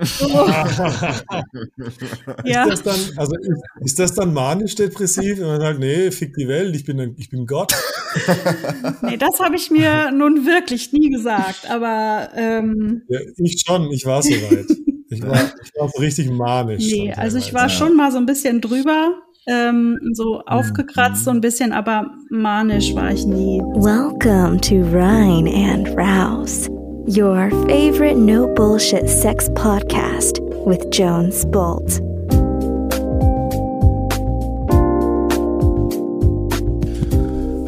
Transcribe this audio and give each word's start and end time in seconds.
ja. 2.44 2.64
Ist 2.64 2.70
das 2.70 2.82
dann, 2.82 3.18
also 3.18 3.36
ist, 3.36 3.62
ist 3.84 3.98
das 3.98 4.14
dann 4.14 4.32
manisch-depressiv? 4.32 5.40
Und 5.40 5.46
man 5.46 5.60
sagt, 5.60 5.78
nee, 5.78 6.10
fick 6.10 6.34
die 6.34 6.48
Welt, 6.48 6.74
ich 6.74 6.84
bin, 6.84 7.14
ich 7.18 7.30
bin 7.30 7.46
Gott. 7.46 7.72
nee, 9.02 9.16
das 9.16 9.40
habe 9.40 9.56
ich 9.56 9.70
mir 9.70 10.10
nun 10.10 10.46
wirklich 10.46 10.92
nie 10.92 11.10
gesagt, 11.10 11.70
aber 11.70 12.30
ähm, 12.34 13.02
ja, 13.08 13.20
ich 13.36 13.62
schon, 13.66 13.90
ich 13.90 14.06
war 14.06 14.22
so 14.22 14.30
weit. 14.30 14.66
Ich 15.12 15.22
war, 15.22 15.34
ich 15.64 15.72
war 15.78 15.88
so 15.88 16.00
richtig 16.00 16.30
manisch. 16.30 16.90
Nee, 16.90 17.12
also 17.12 17.38
ich 17.38 17.52
war 17.54 17.64
ja. 17.64 17.68
schon 17.68 17.96
mal 17.96 18.10
so 18.10 18.18
ein 18.18 18.26
bisschen 18.26 18.60
drüber, 18.60 19.14
ähm, 19.46 19.98
so 20.12 20.40
aufgekratzt, 20.46 21.24
so 21.24 21.30
ein 21.30 21.40
bisschen, 21.40 21.72
aber 21.72 22.10
manisch 22.30 22.94
war 22.94 23.10
ich 23.10 23.26
nie. 23.26 23.60
Welcome 23.74 24.60
to 24.60 24.76
Rhine 24.76 25.50
and 25.50 25.88
Rouse, 25.96 26.68
your 27.06 27.50
favorite 27.66 28.16
no 28.16 28.46
bullshit 28.54 29.08
sex 29.08 29.48
podcast 29.50 30.38
with 30.64 30.88
Jones 30.90 31.44
Bolt. 31.50 32.00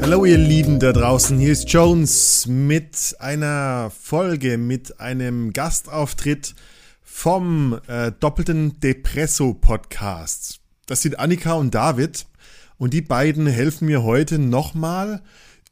Hallo 0.02 0.24
ihr 0.24 0.38
Lieben 0.38 0.78
da 0.78 0.92
draußen, 0.92 1.38
hier 1.38 1.52
ist 1.52 1.68
Jones 1.68 2.46
mit 2.46 3.16
einer 3.18 3.91
Folge, 3.91 4.56
mit 4.56 5.00
einem 5.00 5.52
Gastauftritt 5.52 6.55
vom 7.02 7.80
äh, 7.88 8.12
doppelten 8.20 8.78
Depresso 8.80 9.55
Podcast. 9.55 10.60
Das 10.86 11.02
sind 11.02 11.19
Annika 11.19 11.55
und 11.55 11.74
David 11.74 12.27
und 12.78 12.94
die 12.94 13.02
beiden 13.02 13.46
helfen 13.48 13.86
mir 13.86 14.05
heute 14.05 14.38
nochmal 14.38 15.22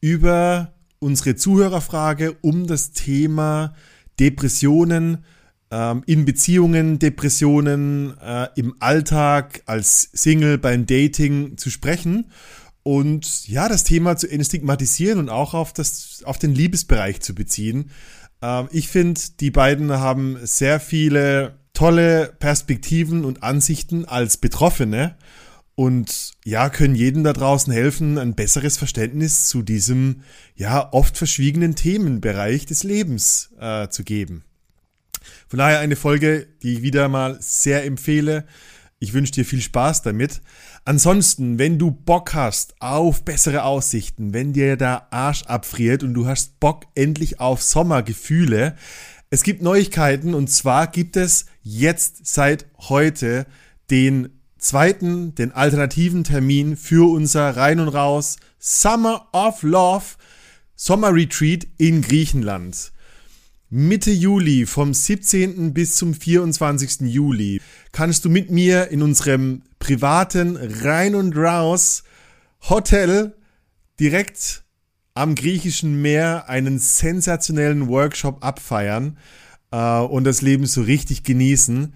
über 0.00 0.72
unsere 1.02 1.36
Zuhörerfrage 1.36 2.36
um 2.40 2.66
das 2.66 2.92
Thema 2.92 3.74
Depressionen 4.20 5.24
ähm, 5.70 6.02
in 6.06 6.24
Beziehungen, 6.24 6.98
Depressionen 6.98 8.14
äh, 8.20 8.48
im 8.54 8.74
Alltag, 8.78 9.62
als 9.66 10.10
Single, 10.12 10.58
beim 10.58 10.86
Dating 10.86 11.56
zu 11.56 11.70
sprechen 11.70 12.26
und 12.82 13.48
ja, 13.48 13.68
das 13.68 13.84
Thema 13.84 14.16
zu 14.16 14.30
entstigmatisieren 14.30 15.18
und 15.18 15.28
auch 15.28 15.54
auf, 15.54 15.72
das, 15.72 16.22
auf 16.24 16.38
den 16.38 16.54
Liebesbereich 16.54 17.20
zu 17.20 17.34
beziehen. 17.34 17.90
Ähm, 18.40 18.68
ich 18.70 18.88
finde, 18.88 19.20
die 19.40 19.50
beiden 19.50 19.90
haben 19.90 20.38
sehr 20.42 20.78
viele 20.78 21.58
tolle 21.72 22.32
Perspektiven 22.38 23.24
und 23.24 23.42
Ansichten 23.42 24.04
als 24.04 24.36
Betroffene 24.36 25.16
und 25.74 26.32
ja, 26.44 26.68
können 26.68 26.94
jedem 26.94 27.24
da 27.24 27.32
draußen 27.32 27.72
helfen, 27.72 28.18
ein 28.18 28.34
besseres 28.34 28.76
Verständnis 28.76 29.48
zu 29.48 29.62
diesem 29.62 30.22
ja 30.54 30.92
oft 30.92 31.16
verschwiegenen 31.16 31.74
Themenbereich 31.74 32.66
des 32.66 32.82
Lebens 32.84 33.50
äh, 33.58 33.88
zu 33.88 34.04
geben. 34.04 34.44
Von 35.48 35.58
daher 35.58 35.78
eine 35.78 35.96
Folge, 35.96 36.46
die 36.62 36.74
ich 36.74 36.82
wieder 36.82 37.08
mal 37.08 37.36
sehr 37.40 37.84
empfehle. 37.84 38.46
Ich 38.98 39.14
wünsche 39.14 39.32
dir 39.32 39.44
viel 39.44 39.60
Spaß 39.60 40.02
damit. 40.02 40.42
Ansonsten, 40.84 41.58
wenn 41.58 41.78
du 41.78 41.90
Bock 41.90 42.34
hast 42.34 42.74
auf 42.80 43.24
bessere 43.24 43.64
Aussichten, 43.64 44.32
wenn 44.32 44.52
dir 44.52 44.76
der 44.76 45.12
Arsch 45.12 45.44
abfriert 45.44 46.02
und 46.02 46.14
du 46.14 46.26
hast 46.26 46.60
Bock 46.60 46.86
endlich 46.94 47.40
auf 47.40 47.62
Sommergefühle, 47.62 48.76
es 49.30 49.42
gibt 49.42 49.62
Neuigkeiten 49.62 50.34
und 50.34 50.48
zwar 50.48 50.86
gibt 50.88 51.16
es 51.16 51.46
jetzt 51.62 52.26
seit 52.26 52.66
heute 52.78 53.46
den 53.90 54.41
zweiten, 54.62 55.34
den 55.34 55.52
alternativen 55.52 56.24
Termin 56.24 56.76
für 56.76 57.10
unser 57.10 57.56
Rein 57.56 57.80
und 57.80 57.88
Raus 57.88 58.36
Summer 58.58 59.28
of 59.32 59.62
Love 59.62 60.04
Sommer 60.74 61.14
Retreat 61.14 61.66
in 61.78 62.02
Griechenland. 62.02 62.92
Mitte 63.70 64.10
Juli, 64.10 64.66
vom 64.66 64.92
17. 64.92 65.72
bis 65.72 65.96
zum 65.96 66.12
24. 66.12 67.02
Juli, 67.02 67.60
kannst 67.92 68.24
du 68.24 68.30
mit 68.30 68.50
mir 68.50 68.88
in 68.88 69.02
unserem 69.02 69.62
privaten 69.78 70.56
Rein 70.56 71.14
und 71.14 71.36
Raus 71.36 72.02
Hotel 72.68 73.34
direkt 73.98 74.64
am 75.14 75.34
griechischen 75.34 76.02
Meer 76.02 76.48
einen 76.48 76.78
sensationellen 76.78 77.88
Workshop 77.88 78.44
abfeiern 78.44 79.18
äh, 79.70 80.00
und 80.00 80.24
das 80.24 80.42
Leben 80.42 80.66
so 80.66 80.82
richtig 80.82 81.22
genießen. 81.22 81.94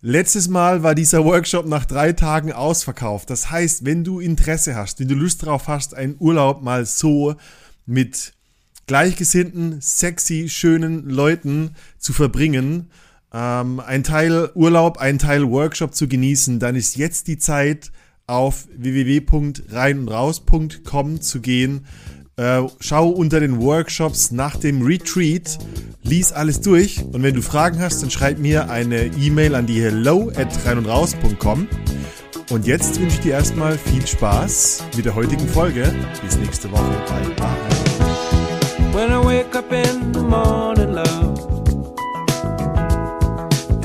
Letztes 0.00 0.46
Mal 0.46 0.84
war 0.84 0.94
dieser 0.94 1.24
Workshop 1.24 1.66
nach 1.66 1.84
drei 1.84 2.12
Tagen 2.12 2.52
ausverkauft. 2.52 3.30
Das 3.30 3.50
heißt, 3.50 3.84
wenn 3.84 4.04
du 4.04 4.20
Interesse 4.20 4.76
hast, 4.76 5.00
wenn 5.00 5.08
du 5.08 5.16
Lust 5.16 5.44
drauf 5.44 5.66
hast, 5.66 5.94
einen 5.94 6.14
Urlaub 6.20 6.62
mal 6.62 6.86
so 6.86 7.34
mit 7.84 8.32
gleichgesinnten, 8.86 9.80
sexy, 9.80 10.48
schönen 10.48 11.10
Leuten 11.10 11.74
zu 11.98 12.12
verbringen, 12.12 12.92
ähm, 13.32 13.80
ein 13.80 14.04
Teil 14.04 14.50
Urlaub, 14.54 14.98
ein 14.98 15.18
Teil 15.18 15.50
Workshop 15.50 15.96
zu 15.96 16.06
genießen, 16.06 16.60
dann 16.60 16.76
ist 16.76 16.96
jetzt 16.96 17.26
die 17.26 17.38
Zeit, 17.38 17.90
auf 18.28 18.68
www.reinundraus.com 18.76 21.20
zu 21.22 21.40
gehen 21.40 21.86
äh, 22.38 22.62
schau 22.80 23.08
unter 23.08 23.40
den 23.40 23.60
Workshops 23.60 24.30
nach 24.30 24.56
dem 24.56 24.82
Retreat, 24.82 25.58
lies 26.02 26.32
alles 26.32 26.60
durch 26.60 27.04
und 27.12 27.22
wenn 27.22 27.34
du 27.34 27.42
Fragen 27.42 27.80
hast, 27.80 28.02
dann 28.02 28.10
schreib 28.10 28.38
mir 28.38 28.70
eine 28.70 29.06
E-Mail 29.06 29.54
an 29.54 29.66
die 29.66 29.82
hello 29.82 30.30
at 30.36 30.48
reinundraus.com. 30.64 31.68
Und 32.50 32.66
jetzt 32.66 32.98
wünsche 32.98 33.16
ich 33.16 33.20
dir 33.20 33.32
erstmal 33.34 33.76
viel 33.76 34.06
Spaß 34.06 34.84
mit 34.96 35.04
der 35.04 35.14
heutigen 35.14 35.46
Folge. 35.46 35.92
Bis 36.24 36.38
nächste 36.38 36.70
Woche. 36.72 36.80
Bye 37.06 37.34
bye. 37.36 38.94
When 38.94 39.12
I 39.12 39.22
wake 39.22 39.54
up 39.54 39.70
in 39.70 40.12
the 40.12 40.22
morning, 40.22 40.94
love, 40.94 41.38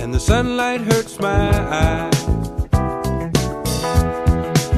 and 0.01 0.13
the 0.13 0.19
sunlight 0.19 0.81
hurts 0.81 1.19
my 1.19 1.51
eyes, 1.69 2.25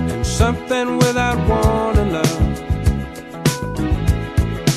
and 0.10 0.26
something 0.26 0.98
without 0.98 1.38
warning, 1.48 2.12
love. 2.12 2.45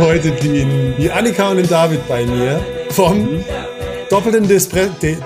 heute 0.00 0.30
die, 0.32 0.94
die 0.98 1.10
Annika 1.10 1.50
und 1.50 1.58
den 1.58 1.68
David 1.68 2.08
bei 2.08 2.24
mir 2.24 2.58
vom 2.90 3.18
mhm. 3.18 3.44
doppelten 4.08 4.48
Despre 4.48 4.88
De 5.00 5.16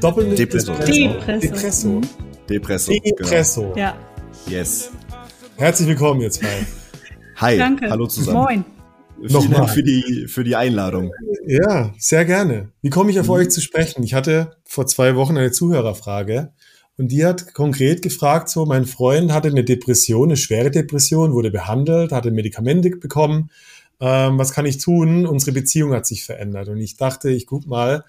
doppelten 0.00 0.34
Depresso. 0.34 0.72
Depresso. 0.72 1.40
Depresso. 1.40 2.00
Depresso. 2.48 2.92
Depresso. 2.92 3.62
Genau. 3.62 3.76
Ja. 3.76 3.96
Yes. 4.48 4.90
Herzlich 5.56 5.88
willkommen 5.88 6.20
jetzt 6.20 6.40
zwei. 6.40 6.66
Hi. 7.36 7.56
Danke. 7.56 7.88
Hallo 7.88 8.06
zusammen. 8.06 8.38
Moin. 8.38 8.64
Vielen 9.28 9.50
Dank 9.50 9.70
für 9.70 9.82
die, 9.82 10.26
für 10.28 10.44
die 10.44 10.56
Einladung. 10.56 11.12
Ja, 11.46 11.94
sehr 11.96 12.24
gerne. 12.24 12.70
Wie 12.82 12.90
komme 12.90 13.12
ich 13.12 13.20
auf 13.20 13.26
mhm. 13.26 13.32
euch 13.32 13.50
zu 13.50 13.60
sprechen? 13.60 14.02
Ich 14.02 14.12
hatte 14.12 14.56
vor 14.64 14.86
zwei 14.86 15.14
Wochen 15.14 15.36
eine 15.36 15.52
Zuhörerfrage 15.52 16.52
und 16.98 17.12
die 17.12 17.24
hat 17.24 17.54
konkret 17.54 18.02
gefragt, 18.02 18.48
so 18.48 18.66
mein 18.66 18.86
Freund 18.86 19.32
hatte 19.32 19.48
eine 19.48 19.62
Depression, 19.62 20.30
eine 20.30 20.36
schwere 20.36 20.70
Depression, 20.70 21.32
wurde 21.32 21.50
behandelt, 21.50 22.10
hatte 22.10 22.32
Medikamente 22.32 22.90
bekommen 22.90 23.50
ähm, 24.00 24.38
was 24.38 24.52
kann 24.52 24.66
ich 24.66 24.78
tun? 24.78 25.26
Unsere 25.26 25.52
Beziehung 25.52 25.92
hat 25.92 26.06
sich 26.06 26.24
verändert. 26.24 26.68
Und 26.68 26.78
ich 26.78 26.96
dachte, 26.96 27.30
ich 27.30 27.46
guck 27.46 27.66
mal, 27.66 28.04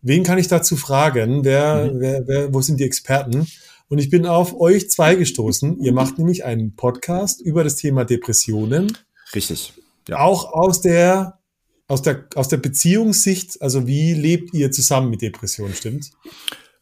wen 0.00 0.22
kann 0.22 0.38
ich 0.38 0.48
dazu 0.48 0.76
fragen? 0.76 1.44
Wer, 1.44 1.92
mhm. 1.92 2.00
wer, 2.00 2.26
wer, 2.26 2.54
wo 2.54 2.60
sind 2.60 2.80
die 2.80 2.84
Experten? 2.84 3.46
Und 3.88 3.98
ich 3.98 4.10
bin 4.10 4.26
auf 4.26 4.58
euch 4.58 4.90
zwei 4.90 5.14
gestoßen. 5.14 5.80
Ihr 5.80 5.92
macht 5.92 6.18
nämlich 6.18 6.44
einen 6.44 6.76
Podcast 6.76 7.40
über 7.40 7.64
das 7.64 7.76
Thema 7.76 8.04
Depressionen. 8.04 8.96
Richtig. 9.34 9.72
Ja. 10.08 10.18
Auch 10.18 10.52
aus 10.52 10.80
der, 10.80 11.38
aus 11.86 12.02
der, 12.02 12.26
aus 12.34 12.48
der 12.48 12.58
Beziehungssicht. 12.58 13.60
Also 13.62 13.86
wie 13.86 14.14
lebt 14.14 14.52
ihr 14.52 14.70
zusammen 14.70 15.10
mit 15.10 15.22
Depressionen, 15.22 15.74
stimmt? 15.74 16.10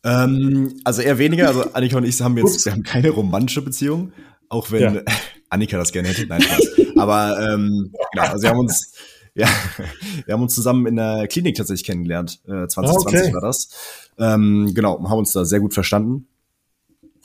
Ähm, 0.04 0.81
also 0.84 1.02
eher 1.02 1.19
weniger. 1.19 1.48
Also 1.48 1.72
Annika 1.72 1.96
und 1.96 2.04
ich 2.04 2.20
haben 2.20 2.37
jetzt, 2.38 2.64
wir 2.64 2.72
haben 2.72 2.82
keine 2.82 3.10
romantische 3.10 3.62
Beziehung. 3.62 4.12
Auch 4.48 4.70
wenn 4.70 4.94
ja. 4.94 5.02
Annika 5.48 5.78
das 5.78 5.93
gerne 5.93 6.08
hätte. 6.08 6.26
Nein, 6.26 6.43
Spaß. 6.43 6.86
Aber 6.96 7.38
ähm, 7.40 7.93
genau, 8.12 8.26
also 8.26 8.43
wir 8.43 8.50
haben 8.50 8.58
uns, 8.58 8.93
ja, 9.34 9.48
wir 10.25 10.34
haben 10.34 10.43
uns 10.43 10.54
zusammen 10.54 10.87
in 10.87 10.96
der 10.96 11.26
Klinik 11.28 11.56
tatsächlich 11.56 11.87
kennengelernt. 11.87 12.40
Äh, 12.46 12.66
2020 12.69 13.20
okay. 13.20 13.34
war 13.34 13.40
das. 13.40 13.69
Ähm, 14.19 14.72
genau, 14.75 15.02
haben 15.08 15.19
uns 15.19 15.32
da 15.32 15.44
sehr 15.44 15.60
gut 15.60 15.75
verstanden. 15.75 16.26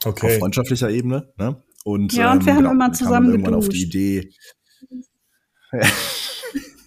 Okay. 0.04 0.34
Auf 0.34 0.40
freundschaftlicher 0.40 0.90
Ebene. 0.90 1.30
Ne? 1.38 1.56
Und, 1.84 2.14
ja, 2.14 2.32
und 2.32 2.46
wir 2.46 2.52
ähm, 2.52 2.58
haben 2.58 2.64
genau, 2.64 2.72
immer 2.72 2.94
zusammen 2.94 3.32
irgendwann 3.32 3.56
auf 3.56 3.70
die 3.70 3.84
Idee. 3.84 4.30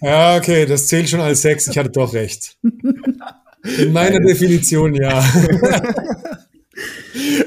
ja, 0.01 0.37
okay, 0.37 0.65
das 0.65 0.87
zählt 0.87 1.09
schon 1.09 1.21
als 1.21 1.41
Sex. 1.41 1.67
Ich 1.67 1.77
hatte 1.77 1.89
doch 1.89 2.13
recht. 2.13 2.57
In 2.61 3.93
meiner. 3.93 4.19
Definition 4.19 4.93
ja. 4.93 5.23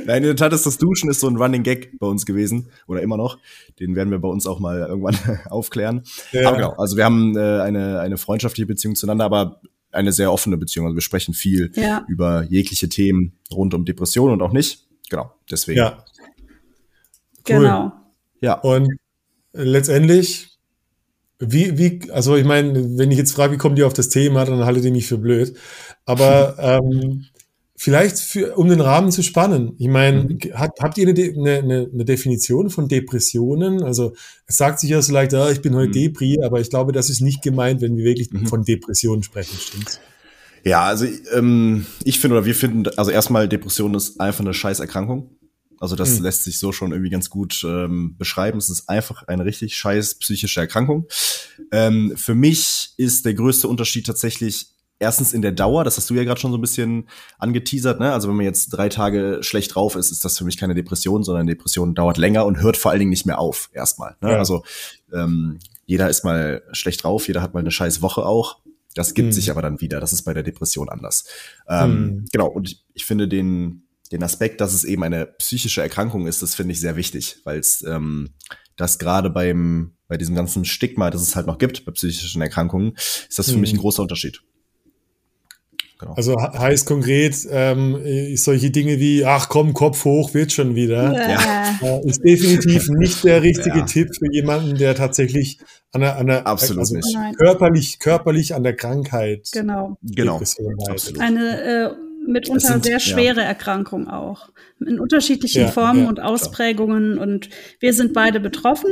Nein, 0.07 0.19
in 0.19 0.23
der 0.23 0.37
Tat 0.37 0.53
ist 0.53 0.65
das 0.67 0.79
Duschen 0.79 1.11
ist 1.11 1.21
so 1.21 1.29
ein 1.29 1.37
Running 1.37 1.63
Gag 1.63 1.99
bei 1.99 2.07
uns 2.07 2.25
gewesen 2.27 2.69
oder 2.87 3.03
immer 3.03 3.17
noch. 3.17 3.39
Den 3.79 3.95
werden 3.95 4.11
wir 4.11 4.19
bei 4.19 4.29
uns 4.29 4.47
auch 4.47 4.59
mal 4.59 4.79
irgendwann 4.81 5.17
aufklären. 5.51 6.03
Ja. 6.33 6.49
Aber 6.49 6.57
genau, 6.57 6.73
also 6.73 6.97
wir 6.97 7.05
haben 7.05 7.37
äh, 7.37 7.61
eine, 7.61 8.01
eine 8.01 8.17
freundschaftliche 8.17 8.67
Beziehung 8.67 8.95
zueinander, 8.95 9.25
aber 9.25 9.61
eine 9.91 10.13
sehr 10.13 10.33
offene 10.33 10.57
Beziehung. 10.57 10.87
Also 10.87 10.97
wir 10.97 11.03
sprechen 11.03 11.35
viel 11.35 11.73
ja. 11.75 12.05
über 12.09 12.45
jegliche 12.45 12.89
Themen 12.89 13.39
rund 13.53 13.75
um 13.75 13.85
Depressionen 13.85 14.35
und 14.35 14.43
auch 14.43 14.53
nicht. 14.53 14.87
Genau, 15.11 15.33
deswegen. 15.51 15.79
Ja. 15.79 16.05
Cool. 17.49 17.61
Genau. 17.61 17.93
Ja. 18.41 18.55
Und 18.55 18.89
letztendlich, 19.53 20.59
wie, 21.39 21.79
wie, 21.79 22.11
also 22.11 22.37
ich 22.37 22.45
meine, 22.45 22.99
wenn 22.99 23.11
ich 23.11 23.19
jetzt 23.19 23.33
frage, 23.33 23.55
wie 23.55 23.59
kommt 23.59 23.79
ihr 23.79 23.87
auf 23.87 23.93
das 23.93 24.09
Thema, 24.09 24.45
dann 24.45 24.65
haltet 24.65 24.85
ihr 24.85 24.93
mich 24.93 25.07
für 25.07 25.19
blöd. 25.19 25.57
Aber 26.05 26.57
ähm, 26.83 27.27
vielleicht 27.79 28.19
für, 28.19 28.57
um 28.57 28.69
den 28.69 28.81
Rahmen 28.81 29.13
zu 29.13 29.23
spannen. 29.23 29.75
Ich 29.79 29.87
meine, 29.87 30.25
mhm. 30.25 30.39
habt, 30.53 30.81
habt 30.81 30.99
ihr 30.99 31.09
eine, 31.09 31.59
eine, 31.59 31.89
eine, 31.93 32.05
Definition 32.05 32.71
von 32.71 32.89
Depressionen? 32.89 33.85
Also 33.85 34.15
es 34.47 34.57
sagt 34.57 34.81
sich 34.81 34.91
ja 34.91 35.01
so 35.01 35.13
leicht, 35.13 35.33
ah, 35.35 35.49
ich 35.51 35.63
bin 35.63 35.77
heute 35.77 35.91
mhm. 35.91 35.93
Depri, 35.93 36.39
aber 36.45 36.61
ich 36.61 36.71
glaube, 36.71 36.91
das 36.91 37.09
ist 37.09 37.21
nicht 37.21 37.41
gemeint, 37.41 37.81
wenn 37.81 37.97
wir 37.97 38.05
wirklich 38.05 38.33
mhm. 38.33 38.49
von 38.49 38.65
Depressionen 38.65 39.23
sprechen, 39.23 39.57
stimmt's? 39.61 40.01
Ja, 40.65 40.83
also 40.83 41.07
ähm, 41.33 41.87
ich 42.03 42.19
finde 42.19 42.37
oder 42.37 42.47
wir 42.47 42.55
finden, 42.57 42.89
also 42.97 43.13
erstmal 43.13 43.49
Depression 43.49 43.95
ist 43.95 44.21
einfach 44.21 44.41
eine 44.41 44.55
Scheißerkrankung. 44.55 45.31
Also 45.79 45.95
das 45.95 46.19
mhm. 46.19 46.25
lässt 46.25 46.43
sich 46.43 46.59
so 46.59 46.73
schon 46.73 46.91
irgendwie 46.91 47.11
ganz 47.11 47.31
gut 47.31 47.63
ähm, 47.65 48.17
beschreiben. 48.19 48.59
Es 48.59 48.69
ist 48.69 48.89
einfach 48.89 49.23
eine 49.29 49.45
richtig 49.45 49.77
scheiß 49.77 50.17
psychische 50.17 50.59
Erkrankung. 50.59 51.07
Ähm, 51.71 52.15
für 52.17 52.35
mich 52.35 52.95
ist 52.97 53.25
der 53.25 53.35
größte 53.35 53.69
Unterschied 53.69 54.05
tatsächlich 54.05 54.75
erstens 54.99 55.33
in 55.33 55.43
der 55.43 55.53
Dauer, 55.53 55.85
das 55.85 55.97
hast 55.97 56.11
du 56.11 56.15
ja 56.15 56.25
gerade 56.25 56.41
schon 56.41 56.50
so 56.50 56.59
ein 56.59 56.61
bisschen 56.61 57.09
angeteasert, 57.39 58.00
ne? 58.00 58.12
Also 58.12 58.29
wenn 58.29 58.37
man 58.37 58.45
jetzt 58.45 58.71
drei 58.71 58.89
Tage 58.89 59.39
schlecht 59.43 59.75
drauf 59.75 59.97
ist, 59.97 60.11
ist 60.11 60.25
das 60.25 60.39
für 60.39 60.45
mich 60.45 60.56
keine 60.56 60.75
Depression, 60.75 61.23
sondern 61.23 61.47
Depression 61.47 61.95
dauert 61.95 62.19
länger 62.19 62.47
und 62.47 62.61
hört 62.61 62.77
vor 62.77 62.91
allen 62.91 63.00
Dingen 63.00 63.11
nicht 63.11 63.27
mehr 63.27 63.39
auf, 63.39 63.71
erstmal. 63.73 64.17
Ne? 64.21 64.33
Ja. 64.33 64.39
Also 64.39 64.65
ähm, 65.12 65.59
jeder 65.87 66.09
ist 66.09 66.25
mal 66.25 66.62
schlecht 66.73 67.05
drauf, 67.05 67.29
jeder 67.29 67.43
hat 67.43 67.55
mal 67.55 67.61
eine 67.61 67.71
scheiß 67.71 68.03
Woche 68.03 68.25
auch. 68.27 68.59
Das 68.95 69.15
gibt 69.15 69.27
hm. 69.27 69.33
sich 69.33 69.50
aber 69.50 69.62
dann 69.62 69.81
wieder. 69.81 70.00
Das 70.00 70.12
ist 70.12 70.23
bei 70.23 70.35
der 70.35 70.43
Depression 70.43 70.89
anders. 70.89 71.25
Ähm, 71.69 71.91
hm. 71.91 72.25
Genau, 72.33 72.49
und 72.49 72.69
ich, 72.69 72.85
ich 72.95 73.05
finde 73.05 73.29
den, 73.29 73.85
den 74.11 74.23
Aspekt, 74.23 74.61
dass 74.61 74.75
es 74.75 74.85
eben 74.85 75.05
eine 75.05 75.27
psychische 75.27 75.83
Erkrankung 75.83 76.27
ist, 76.27 76.43
das 76.43 76.55
finde 76.55 76.73
ich 76.73 76.81
sehr 76.81 76.97
wichtig, 76.97 77.41
weil 77.45 77.59
es 77.59 77.83
ähm, 77.83 78.31
das 78.77 78.99
gerade 78.99 79.31
beim 79.31 79.95
bei 80.09 80.17
diesem 80.17 80.35
ganzen 80.35 80.65
Stigma, 80.65 81.11
das 81.11 81.21
es 81.21 81.37
halt 81.37 81.47
noch 81.47 81.59
gibt 81.59 81.85
bei 81.85 81.93
psychischen 81.93 82.41
Erkrankungen, 82.41 82.95
ist 83.29 83.39
das 83.39 83.47
für 83.47 83.53
hm. 83.53 83.61
mich 83.61 83.73
ein 83.73 83.79
großer 83.79 84.03
Unterschied. 84.03 84.41
Genau. 85.99 86.15
Also 86.15 86.37
heißt 86.37 86.87
konkret, 86.87 87.37
ähm, 87.50 88.37
solche 88.37 88.71
Dinge 88.71 89.00
wie, 89.00 89.25
ach 89.25 89.49
komm, 89.49 89.75
Kopf 89.75 90.05
hoch, 90.05 90.33
wird 90.33 90.53
schon 90.53 90.77
wieder, 90.77 91.12
ja. 91.12 91.77
äh, 91.83 92.06
ist 92.06 92.23
definitiv 92.23 92.87
nicht 92.99 93.25
der 93.25 93.43
richtige 93.43 93.81
ja. 93.81 93.85
Tipp 93.85 94.15
für 94.17 94.33
jemanden, 94.33 94.77
der 94.79 94.95
tatsächlich 94.95 95.59
an 95.91 96.03
der, 96.03 96.17
an 96.17 96.29
der 96.29 96.47
Absolut 96.47 96.81
also 96.81 96.95
nicht. 96.95 97.39
körperlich, 97.39 97.99
körperlich 97.99 98.55
an 98.55 98.62
der 98.62 98.77
Krankheit 98.77 99.49
genau. 99.53 99.99
Genau. 100.03 100.41
Eine 101.19 101.62
äh, 101.62 101.91
mitunter 102.29 102.61
sind, 102.61 102.85
sehr 102.85 103.00
schwere 103.00 103.41
ja. 103.41 103.47
Erkrankung 103.47 104.09
auch. 104.09 104.50
In 104.79 105.00
unterschiedlichen 105.00 105.67
Formen 105.69 106.06
und 106.06 106.21
Ausprägungen. 106.21 107.15
Klar. 107.15 107.27
Und 107.27 107.49
wir 107.81 107.93
sind 107.93 108.12
beide 108.12 108.39
betroffen. 108.39 108.91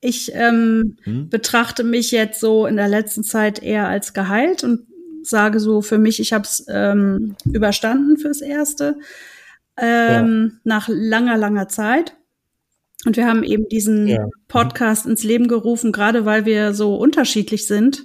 Ich 0.00 0.32
ähm, 0.34 0.96
hm. 1.04 1.28
betrachte 1.28 1.84
mich 1.84 2.10
jetzt 2.10 2.40
so 2.40 2.66
in 2.66 2.74
der 2.74 2.88
letzten 2.88 3.22
Zeit 3.22 3.62
eher 3.62 3.86
als 3.86 4.12
geheilt 4.12 4.64
und 4.64 4.80
sage 5.22 5.60
so 5.60 5.82
für 5.82 5.98
mich, 5.98 6.20
ich 6.20 6.32
habe 6.32 6.44
es 6.44 6.64
ähm, 6.68 7.36
überstanden 7.44 8.16
fürs 8.16 8.40
Erste 8.40 8.98
ähm, 9.76 10.52
ja. 10.52 10.60
nach 10.64 10.88
langer, 10.88 11.36
langer 11.36 11.68
Zeit. 11.68 12.16
Und 13.04 13.16
wir 13.16 13.26
haben 13.26 13.42
eben 13.42 13.68
diesen 13.68 14.06
ja. 14.06 14.28
Podcast 14.46 15.06
ins 15.06 15.24
Leben 15.24 15.48
gerufen, 15.48 15.90
gerade 15.90 16.24
weil 16.24 16.44
wir 16.44 16.72
so 16.72 16.96
unterschiedlich 16.96 17.66
sind. 17.66 18.04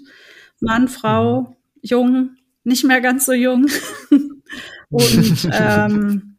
Mann, 0.60 0.88
Frau, 0.88 1.42
mhm. 1.42 1.56
jung, 1.81 2.30
nicht 2.64 2.84
mehr 2.84 3.02
ganz 3.02 3.25
so 3.25 3.34
jung. 3.34 3.68
und 4.90 5.50
ähm, 5.52 6.38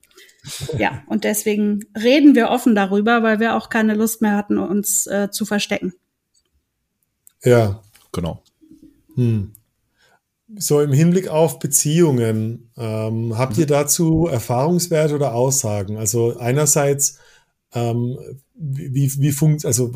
ja, 0.76 1.02
und 1.06 1.24
deswegen 1.24 1.84
reden 1.96 2.34
wir 2.34 2.50
offen 2.50 2.74
darüber, 2.74 3.22
weil 3.22 3.38
wir 3.38 3.54
auch 3.54 3.68
keine 3.68 3.94
Lust 3.94 4.22
mehr 4.22 4.36
hatten, 4.36 4.58
uns 4.58 5.06
äh, 5.06 5.30
zu 5.30 5.44
verstecken. 5.44 5.94
Ja, 7.44 7.80
genau. 8.10 8.42
Hm 9.14 9.52
so 10.58 10.80
im 10.80 10.92
Hinblick 10.92 11.28
auf 11.28 11.58
Beziehungen, 11.58 12.70
ähm, 12.76 13.36
habt 13.38 13.56
ihr 13.58 13.66
dazu 13.66 14.26
Erfahrungswerte 14.26 15.14
oder 15.14 15.34
Aussagen? 15.34 15.96
Also 15.96 16.36
einerseits, 16.38 17.18
ähm, 17.72 18.18
wie, 18.54 19.10
wie 19.18 19.32
funkt, 19.32 19.64
also 19.64 19.92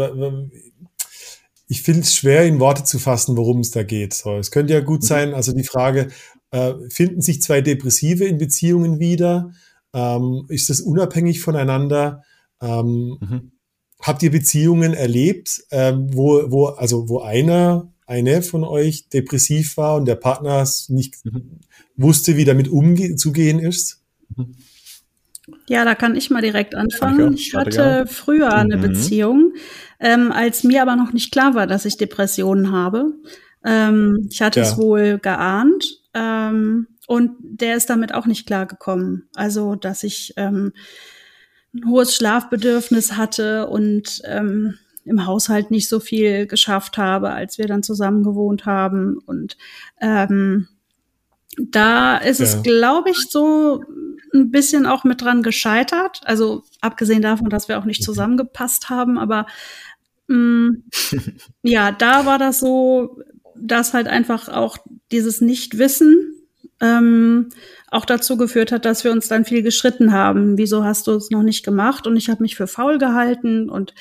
ich 1.69 1.82
finde 1.82 2.00
es 2.00 2.14
schwer 2.14 2.47
in 2.47 2.61
Worte 2.61 2.85
zu 2.85 2.99
fassen, 2.99 3.37
worum 3.37 3.61
es 3.61 3.70
da 3.70 3.82
geht. 3.82 4.14
So, 4.14 4.37
es 4.37 4.50
könnte 4.50 4.75
ja 4.75 4.81
gut 4.81 5.03
mhm. 5.03 5.06
sein, 5.06 5.35
also 5.35 5.53
die 5.53 5.64
Frage, 5.64 6.09
äh, 6.50 6.75
finden 6.88 7.20
sich 7.20 7.43
zwei 7.43 7.61
Depressive 7.61 8.25
in 8.25 8.38
Beziehungen 8.38 9.00
wieder? 9.00 9.53
Ähm, 9.94 10.47
ist 10.49 10.70
das 10.70 10.81
unabhängig 10.81 11.41
voneinander? 11.41 12.23
Ähm, 12.61 13.19
mhm. 13.20 13.53
Habt 14.00 14.23
ihr 14.23 14.31
Beziehungen 14.31 14.94
erlebt, 14.94 15.64
ähm, 15.70 16.09
wo, 16.12 16.50
wo, 16.50 16.67
also 16.67 17.09
wo 17.09 17.20
einer 17.20 17.91
eine 18.06 18.43
von 18.43 18.64
euch 18.64 19.08
depressiv 19.08 19.76
war 19.76 19.96
und 19.96 20.06
der 20.06 20.16
Partner 20.16 20.66
nicht 20.88 21.25
mhm. 21.25 21.60
wusste, 21.96 22.37
wie 22.37 22.44
damit 22.44 22.69
umzugehen 22.69 23.58
ist? 23.58 24.02
Ja, 25.69 25.84
da 25.84 25.94
kann 25.94 26.16
ich 26.16 26.31
mal 26.31 26.43
direkt 26.43 26.75
anfangen. 26.75 27.34
Ich 27.34 27.54
hatte 27.54 28.06
früher 28.06 28.52
eine 28.54 28.76
mhm. 28.76 28.82
Beziehung, 28.82 29.52
ähm, 30.00 30.32
als 30.32 30.64
mir 30.64 30.82
aber 30.82 30.96
noch 30.96 31.12
nicht 31.12 31.32
klar 31.32 31.54
war, 31.54 31.66
dass 31.66 31.84
ich 31.84 31.96
Depressionen 31.96 32.72
habe. 32.72 33.12
Ähm, 33.64 34.28
ich 34.31 34.43
hatte 34.43 34.60
ja. 34.60 34.66
es 34.66 34.76
wohl 34.76 35.19
geahnt 35.19 36.00
ähm, 36.14 36.88
und 37.06 37.32
der 37.40 37.76
ist 37.76 37.90
damit 37.90 38.14
auch 38.14 38.26
nicht 38.26 38.46
klargekommen. 38.46 39.28
Also, 39.34 39.75
dass 39.75 40.02
ich 40.02 40.34
ähm, 40.37 40.72
ein 41.75 41.88
hohes 41.88 42.14
Schlafbedürfnis 42.14 43.16
hatte 43.16 43.69
und 43.69 44.22
ähm, 44.25 44.78
im 45.04 45.26
Haushalt 45.26 45.70
nicht 45.70 45.88
so 45.88 46.00
viel 46.00 46.46
geschafft 46.46 46.99
habe, 46.99 47.30
als 47.30 47.59
wir 47.59 47.66
dann 47.66 47.82
zusammen 47.82 48.23
gewohnt 48.23 48.66
haben. 48.66 49.18
Und 49.26 49.56
ähm, 50.00 50.68
da 51.59 52.16
ist 52.18 52.40
ja. 52.40 52.47
es, 52.47 52.62
glaube 52.62 53.11
ich, 53.11 53.30
so 53.30 53.85
ein 54.35 54.50
bisschen 54.50 54.87
auch 54.87 55.04
mit 55.04 55.21
dran 55.21 55.42
gescheitert. 55.42 56.21
Also 56.25 56.64
abgesehen 56.80 57.23
davon, 57.23 57.50
dass 57.50 57.68
wir 57.68 57.78
auch 57.78 57.85
nicht 57.85 58.02
zusammengepasst 58.02 58.90
haben, 58.90 59.18
aber 59.18 59.47
mh, 60.28 60.37
mm, 60.37 60.82
ja, 61.62 61.92
da 61.92 62.26
war 62.26 62.38
das 62.38 62.61
so, 62.61 63.21
dass 63.56 63.94
halt 63.94 64.09
einfach 64.09 64.49
auch 64.49 64.78
dieses 65.11 65.40
Nichtwissen 65.40 66.32
ähm, 66.80 67.50
auch 67.90 68.04
dazu 68.06 68.37
geführt 68.37 68.73
hat, 68.73 68.85
dass 68.85 69.04
wir 69.04 69.12
uns 69.12 69.28
dann 69.28 69.44
viel 69.44 69.62
geschritten 69.62 70.12
haben. 70.12 70.56
Wieso 70.56 70.85
hast 70.85 71.06
du 71.06 71.12
es 71.12 71.30
noch 71.30 71.42
nicht 71.42 71.64
gemacht? 71.64 72.06
Und 72.06 72.16
ich 72.16 72.30
habe 72.30 72.42
mich 72.42 72.56
für 72.56 72.66
faul 72.66 72.99
gehalten 72.99 73.68
und 73.68 73.94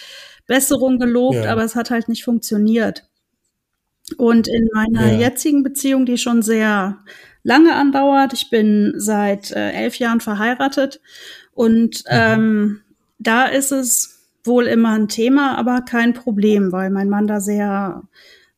Besserung 0.51 0.99
gelobt, 0.99 1.45
ja. 1.45 1.49
aber 1.53 1.63
es 1.63 1.75
hat 1.75 1.91
halt 1.91 2.09
nicht 2.09 2.25
funktioniert. 2.25 3.07
Und 4.17 4.49
in 4.49 4.67
meiner 4.73 5.13
ja. 5.13 5.17
jetzigen 5.17 5.63
Beziehung, 5.63 6.05
die 6.05 6.17
schon 6.17 6.41
sehr 6.41 6.97
lange 7.41 7.73
andauert, 7.73 8.33
ich 8.33 8.49
bin 8.49 8.93
seit 8.97 9.51
äh, 9.51 9.71
elf 9.71 9.95
Jahren 9.95 10.19
verheiratet 10.19 10.99
und 11.53 12.03
mhm. 12.03 12.09
ähm, 12.09 12.81
da 13.17 13.45
ist 13.45 13.71
es 13.71 14.27
wohl 14.43 14.67
immer 14.67 14.91
ein 14.91 15.07
Thema, 15.07 15.57
aber 15.57 15.83
kein 15.83 16.13
Problem, 16.13 16.73
weil 16.73 16.89
mein 16.89 17.07
Mann 17.07 17.27
da 17.27 17.39
sehr 17.39 18.03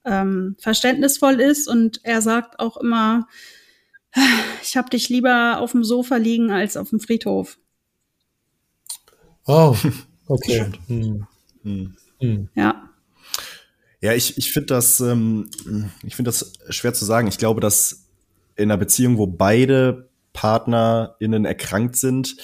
ähm, 0.04 0.56
verständnisvoll 0.58 1.40
ist 1.40 1.68
und 1.68 2.00
er 2.04 2.24
sagt 2.24 2.60
auch 2.60 2.78
immer, 2.78 3.28
ich 4.64 4.78
habe 4.78 4.90
dich 4.90 5.10
lieber 5.10 5.60
auf 5.60 5.74
dem 5.74 5.84
Sofa 5.84 6.16
liegen 6.16 6.50
als 6.50 6.76
auf 6.76 6.90
dem 6.90 7.00
Friedhof. 7.00 7.60
Oh, 9.46 9.76
okay. 10.28 10.72
Hm. 10.88 11.28
Hm. 11.64 11.96
Hm. 12.20 12.50
Ja. 12.56 12.90
Ja, 14.02 14.14
ich, 14.14 14.38
ich 14.38 14.52
finde 14.52 14.68
das, 14.68 15.00
ähm, 15.00 15.50
ich 16.04 16.16
finde 16.16 16.30
das 16.30 16.54
schwer 16.70 16.94
zu 16.94 17.06
sagen. 17.06 17.28
Ich 17.28 17.38
glaube, 17.38 17.62
dass 17.62 18.06
in 18.56 18.70
einer 18.70 18.78
Beziehung, 18.78 19.18
wo 19.18 19.28
beide 19.28 20.10
PartnerInnen 20.34 21.46
erkrankt 21.46 21.96
sind, 21.96 22.36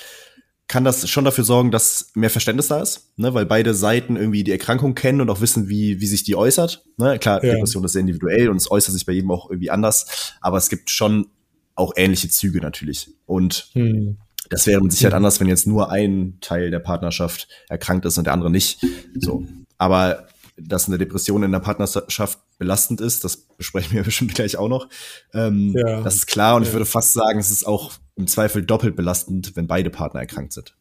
kann 0.69 0.83
das 0.83 1.09
schon 1.09 1.25
dafür 1.25 1.43
sorgen, 1.43 1.71
dass 1.71 2.11
mehr 2.13 2.29
Verständnis 2.29 2.67
da 2.67 2.79
ist, 2.79 3.11
ne? 3.17 3.33
weil 3.33 3.47
beide 3.47 3.73
Seiten 3.73 4.15
irgendwie 4.15 4.43
die 4.43 4.51
Erkrankung 4.51 4.93
kennen 4.93 5.19
und 5.19 5.29
auch 5.31 5.41
wissen, 5.41 5.67
wie, 5.67 5.99
wie 5.99 6.05
sich 6.05 6.23
die 6.23 6.35
äußert. 6.35 6.85
Ne? 6.97 7.17
Klar, 7.17 7.43
ja. 7.43 7.53
Depression 7.53 7.83
ist 7.83 7.93
sehr 7.93 8.01
individuell 8.01 8.49
und 8.49 8.57
es 8.57 8.69
äußert 8.69 8.93
sich 8.93 9.05
bei 9.05 9.13
jedem 9.13 9.31
auch 9.31 9.49
irgendwie 9.49 9.71
anders, 9.71 10.35
aber 10.41 10.57
es 10.57 10.69
gibt 10.69 10.91
schon 10.91 11.27
auch 11.73 11.93
ähnliche 11.95 12.29
Züge 12.29 12.61
natürlich. 12.61 13.09
Und 13.25 13.69
hm. 13.73 14.17
Das 14.49 14.65
wäre 14.67 14.81
mit 14.81 14.91
Sicherheit 14.91 15.13
anders, 15.13 15.39
wenn 15.39 15.47
jetzt 15.47 15.67
nur 15.67 15.91
ein 15.91 16.37
Teil 16.41 16.71
der 16.71 16.79
Partnerschaft 16.79 17.47
erkrankt 17.69 18.05
ist 18.05 18.17
und 18.17 18.25
der 18.25 18.33
andere 18.33 18.49
nicht. 18.49 18.83
So. 19.19 19.45
Aber 19.77 20.27
dass 20.57 20.87
eine 20.87 20.97
Depression 20.97 21.43
in 21.43 21.51
der 21.51 21.59
Partnerschaft 21.59 22.39
belastend 22.57 23.01
ist, 23.01 23.23
das 23.23 23.37
besprechen 23.37 23.93
wir 23.93 24.03
bestimmt 24.05 24.35
gleich 24.35 24.57
auch 24.57 24.67
noch. 24.67 24.89
Ähm, 25.33 25.73
ja. 25.75 26.01
Das 26.01 26.15
ist 26.15 26.27
klar 26.27 26.55
und 26.55 26.63
ja. 26.63 26.67
ich 26.67 26.73
würde 26.73 26.85
fast 26.85 27.13
sagen, 27.13 27.39
es 27.39 27.51
ist 27.51 27.65
auch 27.65 27.93
im 28.15 28.27
Zweifel 28.27 28.63
doppelt 28.63 28.95
belastend, 28.95 29.55
wenn 29.55 29.67
beide 29.67 29.89
Partner 29.89 30.19
erkrankt 30.19 30.53
sind. 30.53 30.75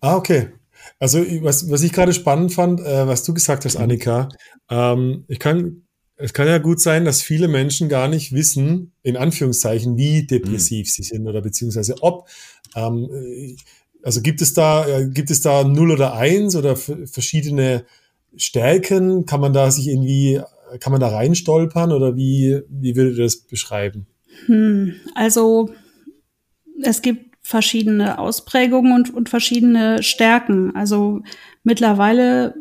Ah, 0.00 0.16
okay. 0.16 0.52
Also 0.98 1.20
was, 1.42 1.70
was 1.70 1.82
ich 1.82 1.92
gerade 1.92 2.12
spannend 2.12 2.52
fand, 2.52 2.80
äh, 2.80 3.06
was 3.06 3.24
du 3.24 3.34
gesagt 3.34 3.64
hast, 3.64 3.76
mhm. 3.76 3.84
Annika, 3.84 4.28
ähm, 4.68 5.24
ich 5.28 5.38
kann, 5.38 5.86
es 6.22 6.32
kann 6.32 6.46
ja 6.46 6.58
gut 6.58 6.80
sein, 6.80 7.04
dass 7.04 7.20
viele 7.20 7.48
Menschen 7.48 7.88
gar 7.88 8.08
nicht 8.08 8.32
wissen, 8.32 8.92
in 9.02 9.16
Anführungszeichen, 9.16 9.96
wie 9.96 10.24
depressiv 10.24 10.86
mhm. 10.86 10.90
sie 10.90 11.02
sind 11.02 11.26
oder 11.26 11.42
beziehungsweise 11.42 11.96
ob. 12.00 12.28
Ähm, 12.76 13.56
also 14.02 14.22
gibt 14.22 14.40
es 14.40 14.54
da, 14.54 14.86
äh, 14.86 15.08
gibt 15.08 15.30
es 15.30 15.40
da 15.40 15.64
null 15.64 15.90
oder 15.90 16.14
eins 16.14 16.54
oder 16.54 16.76
verschiedene 16.76 17.84
Stärken? 18.36 19.26
Kann 19.26 19.40
man 19.40 19.52
da 19.52 19.70
sich 19.70 19.88
irgendwie, 19.88 20.40
kann 20.78 20.92
man 20.92 21.00
da 21.00 21.08
reinstolpern 21.08 21.92
oder 21.92 22.16
wie, 22.16 22.60
wie 22.68 22.94
würdet 22.94 23.18
ihr 23.18 23.24
das 23.24 23.38
beschreiben? 23.38 24.06
Hm, 24.46 24.94
also 25.14 25.70
es 26.82 27.02
gibt 27.02 27.36
verschiedene 27.42 28.18
Ausprägungen 28.18 28.92
und, 28.94 29.12
und 29.12 29.28
verschiedene 29.28 30.02
Stärken. 30.02 30.74
Also 30.76 31.22
mittlerweile, 31.64 32.54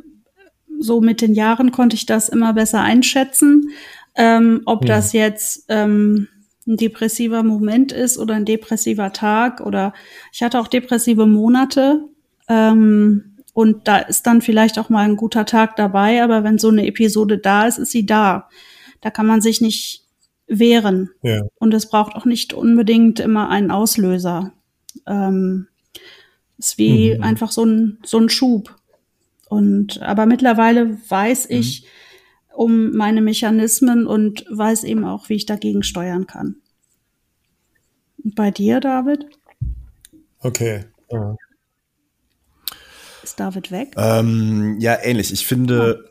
so 0.81 1.01
mit 1.01 1.21
den 1.21 1.33
Jahren, 1.33 1.71
konnte 1.71 1.95
ich 1.95 2.05
das 2.05 2.29
immer 2.29 2.53
besser 2.53 2.81
einschätzen, 2.81 3.69
ähm, 4.15 4.61
ob 4.65 4.85
ja. 4.85 4.95
das 4.95 5.13
jetzt 5.13 5.65
ähm, 5.69 6.27
ein 6.67 6.77
depressiver 6.77 7.43
Moment 7.43 7.91
ist 7.91 8.17
oder 8.17 8.35
ein 8.35 8.45
depressiver 8.45 9.13
Tag 9.13 9.61
oder 9.61 9.93
ich 10.31 10.43
hatte 10.43 10.59
auch 10.59 10.67
depressive 10.67 11.25
Monate. 11.25 12.05
Ähm, 12.47 13.35
und 13.53 13.87
da 13.87 13.97
ist 13.97 14.27
dann 14.27 14.41
vielleicht 14.41 14.79
auch 14.79 14.89
mal 14.89 15.03
ein 15.03 15.17
guter 15.17 15.45
Tag 15.45 15.75
dabei, 15.75 16.23
aber 16.23 16.43
wenn 16.43 16.57
so 16.57 16.69
eine 16.69 16.87
Episode 16.87 17.37
da 17.37 17.67
ist, 17.67 17.79
ist 17.79 17.91
sie 17.91 18.05
da. 18.05 18.49
Da 19.01 19.09
kann 19.09 19.25
man 19.25 19.41
sich 19.41 19.61
nicht 19.61 20.05
wehren. 20.47 21.09
Ja. 21.21 21.41
Und 21.55 21.73
es 21.73 21.89
braucht 21.89 22.15
auch 22.15 22.25
nicht 22.25 22.53
unbedingt 22.53 23.19
immer 23.19 23.49
einen 23.49 23.71
Auslöser. 23.71 24.53
Ähm, 25.07 25.67
ist 26.57 26.77
wie 26.77 27.15
mhm. 27.15 27.23
einfach 27.23 27.51
so 27.51 27.65
ein, 27.65 27.97
so 28.03 28.19
ein 28.19 28.29
Schub. 28.29 28.75
Und 29.51 30.01
aber 30.01 30.27
mittlerweile 30.27 30.97
weiß 31.09 31.49
mhm. 31.49 31.57
ich 31.57 31.85
um 32.53 32.91
meine 32.91 33.21
Mechanismen 33.21 34.07
und 34.07 34.45
weiß 34.49 34.85
eben 34.85 35.03
auch, 35.03 35.27
wie 35.27 35.33
ich 35.33 35.45
dagegen 35.45 35.83
steuern 35.83 36.25
kann. 36.25 36.61
Und 38.23 38.35
bei 38.35 38.49
dir, 38.49 38.79
David? 38.79 39.25
Okay. 40.39 40.85
Ja. 41.11 41.35
Ist 43.23 43.41
David 43.41 43.71
weg? 43.71 43.93
Ähm, 43.97 44.77
ja, 44.79 44.97
ähnlich. 45.03 45.33
Ich 45.33 45.45
finde, 45.45 46.01
oh. 46.01 46.09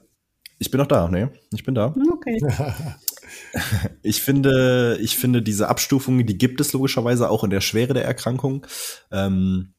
ich 0.59 0.71
bin 0.71 0.79
noch 0.79 0.87
da, 0.87 1.09
ne? 1.09 1.33
Ich 1.55 1.65
bin 1.65 1.75
da. 1.75 1.95
Okay. 2.13 2.39
ich 4.03 4.21
finde, 4.21 4.99
ich 5.01 5.17
finde 5.17 5.41
diese 5.41 5.69
Abstufungen, 5.69 6.27
die 6.27 6.37
gibt 6.37 6.61
es 6.61 6.75
logischerweise 6.75 7.31
auch 7.31 7.43
in 7.43 7.51
der 7.51 7.63
Schwere 7.63 7.95
der 7.95 8.05
Erkrankung. 8.05 8.67
Ähm, 9.11 9.73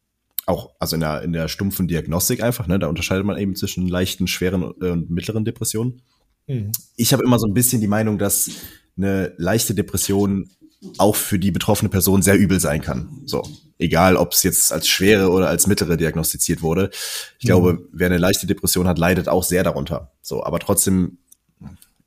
auch, 0.46 0.72
also 0.80 0.96
in 0.96 1.02
der, 1.02 1.22
in 1.22 1.34
der 1.34 1.48
stumpfen 1.48 1.88
Diagnostik 1.88 2.42
einfach, 2.44 2.68
ne? 2.68 2.80
Da 2.80 2.88
unterscheidet 2.88 3.26
man 3.26 3.38
eben 3.38 3.56
zwischen 3.56 3.88
leichten, 3.88 4.28
schweren 4.28 4.64
und 4.64 5.10
mittleren 5.10 5.46
Depressionen. 5.46 6.02
Mhm. 6.48 6.72
Ich 6.96 7.14
habe 7.14 7.24
immer 7.24 7.40
so 7.40 7.48
ein 7.48 7.54
bisschen 7.54 7.82
die 7.82 7.88
Meinung, 7.88 8.18
dass 8.18 8.50
eine 8.98 9.34
leichte 9.38 9.74
Depression 9.74 10.50
auch 10.98 11.16
für 11.16 11.38
die 11.38 11.52
betroffene 11.52 11.90
Person 11.90 12.22
sehr 12.22 12.38
übel 12.38 12.60
sein 12.60 12.82
kann. 12.82 13.22
So, 13.26 13.44
egal 13.78 14.16
ob 14.16 14.34
es 14.34 14.44
jetzt 14.44 14.74
als 14.74 14.88
schwere 14.88 15.30
oder 15.30 15.48
als 15.48 15.68
mittlere 15.68 15.96
diagnostiziert 15.96 16.62
wurde. 16.62 16.90
Ich 17.38 17.46
mhm. 17.46 17.48
glaube, 17.48 17.88
wer 17.92 18.08
eine 18.08 18.18
leichte 18.18 18.48
Depression 18.48 18.88
hat, 18.88 18.98
leidet 18.98 19.30
auch 19.30 19.44
sehr 19.44 19.64
darunter. 19.64 20.12
So, 20.22 20.44
aber 20.44 20.60
trotzdem 20.60 21.20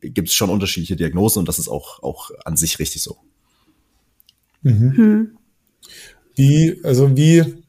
gibt 0.01 0.29
es 0.29 0.35
schon 0.35 0.51
unterschiedliche 0.51 0.97
Diagnosen 0.97 1.41
und 1.41 1.49
das 1.49 1.59
ist 1.59 1.69
auch, 1.69 2.03
auch 2.03 2.31
an 2.45 2.57
sich 2.57 2.79
richtig 2.79 3.03
so. 3.03 3.17
Mhm. 4.63 4.97
Hm. 4.97 5.39
Wie, 6.35 6.81
also 6.83 7.17
wie, 7.17 7.64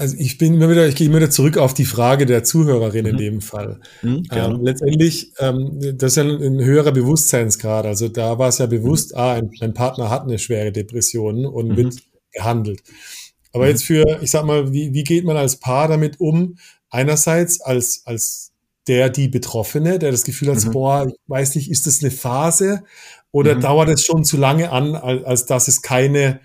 also 0.00 0.16
ich 0.18 0.38
bin 0.38 0.54
immer 0.54 0.70
wieder, 0.70 0.88
ich 0.88 0.94
gehe 0.94 1.06
immer 1.06 1.18
wieder 1.18 1.30
zurück 1.30 1.58
auf 1.58 1.74
die 1.74 1.84
Frage 1.84 2.24
der 2.24 2.42
Zuhörerin 2.42 3.04
mhm. 3.04 3.10
in 3.10 3.16
dem 3.18 3.40
Fall. 3.42 3.80
Mhm, 4.00 4.22
ähm, 4.32 4.60
letztendlich, 4.62 5.32
ähm, 5.38 5.78
das 5.98 6.12
ist 6.12 6.16
ja 6.16 6.22
ein, 6.22 6.42
ein, 6.42 6.64
höherer 6.64 6.92
Bewusstseinsgrad. 6.92 7.84
Also 7.84 8.08
da 8.08 8.38
war 8.38 8.48
es 8.48 8.58
ja 8.58 8.66
bewusst, 8.66 9.12
mhm. 9.12 9.18
ah, 9.18 9.32
ein, 9.34 9.50
ein, 9.60 9.74
Partner 9.74 10.08
hat 10.08 10.22
eine 10.22 10.38
schwere 10.38 10.72
Depression 10.72 11.44
und 11.44 11.68
mhm. 11.68 11.76
wird 11.76 11.96
gehandelt. 12.32 12.82
Aber 13.52 13.64
mhm. 13.64 13.70
jetzt 13.70 13.84
für, 13.84 14.22
ich 14.22 14.30
sag 14.30 14.46
mal, 14.46 14.72
wie, 14.72 14.94
wie 14.94 15.04
geht 15.04 15.24
man 15.24 15.36
als 15.36 15.56
Paar 15.56 15.88
damit 15.88 16.18
um? 16.18 16.56
Einerseits 16.88 17.60
als, 17.60 18.02
als 18.06 18.52
der, 18.86 19.10
die 19.10 19.28
Betroffene, 19.28 19.98
der 19.98 20.12
das 20.12 20.24
Gefühl 20.24 20.48
hat, 20.48 20.64
mhm. 20.64 20.70
boah, 20.72 21.06
ich 21.08 21.14
weiß 21.26 21.56
nicht, 21.56 21.70
ist 21.70 21.86
das 21.86 22.02
eine 22.02 22.10
Phase 22.10 22.84
oder 23.32 23.54
dauert 23.54 23.90
es 23.90 24.02
schon 24.02 24.24
zu 24.24 24.38
lange 24.38 24.72
an, 24.72 24.94
als, 24.96 25.24
als 25.24 25.44
dass 25.44 25.68
es 25.68 25.82
keine, 25.82 26.40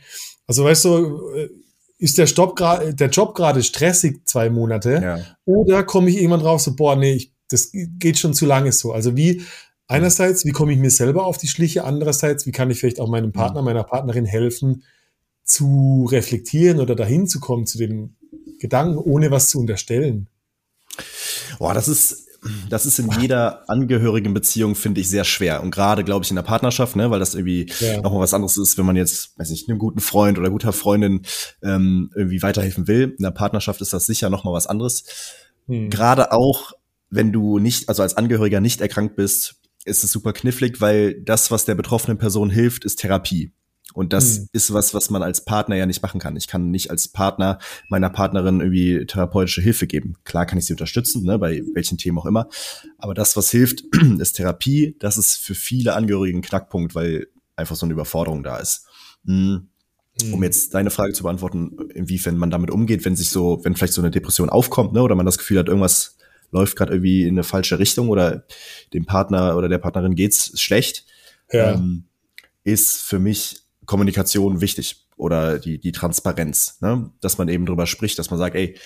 also 0.46 0.66
weißt 0.66 0.84
du, 0.84 1.30
äh, 1.38 1.50
ist 1.98 2.18
der, 2.18 2.28
Stopp 2.28 2.58
der 2.58 3.10
Job 3.10 3.36
gerade 3.36 3.64
stressig 3.64 4.26
zwei 4.26 4.50
Monate 4.50 5.02
ja. 5.02 5.20
oder 5.46 5.84
komme 5.84 6.10
ich 6.10 6.18
irgendwann 6.18 6.42
drauf 6.42 6.62
so, 6.62 6.76
boah, 6.76 6.96
nee, 6.96 7.14
ich, 7.14 7.34
das 7.50 7.72
geht 7.74 8.20
schon 8.20 8.34
zu 8.34 8.46
lange 8.46 8.72
so. 8.72 8.92
Also 8.92 9.16
wie, 9.16 9.44
einerseits, 9.88 10.46
wie 10.46 10.52
komme 10.52 10.74
ich 10.74 10.80
mir 10.80 10.90
selber 10.90 11.26
auf 11.26 11.38
die 11.38 11.48
Schliche, 11.48 11.84
andererseits, 11.84 12.46
wie 12.46 12.52
kann 12.52 12.70
ich 12.70 12.80
vielleicht 12.80 13.00
auch 13.00 13.10
meinem 13.10 13.32
Partner, 13.32 13.62
mhm. 13.62 13.66
meiner 13.66 13.84
Partnerin 13.84 14.26
helfen, 14.26 14.84
zu 15.44 16.08
reflektieren 16.12 16.80
oder 16.80 16.96
dahin 16.96 17.28
zu 17.28 17.40
kommen 17.40 17.66
zu 17.68 17.78
dem 17.78 18.16
Gedanken, 18.60 18.98
ohne 18.98 19.32
was 19.32 19.50
zu 19.50 19.60
unterstellen. 19.60 20.28
Boah, 21.60 21.74
das 21.74 21.88
ist, 21.88 22.25
das 22.70 22.86
ist 22.86 23.00
in 23.00 23.10
jeder 23.20 23.70
angehörigen 23.70 24.34
Beziehung, 24.34 24.76
finde 24.76 25.02
ich, 25.02 25.10
sehr 25.10 25.24
schwer. 25.24 25.62
Und 25.62 25.72
gerade, 25.72 26.04
glaube 26.04 26.24
ich, 26.24 26.32
in 26.32 26.36
der 26.36 26.44
Partnerschaft, 26.44 26.96
ne, 26.96 27.10
weil 27.12 27.20
das 27.20 27.36
irgendwie 27.36 27.72
ja. 27.80 28.02
nochmal 28.02 28.22
was 28.22 28.34
anderes 28.34 28.58
ist, 28.58 28.78
wenn 28.78 28.86
man 28.86 28.96
jetzt, 28.96 29.38
weiß 29.38 29.50
nicht, 29.50 29.70
einem 29.70 29.80
guten 29.80 30.00
Freund 30.00 30.38
oder 30.38 30.50
guter 30.50 30.74
Freundin 30.74 31.22
ähm, 31.64 32.12
irgendwie 32.16 32.42
weiterhelfen 32.42 32.88
will. 32.88 33.16
In 33.18 33.24
der 33.24 33.32
Partnerschaft 33.32 33.82
ist 33.82 33.94
das 33.94 34.06
sicher 34.06 34.30
nochmal 34.30 34.54
was 34.54 34.68
anderes. 34.68 35.04
Hm. 35.68 35.90
Gerade 35.90 36.32
auch, 36.32 36.74
wenn 37.10 37.32
du 37.32 37.60
nicht, 37.60 37.90
also 37.90 38.04
als 38.04 38.18
Angehöriger 38.18 38.62
nicht 38.62 38.82
erkrankt 38.82 39.16
bist, 39.16 39.56
ist 39.86 40.04
es 40.04 40.12
super 40.12 40.34
knifflig, 40.34 40.82
weil 40.82 41.22
das, 41.22 41.52
was 41.52 41.66
der 41.66 41.76
betroffenen 41.76 42.18
Person 42.18 42.50
hilft, 42.50 42.86
ist 42.86 42.98
Therapie. 42.98 43.52
Und 43.96 44.12
das 44.12 44.40
mhm. 44.40 44.48
ist 44.52 44.74
was, 44.74 44.94
was 44.94 45.10
man 45.10 45.24
als 45.24 45.46
Partner 45.46 45.78
ja 45.78 45.86
nicht 45.86 46.04
machen 46.04 46.20
kann. 46.20 46.36
Ich 46.36 46.48
kann 46.48 46.70
nicht 46.70 46.92
als 46.92 47.08
Partner 47.08 47.60
meiner 47.88 48.10
Partnerin 48.10 48.60
irgendwie 48.60 49.06
therapeutische 49.06 49.62
Hilfe 49.62 49.88
geben. 49.88 50.18
Klar 50.26 50.46
kann 50.46 50.58
ich 50.58 50.66
sie 50.66 50.74
unterstützen, 50.74 51.24
ne, 51.24 51.40
bei 51.40 51.64
welchen 51.74 51.98
Themen 51.98 52.18
auch 52.18 52.26
immer. 52.26 52.50
Aber 52.98 53.14
das, 53.14 53.38
was 53.38 53.50
hilft, 53.52 53.84
ist 54.20 54.34
Therapie. 54.34 54.98
Das 55.00 55.18
ist 55.18 55.38
für 55.38 55.56
viele 55.56 55.94
Angehörige 55.94 56.38
ein 56.38 56.42
Knackpunkt, 56.42 56.94
weil 56.94 57.28
einfach 57.56 57.78
so 57.78 57.86
eine 57.86 57.94
Überforderung 57.94 58.44
da 58.44 58.58
ist. 58.58 58.86
Mhm. 59.24 59.70
Um 60.34 60.44
jetzt 60.44 60.74
deine 60.74 60.90
Frage 60.92 61.14
zu 61.14 61.24
beantworten, 61.24 61.78
inwiefern 61.94 62.38
man 62.38 62.50
damit 62.50 62.72
umgeht, 62.72 63.06
wenn 63.06 63.16
sich 63.16 63.30
so, 63.30 63.62
wenn 63.64 63.76
vielleicht 63.76 63.94
so 63.94 64.02
eine 64.02 64.12
Depression 64.12 64.50
aufkommt, 64.50 64.92
ne, 64.92 65.04
oder 65.04 65.16
man 65.16 65.26
das 65.26 65.38
Gefühl 65.38 65.60
hat, 65.60 65.70
irgendwas 65.70 66.18
läuft 66.52 66.76
gerade 66.76 66.94
irgendwie 66.94 67.24
in 67.24 67.36
eine 67.36 67.44
falsche 67.44 67.80
Richtung 67.80 68.10
oder 68.10 68.46
dem 68.94 69.06
Partner 69.06 69.56
oder 69.56 69.70
der 69.70 69.78
Partnerin 69.78 70.16
geht's 70.16 70.60
schlecht, 70.60 71.06
ja. 71.50 71.74
ähm, 71.74 72.04
ist 72.66 73.02
für 73.02 73.20
mich 73.20 73.65
Kommunikation 73.86 74.62
wichtig 74.62 75.08
oder 75.18 75.60
die, 75.60 75.80
die 75.80 75.92
Transparenz, 75.92 76.78
ne? 76.82 77.12
dass 77.22 77.38
man 77.38 77.48
eben 77.48 77.66
drüber 77.66 77.88
spricht, 77.88 78.20
dass 78.20 78.30
man 78.30 78.40
sagt, 78.40 78.56
ey, 78.56 78.78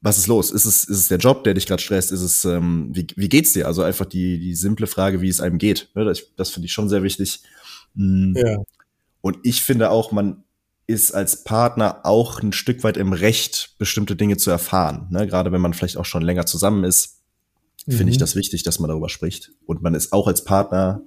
was 0.00 0.18
ist 0.18 0.26
los? 0.26 0.50
Ist 0.50 0.66
es, 0.66 0.84
ist 0.84 0.98
es 0.98 1.08
der 1.08 1.18
Job, 1.18 1.44
der 1.44 1.54
dich 1.54 1.66
gerade 1.66 1.82
stresst? 1.82 2.12
Ist 2.12 2.20
es, 2.20 2.44
ähm, 2.44 2.90
wie, 2.92 3.06
wie 3.16 3.28
geht's 3.28 3.54
dir? 3.54 3.66
Also 3.66 3.82
einfach 3.82 4.06
die, 4.06 4.38
die 4.38 4.54
simple 4.54 4.86
Frage, 4.86 5.20
wie 5.20 5.28
es 5.28 5.40
einem 5.40 5.58
geht. 5.58 5.88
Ne? 5.94 6.04
Das, 6.04 6.22
das 6.36 6.50
finde 6.50 6.66
ich 6.66 6.72
schon 6.72 6.88
sehr 6.88 7.02
wichtig. 7.02 7.40
Mhm. 7.94 8.34
Ja. 8.36 8.58
Und 9.20 9.38
ich 9.42 9.62
finde 9.62 9.90
auch, 9.90 10.12
man 10.12 10.44
ist 10.86 11.12
als 11.12 11.42
Partner 11.42 12.00
auch 12.04 12.40
ein 12.40 12.52
Stück 12.52 12.84
weit 12.84 12.96
im 12.96 13.12
Recht, 13.12 13.74
bestimmte 13.78 14.14
Dinge 14.14 14.36
zu 14.36 14.50
erfahren. 14.50 15.08
Ne? 15.10 15.26
Gerade 15.26 15.50
wenn 15.50 15.60
man 15.60 15.74
vielleicht 15.74 15.96
auch 15.96 16.04
schon 16.04 16.22
länger 16.22 16.46
zusammen 16.46 16.84
ist, 16.84 17.22
finde 17.88 18.04
mhm. 18.04 18.10
ich 18.10 18.18
das 18.18 18.36
wichtig, 18.36 18.62
dass 18.62 18.78
man 18.78 18.88
darüber 18.88 19.08
spricht. 19.08 19.52
Und 19.64 19.82
man 19.82 19.94
ist 19.94 20.12
auch 20.12 20.28
als 20.28 20.44
Partner 20.44 21.02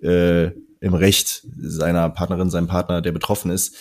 äh, 0.00 0.52
im 0.80 0.94
Recht 0.94 1.46
seiner 1.56 2.08
Partnerin, 2.10 2.50
seinem 2.50 2.68
Partner, 2.68 3.02
der 3.02 3.12
betroffen 3.12 3.50
ist, 3.50 3.76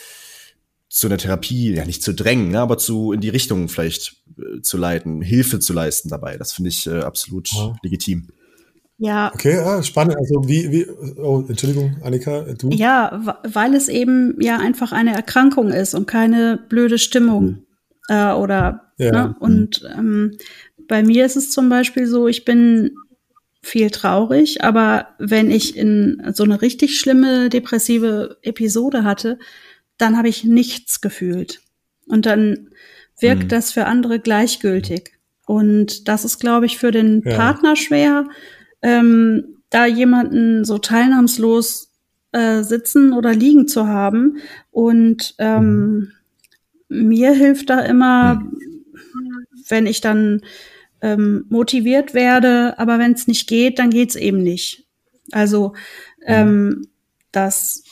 zu 0.90 1.08
einer 1.08 1.18
Therapie, 1.18 1.74
ja 1.74 1.86
nicht 1.86 2.02
zu 2.02 2.14
drängen, 2.14 2.52
ne, 2.52 2.60
aber 2.60 2.78
zu 2.78 3.12
in 3.12 3.20
die 3.20 3.30
Richtung 3.30 3.68
vielleicht 3.68 4.16
äh, 4.38 4.62
zu 4.62 4.78
leiten, 4.78 5.22
Hilfe 5.22 5.60
zu 5.60 5.74
leisten 5.74 6.10
dabei. 6.10 6.38
Das 6.38 6.54
finde 6.54 6.70
ich 6.70 6.88
äh, 6.88 7.02
absolut 7.02 7.52
ja. 7.52 7.76
legitim. 7.84 8.30
Ja. 8.98 9.32
Okay, 9.34 9.58
ah, 9.60 9.84
spannend. 9.84 10.18
Also 10.18 10.48
wie, 10.48 10.72
wie, 10.72 10.88
oh, 11.20 11.44
Entschuldigung, 11.48 11.98
Annika, 12.02 12.42
du? 12.54 12.70
Ja, 12.70 13.38
weil 13.44 13.76
es 13.76 13.90
eben 13.90 14.36
ja 14.40 14.58
einfach 14.58 14.92
eine 14.92 15.14
Erkrankung 15.14 15.70
ist 15.70 15.94
und 15.94 16.08
keine 16.08 16.60
blöde 16.70 16.98
Stimmung. 16.98 17.44
Mhm. 17.44 17.64
Äh, 18.10 18.32
oder 18.32 18.94
ja. 18.98 19.12
ne? 19.12 19.36
und 19.40 19.88
ähm, 19.96 20.38
bei 20.88 21.04
mir 21.04 21.26
ist 21.26 21.36
es 21.36 21.52
zum 21.52 21.70
Beispiel 21.70 22.08
so, 22.08 22.28
ich 22.28 22.46
bin 22.46 22.96
viel 23.68 23.90
traurig, 23.90 24.64
aber 24.64 25.10
wenn 25.20 25.52
ich 25.52 25.76
in 25.76 26.24
so 26.34 26.44
eine 26.44 26.62
richtig 26.62 27.00
schlimme 27.00 27.50
depressive 27.50 28.38
Episode 28.42 29.04
hatte, 29.04 29.38
dann 29.98 30.18
habe 30.18 30.30
ich 30.30 30.46
nichts 30.46 31.02
gefühlt. 31.02 31.60
Und 32.08 32.26
dann 32.26 32.70
wirkt 33.20 33.44
hm. 33.44 33.50
das 33.50 33.74
für 33.74 33.86
andere 33.86 34.20
gleichgültig. 34.20 35.12
Und 35.46 36.08
das 36.08 36.24
ist, 36.24 36.40
glaube 36.40 36.66
ich, 36.66 36.78
für 36.78 36.92
den 36.92 37.22
ja. 37.26 37.36
Partner 37.36 37.76
schwer, 37.76 38.28
ähm, 38.82 39.58
da 39.70 39.86
jemanden 39.86 40.64
so 40.64 40.78
teilnahmslos 40.78 41.92
äh, 42.32 42.64
sitzen 42.64 43.12
oder 43.12 43.34
liegen 43.34 43.68
zu 43.68 43.88
haben. 43.88 44.38
Und 44.72 45.36
ähm, 45.40 46.14
mhm. 46.88 47.08
mir 47.08 47.34
hilft 47.34 47.70
da 47.70 47.82
immer, 47.82 48.36
mhm. 48.36 49.48
wenn 49.68 49.88
ich 49.88 50.00
dann 50.00 50.42
ähm, 51.02 51.46
motiviert 51.50 52.14
werde, 52.14 52.78
aber 52.78 53.00
wenn 53.00 53.14
es 53.14 53.28
nicht 53.28 53.48
geht, 53.48 53.80
dann 53.80 53.90
geht's 53.90 54.16
eben 54.16 54.42
nicht. 54.42 54.88
Also, 55.32 55.74
ähm, 56.26 56.88
dass, 57.32 57.84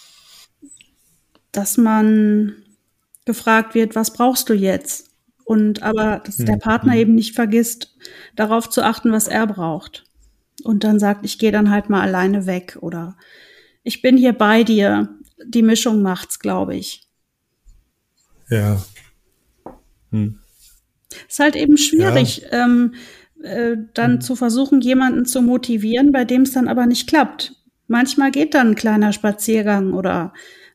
dass 1.51 1.77
man 1.77 2.55
gefragt 3.25 3.75
wird, 3.75 3.95
was 3.95 4.13
brauchst 4.13 4.49
du 4.49 4.53
jetzt? 4.53 5.11
Und 5.43 5.83
aber, 5.83 6.21
dass 6.25 6.37
der 6.37 6.57
Partner 6.57 6.95
eben 6.95 7.13
nicht 7.13 7.35
vergisst, 7.35 7.95
darauf 8.35 8.69
zu 8.69 8.83
achten, 8.83 9.11
was 9.11 9.27
er 9.27 9.45
braucht. 9.45 10.03
Und 10.63 10.83
dann 10.83 10.99
sagt, 10.99 11.23
ich 11.23 11.37
gehe 11.37 11.51
dann 11.51 11.69
halt 11.69 11.89
mal 11.89 12.01
alleine 12.01 12.47
weg 12.47 12.77
oder 12.81 13.15
ich 13.83 14.01
bin 14.01 14.17
hier 14.17 14.33
bei 14.33 14.63
dir. 14.63 15.09
Die 15.45 15.61
Mischung 15.61 16.01
macht's, 16.01 16.39
glaube 16.39 16.75
ich. 16.75 17.07
Ja. 18.49 18.83
Hm. 20.11 20.39
Ist 21.27 21.39
halt 21.39 21.55
eben 21.55 21.77
schwierig, 21.77 22.47
ja. 22.51 22.65
ähm, 22.65 22.93
äh, 23.43 23.77
dann 23.93 24.13
hm. 24.13 24.21
zu 24.21 24.35
versuchen, 24.35 24.81
jemanden 24.81 25.25
zu 25.25 25.41
motivieren, 25.41 26.11
bei 26.11 26.25
dem 26.25 26.43
es 26.43 26.51
dann 26.51 26.67
aber 26.67 26.85
nicht 26.85 27.07
klappt. 27.07 27.53
Manchmal 27.87 28.31
geht 28.31 28.53
dann 28.53 28.69
ein 28.69 28.75
kleiner 28.75 29.13
Spaziergang 29.13 29.93
oder 29.93 30.33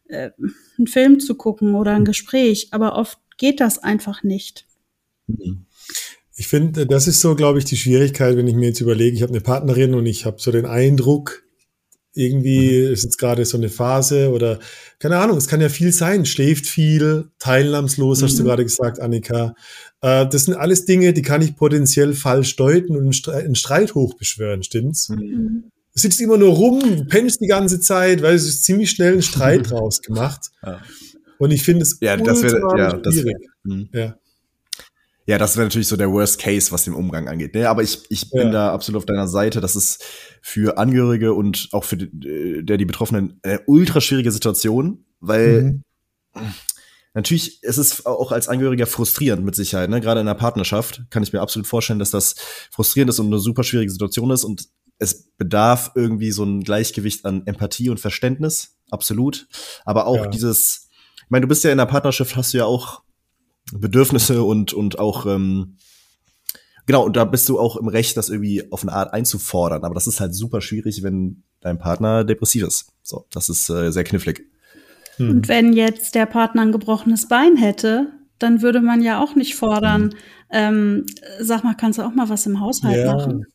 äh, 0.09 0.31
einen 0.79 0.87
Film 0.87 1.21
zu 1.21 1.35
gucken 1.35 1.75
oder 1.75 1.93
ein 1.93 2.05
Gespräch, 2.05 2.69
aber 2.71 2.97
oft 2.97 3.19
geht 3.37 3.61
das 3.61 3.79
einfach 3.79 4.23
nicht. 4.23 4.67
Ich 6.37 6.49
finde, 6.49 6.87
das 6.87 7.09
ist 7.09 7.21
so, 7.21 7.35
glaube 7.35 7.59
ich, 7.59 7.65
die 7.65 7.77
Schwierigkeit, 7.77 8.37
wenn 8.37 8.47
ich 8.47 8.55
mir 8.55 8.69
jetzt 8.69 8.81
überlege, 8.81 9.17
ich 9.17 9.23
habe 9.23 9.33
eine 9.33 9.41
Partnerin 9.41 9.95
und 9.95 10.07
ich 10.07 10.27
habe 10.27 10.37
so 10.41 10.51
den 10.51 10.67
Eindruck, 10.67 11.43
irgendwie 12.15 12.87
mhm. 12.87 12.93
ist 12.93 13.05
jetzt 13.05 13.19
gerade 13.19 13.45
so 13.45 13.57
eine 13.57 13.69
Phase 13.69 14.31
oder 14.31 14.59
keine 14.99 15.19
Ahnung, 15.19 15.37
es 15.37 15.49
kann 15.49 15.61
ja 15.61 15.69
viel 15.69 15.93
sein, 15.93 16.27
schläft 16.27 16.67
viel, 16.67 17.29
teilnahmslos, 17.39 18.21
mhm. 18.21 18.25
hast 18.25 18.39
du 18.39 18.43
mhm. 18.43 18.47
gerade 18.47 18.65
gesagt, 18.65 19.01
Annika. 19.01 19.55
Äh, 20.01 20.27
das 20.27 20.45
sind 20.45 20.55
alles 20.55 20.85
Dinge, 20.85 21.13
die 21.13 21.23
kann 21.23 21.43
ich 21.43 21.57
potenziell 21.57 22.15
falsch 22.15 22.57
deuten 22.57 22.97
und 22.97 23.29
einen 23.29 23.55
Streit 23.55 23.95
hochbeschwören, 23.95 24.63
stimmt's? 24.63 25.09
Mhm. 25.09 25.71
Du 25.93 26.01
sitzt 26.01 26.21
immer 26.21 26.39
nur 26.39 26.55
rum, 26.55 27.07
pennst 27.09 27.41
die 27.41 27.49
ganze 27.49 27.81
Zeit, 27.81 28.23
weil 28.23 28.35
es 28.35 28.47
ist 28.47 28.65
ziemlich 28.65 28.91
schnell 28.91 29.15
ein 29.15 29.23
Streit 29.23 29.71
draus 29.71 30.03
gemacht. 30.03 30.51
Ja. 30.65 30.81
Und 31.39 31.51
ich 31.53 31.63
finde 31.63 31.83
es 31.83 31.99
ja, 32.01 32.17
das 32.17 32.43
wäre 32.43 32.61
ja, 32.77 32.93
das 32.93 33.25
wär, 33.25 33.35
hm. 33.65 33.89
ja. 33.93 34.15
Ja, 35.31 35.39
das 35.39 35.57
wäre 35.57 35.65
natürlich 35.65 35.87
so 35.87 35.97
der 35.97 36.11
Worst 36.11 36.41
Case, 36.41 36.73
was 36.73 36.83
den 36.83 36.93
Umgang 36.93 37.29
angeht. 37.29 37.55
Ne? 37.55 37.69
Aber 37.69 37.85
ich, 37.85 38.03
ich 38.09 38.31
bin 38.31 38.49
ja. 38.49 38.51
da 38.51 38.73
absolut 38.73 38.99
auf 38.99 39.07
deiner 39.07 39.29
Seite. 39.29 39.61
Das 39.61 39.77
ist 39.77 40.03
für 40.43 40.77
Angehörige 40.77 41.35
und 41.35 41.69
auch 41.71 41.85
für 41.85 41.97
die, 41.97 42.65
der 42.65 42.77
die 42.77 42.85
Betroffenen 42.85 43.39
eine 43.45 43.61
ultra 43.67 44.01
schwierige 44.01 44.33
Situation, 44.33 45.05
weil 45.21 45.83
mhm. 46.35 46.55
natürlich 47.15 47.61
es 47.63 47.79
ist 47.79 48.07
auch 48.07 48.33
als 48.33 48.49
Angehöriger 48.49 48.89
frustrierend 48.89 49.45
mit 49.45 49.55
Sicherheit. 49.55 49.89
Ne? 49.89 50.01
Gerade 50.01 50.21
in 50.21 50.27
einer 50.27 50.37
Partnerschaft 50.37 51.05
kann 51.11 51.23
ich 51.23 51.33
mir 51.33 51.43
absolut 51.43 51.69
vorstellen, 51.69 52.01
dass 52.01 52.11
das 52.11 52.35
frustrierend 52.73 53.11
ist 53.11 53.21
und 53.21 53.29
eine 53.29 53.39
super 53.39 53.63
schwierige 53.63 53.93
Situation 53.93 54.33
ist 54.33 54.43
und 54.43 54.67
es 54.99 55.31
bedarf 55.39 55.93
irgendwie 55.95 56.33
so 56.33 56.43
ein 56.43 56.65
Gleichgewicht 56.65 57.25
an 57.25 57.47
Empathie 57.47 57.89
und 57.89 58.01
Verständnis, 58.01 58.79
absolut. 58.91 59.47
Aber 59.85 60.09
auch 60.09 60.25
ja. 60.25 60.27
dieses, 60.27 60.89
ich 61.19 61.31
meine, 61.31 61.43
du 61.43 61.49
bist 61.49 61.63
ja 61.63 61.71
in 61.71 61.79
der 61.79 61.87
Partnerschaft, 61.87 62.35
hast 62.35 62.53
du 62.53 62.59
ja 62.59 62.65
auch 62.65 63.03
Bedürfnisse 63.73 64.43
und, 64.43 64.73
und 64.73 64.99
auch, 64.99 65.27
ähm, 65.27 65.77
genau, 66.87 67.05
und 67.05 67.17
da 67.17 67.25
bist 67.25 67.49
du 67.49 67.59
auch 67.59 67.77
im 67.77 67.89
Recht, 67.89 68.17
das 68.17 68.29
irgendwie 68.29 68.71
auf 68.73 68.83
eine 68.83 68.93
Art 68.93 69.13
einzufordern. 69.13 69.85
Aber 69.85 69.95
das 69.95 70.07
ist 70.07 70.21
halt 70.21 70.35
super 70.35 70.61
schwierig, 70.61 71.03
wenn 71.03 71.43
dein 71.61 71.79
Partner 71.79 72.25
depressiv 72.25 72.65
ist. 72.65 72.93
So, 73.03 73.27
das 73.33 73.49
ist 73.49 73.69
äh, 73.71 73.91
sehr 73.91 74.05
knifflig. 74.05 74.47
Hm. 75.17 75.31
Und 75.31 75.49
wenn 75.49 75.73
jetzt 75.73 76.15
der 76.15 76.27
Partner 76.27 76.63
ein 76.63 76.73
gebrochenes 76.73 77.29
Bein 77.29 77.57
hätte, 77.57 78.09
dann 78.39 78.63
würde 78.63 78.81
man 78.81 79.03
ja 79.03 79.23
auch 79.23 79.35
nicht 79.37 79.55
fordern, 79.55 80.05
mhm. 80.05 80.13
ähm, 80.51 81.07
sag 81.41 81.63
mal, 81.63 81.75
kannst 81.75 81.99
du 81.99 82.03
auch 82.03 82.15
mal 82.15 82.29
was 82.29 82.47
im 82.47 82.59
Haushalt 82.59 82.97
ja. 82.97 83.15
machen? 83.15 83.47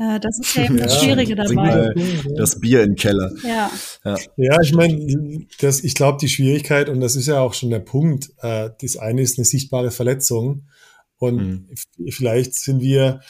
Äh, 0.00 0.18
das 0.18 0.38
ist 0.38 0.54
ja 0.54 0.64
eben 0.64 0.78
das 0.78 0.98
Schwierige 0.98 1.36
dabei. 1.36 1.92
Das 2.34 2.58
Bier 2.58 2.82
im 2.82 2.96
Keller. 2.96 3.32
Ja, 3.44 3.70
ja. 4.04 4.16
ja 4.36 4.60
ich 4.62 4.72
meine, 4.72 4.94
ich 4.96 5.94
glaube, 5.94 6.18
die 6.20 6.28
Schwierigkeit, 6.28 6.88
und 6.88 7.00
das 7.00 7.16
ist 7.16 7.26
ja 7.26 7.40
auch 7.40 7.52
schon 7.52 7.70
der 7.70 7.80
Punkt, 7.80 8.30
äh, 8.40 8.70
das 8.80 8.96
eine 8.96 9.20
ist 9.20 9.38
eine 9.38 9.44
sichtbare 9.44 9.90
Verletzung. 9.90 10.64
Und 11.18 11.36
mhm. 11.36 11.68
vielleicht 12.08 12.54
sind 12.54 12.80
wir 12.80 13.20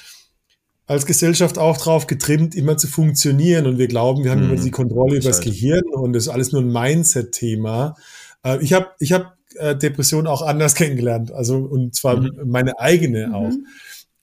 als 0.87 1.07
Gesellschaft 1.07 1.59
auch 1.59 1.77
drauf 1.77 2.07
getrimmt, 2.07 2.55
immer 2.55 2.77
zu 2.77 2.87
funktionieren. 2.87 3.67
Und 3.67 3.79
wir 3.79 3.89
glauben, 3.89 4.23
wir 4.23 4.31
haben 4.31 4.47
mhm. 4.47 4.53
immer 4.53 4.63
die 4.63 4.71
Kontrolle 4.71 5.17
über 5.17 5.29
das 5.29 5.41
Gehirn 5.41 5.83
und 5.93 6.13
das 6.13 6.25
ist 6.25 6.29
alles 6.29 6.53
nur 6.53 6.63
ein 6.63 6.73
Mindset-Thema. 6.73 7.97
Äh, 8.45 8.63
ich 8.63 8.73
habe 8.75 8.91
ich 9.01 9.13
hab, 9.13 9.37
äh, 9.57 9.75
Depression 9.75 10.29
auch 10.29 10.43
anders 10.43 10.75
kennengelernt. 10.77 11.33
Also, 11.33 11.57
und 11.57 11.97
zwar 11.97 12.19
mhm. 12.19 12.31
meine 12.45 12.79
eigene 12.79 13.27
mhm. 13.27 13.35
auch. 13.35 13.53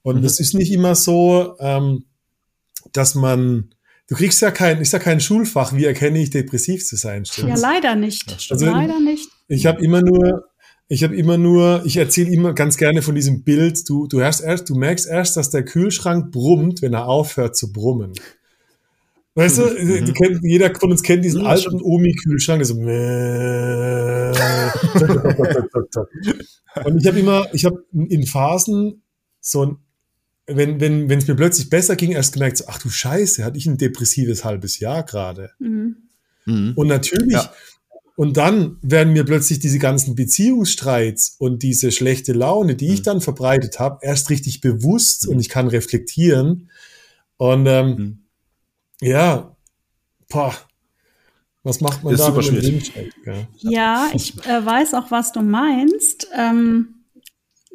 Und 0.02 0.18
mhm. 0.18 0.22
das 0.22 0.40
ist 0.40 0.54
nicht 0.54 0.72
immer 0.72 0.96
so, 0.96 1.58
ähm, 1.60 2.06
dass 2.94 3.16
man, 3.16 3.70
du 4.08 4.16
kriegst 4.16 4.42
ja 4.42 4.52
kein, 4.52 4.80
ist 4.80 4.94
ja 4.94 5.00
kein 5.00 5.20
Schulfach, 5.20 5.74
wie 5.74 5.86
erkenne 5.86 6.20
ich 6.20 6.30
depressiv 6.30 6.86
zu 6.86 6.96
sein, 6.96 7.26
stimmt's? 7.26 7.62
Ja, 7.62 7.72
leider 7.72 7.96
nicht. 7.96 8.38
Also, 8.50 8.66
leider 8.66 9.00
nicht. 9.00 9.30
Ich 9.48 9.66
habe 9.66 9.84
immer 9.84 10.02
nur, 10.02 10.46
ich 10.90 11.04
habe 11.04 11.16
immer 11.16 11.38
nur, 11.38 11.82
ich 11.86 11.98
erzähle 11.98 12.32
immer 12.32 12.54
ganz 12.54 12.78
gerne 12.78 13.02
von 13.02 13.16
diesem 13.16 13.44
Bild, 13.44 13.90
du, 13.90 14.08
du, 14.08 14.20
hörst 14.20 14.42
erst, 14.42 14.70
du 14.70 14.76
merkst 14.76 15.08
erst, 15.08 15.36
dass 15.36 15.50
der 15.50 15.66
Kühlschrank 15.66 16.32
brummt, 16.32 16.82
wenn 16.82 16.94
er 16.94 17.08
aufhört 17.08 17.58
zu 17.58 17.74
brummen. 17.74 18.14
Weißt 19.36 19.58
du, 19.60 19.64
mhm. 19.66 20.14
kennt, 20.14 20.40
jeder 20.44 20.74
von 20.74 20.90
uns 20.90 21.04
kennt 21.04 21.24
diesen 21.24 21.42
ja, 21.44 21.50
alten 21.50 21.80
Omi-Kühlschrank, 21.82 22.66
so 22.66 22.74
und 26.86 26.98
ich 27.00 27.06
habe 27.06 27.20
immer, 27.20 27.46
ich 27.54 27.64
habe 27.66 27.84
in 27.92 28.26
Phasen 28.26 29.04
so 29.40 29.64
ein 29.64 29.78
wenn 30.48 30.80
wenn 30.80 31.10
wenn 31.10 31.20
es 31.20 31.28
mir 31.28 31.36
plötzlich 31.36 31.70
besser 31.70 31.96
ging, 31.96 32.14
erst 32.14 32.34
gemerkt, 32.34 32.58
so, 32.58 32.66
ach 32.68 32.80
du 32.80 32.90
Scheiße, 32.90 33.44
hatte 33.44 33.58
ich 33.58 33.68
ein 33.68 33.78
depressives 33.78 34.46
halbes 34.46 34.80
Jahr 34.80 35.04
gerade. 35.04 35.52
Mhm. 35.60 35.98
Mhm. 36.46 36.74
Und 36.76 36.88
natürlich, 36.88 37.34
ja. 37.34 37.52
und 38.16 38.38
dann 38.38 38.78
werden 38.82 39.12
mir 39.12 39.26
plötzlich 39.26 39.60
diese 39.60 39.80
ganzen 39.80 40.16
Beziehungsstreits 40.16 41.36
und 41.38 41.64
diese 41.64 41.92
schlechte 41.92 42.32
Laune, 42.32 42.76
die 42.76 42.88
mhm. 42.88 42.94
ich 42.94 43.02
dann 43.02 43.20
verbreitet 43.20 43.80
habe, 43.80 44.00
erst 44.02 44.30
richtig 44.30 44.62
bewusst 44.62 45.28
und 45.28 45.36
mhm. 45.36 45.42
ich 45.42 45.50
kann 45.50 45.68
reflektieren. 45.68 46.70
Und 47.36 47.68
ähm, 47.68 47.88
mhm. 47.88 48.20
ja, 49.02 49.56
boah, 50.30 50.56
was 51.64 51.82
macht 51.82 52.06
man 52.06 52.14
das 52.14 52.22
da? 52.22 52.28
Super 52.28 52.44
schwierig. 52.44 52.94
Ja. 53.26 53.34
ja, 53.58 54.10
ich 54.14 54.38
äh, 54.46 54.66
weiß 54.66 54.94
auch, 54.94 55.12
was 55.12 55.34
du 55.34 55.42
meinst. 55.42 56.30
Ähm, 56.34 56.97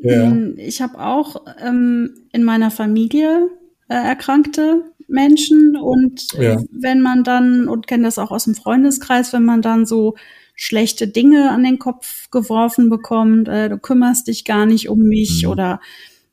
ja. 0.03 0.31
Hm, 0.31 0.55
ich 0.59 0.83
habe 0.83 0.99
auch 0.99 1.45
ähm, 1.61 2.27
in 2.33 2.45
meiner 2.45 2.71
Familie 2.71 3.49
äh, 3.89 3.95
erkrankte 3.95 4.83
Menschen 5.09 5.77
und 5.77 6.33
ja. 6.39 6.61
wenn 6.71 7.01
man 7.01 7.25
dann, 7.25 7.69
und 7.69 7.87
kenne 7.87 8.05
das 8.05 8.19
auch 8.19 8.31
aus 8.31 8.45
dem 8.45 8.55
Freundeskreis, 8.55 9.33
wenn 9.33 9.45
man 9.45 9.63
dann 9.63 9.87
so 9.87 10.15
schlechte 10.55 11.09
Dinge 11.09 11.51
an 11.51 11.65
den 11.65 11.79
Kopf 11.79 12.31
geworfen 12.31 12.89
bekommt, 12.89 13.49
äh, 13.49 13.69
du 13.69 13.79
kümmerst 13.79 14.29
dich 14.29 14.45
gar 14.45 14.67
nicht 14.67 14.89
um 14.89 15.01
mich 15.01 15.45
mhm. 15.45 15.51
oder 15.51 15.81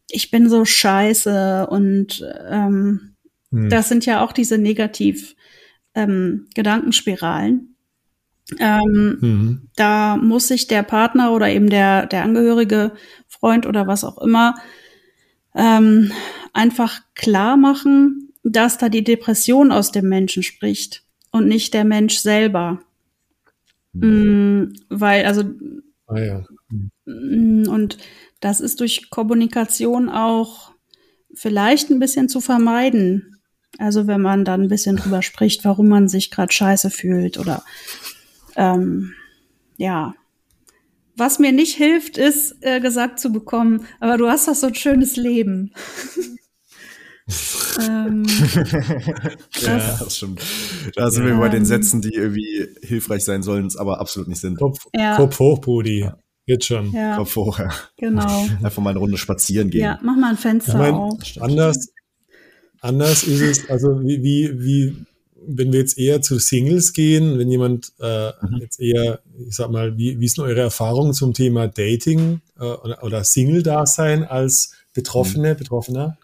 ich 0.10 0.32
bin 0.32 0.50
so 0.50 0.66
scheiße 0.66 1.68
und 1.70 2.26
ähm, 2.50 3.16
mhm. 3.52 3.70
das 3.70 3.90
sind 3.90 4.06
ja 4.06 4.24
auch 4.24 4.32
diese 4.32 4.58
negativ 4.58 5.36
ähm, 5.94 6.48
Gedankenspiralen. 6.56 7.76
Ähm, 8.58 9.18
mhm. 9.22 9.70
Da 9.76 10.18
muss 10.18 10.48
sich 10.48 10.68
der 10.68 10.84
Partner 10.84 11.32
oder 11.34 11.50
eben 11.50 11.70
der, 11.70 12.08
der 12.08 12.24
Angehörige, 12.24 12.94
Freund 13.40 13.66
oder 13.66 13.88
was 13.88 14.04
auch 14.04 14.18
immer, 14.18 14.56
ähm, 15.56 16.12
einfach 16.54 17.02
klar 17.16 17.58
machen, 17.58 18.34
dass 18.44 18.78
da 18.78 18.90
die 18.90 19.04
Depression 19.04 19.72
aus 19.72 19.92
dem 19.92 20.08
Menschen 20.10 20.44
spricht 20.44 21.04
und 21.32 21.48
nicht 21.48 21.74
der 21.74 21.86
Mensch 21.86 22.18
selber. 22.18 22.80
Mhm. 23.94 24.10
Mm, 24.10 24.74
weil, 24.90 25.26
also, 25.26 25.44
ah, 26.08 26.20
ja. 26.20 26.46
mhm. 27.06 27.68
und 27.68 27.98
das 28.40 28.62
ist 28.62 28.80
durch 28.80 29.10
Kommunikation 29.10 30.10
auch 30.10 30.72
vielleicht 31.34 31.90
ein 31.90 32.00
bisschen 32.00 32.30
zu 32.30 32.42
vermeiden. 32.42 33.38
Also 33.78 34.08
wenn 34.08 34.22
man 34.22 34.46
dann 34.46 34.64
ein 34.64 34.68
bisschen 34.68 34.96
drüber 34.96 35.22
spricht, 35.22 35.64
warum 35.66 35.88
man 35.88 36.08
sich 36.08 36.32
gerade 36.32 36.52
scheiße 36.52 36.90
fühlt 36.90 37.38
oder 37.38 37.64
ähm, 38.56 39.14
ja. 39.78 40.14
Was 41.20 41.38
mir 41.38 41.52
nicht 41.52 41.76
hilft, 41.76 42.18
ist 42.18 42.56
äh, 42.62 42.80
gesagt 42.80 43.20
zu 43.20 43.32
bekommen, 43.32 43.86
aber 44.00 44.18
du 44.18 44.28
hast 44.28 44.48
doch 44.48 44.56
so 44.56 44.68
ein 44.68 44.76
schönes 44.76 45.18
Leben. 45.18 45.74
ähm, 47.80 48.26
ja, 49.60 49.98
das 50.00 50.16
stimmt. 50.16 50.42
Da 50.96 51.12
sind 51.12 51.26
wir 51.26 51.36
bei 51.36 51.50
den 51.50 51.66
Sätzen, 51.66 52.02
die 52.02 52.14
irgendwie 52.14 52.68
hilfreich 52.82 53.26
sein 53.26 53.44
sollen, 53.44 53.66
es 53.66 53.76
aber 53.76 54.00
absolut 54.00 54.30
nicht 54.30 54.40
sind. 54.40 54.58
Kopf, 54.58 54.88
ja. 54.96 55.18
Kopf 55.18 55.38
hoch, 55.40 55.60
Brudi. 55.60 56.00
Ja. 56.00 56.18
Jetzt 56.46 56.66
schon. 56.66 56.92
Ja. 56.94 57.18
Kopf 57.18 57.36
hoch, 57.36 57.60
ja. 57.60 57.70
Genau. 57.98 58.48
Einfach 58.64 58.82
mal 58.82 58.92
eine 58.92 59.00
Runde 59.00 59.18
spazieren 59.18 59.70
gehen. 59.70 59.82
Ja, 59.82 60.00
mach 60.02 60.16
mal 60.16 60.32
ein 60.32 60.38
Fenster 60.38 60.72
ich 60.72 60.78
mein, 60.78 60.94
auf. 60.94 61.20
Anders, 61.42 61.90
anders 62.80 63.24
ist 63.24 63.42
es, 63.42 63.70
also 63.70 64.02
wie, 64.02 64.24
wie, 64.24 64.52
wie, 64.58 65.06
wenn 65.48 65.72
wir 65.72 65.80
jetzt 65.80 65.98
eher 65.98 66.22
zu 66.22 66.40
Singles 66.40 66.94
gehen, 66.94 67.38
wenn 67.40 67.50
jemand 67.50 67.94
äh, 68.00 68.32
mhm. 68.42 68.58
jetzt 68.60 68.80
eher, 68.80 69.20
ich 69.48 69.56
sag 69.56 69.70
mal, 69.72 69.98
wie, 69.98 70.20
wie 70.20 70.26
ist 70.26 70.38
denn 70.38 70.46
eure 70.46 70.62
Erfahrungen 70.62 71.14
zum 71.14 71.34
Thema 71.34 71.68
Dating 71.68 72.42
äh, 72.60 72.64
oder, 72.64 73.04
oder 73.04 73.24
Single-Dasein 73.24 74.24
als 74.24 74.74
Betroffene, 74.94 75.54
mhm. 75.54 75.58
Betroffener? 75.58 76.18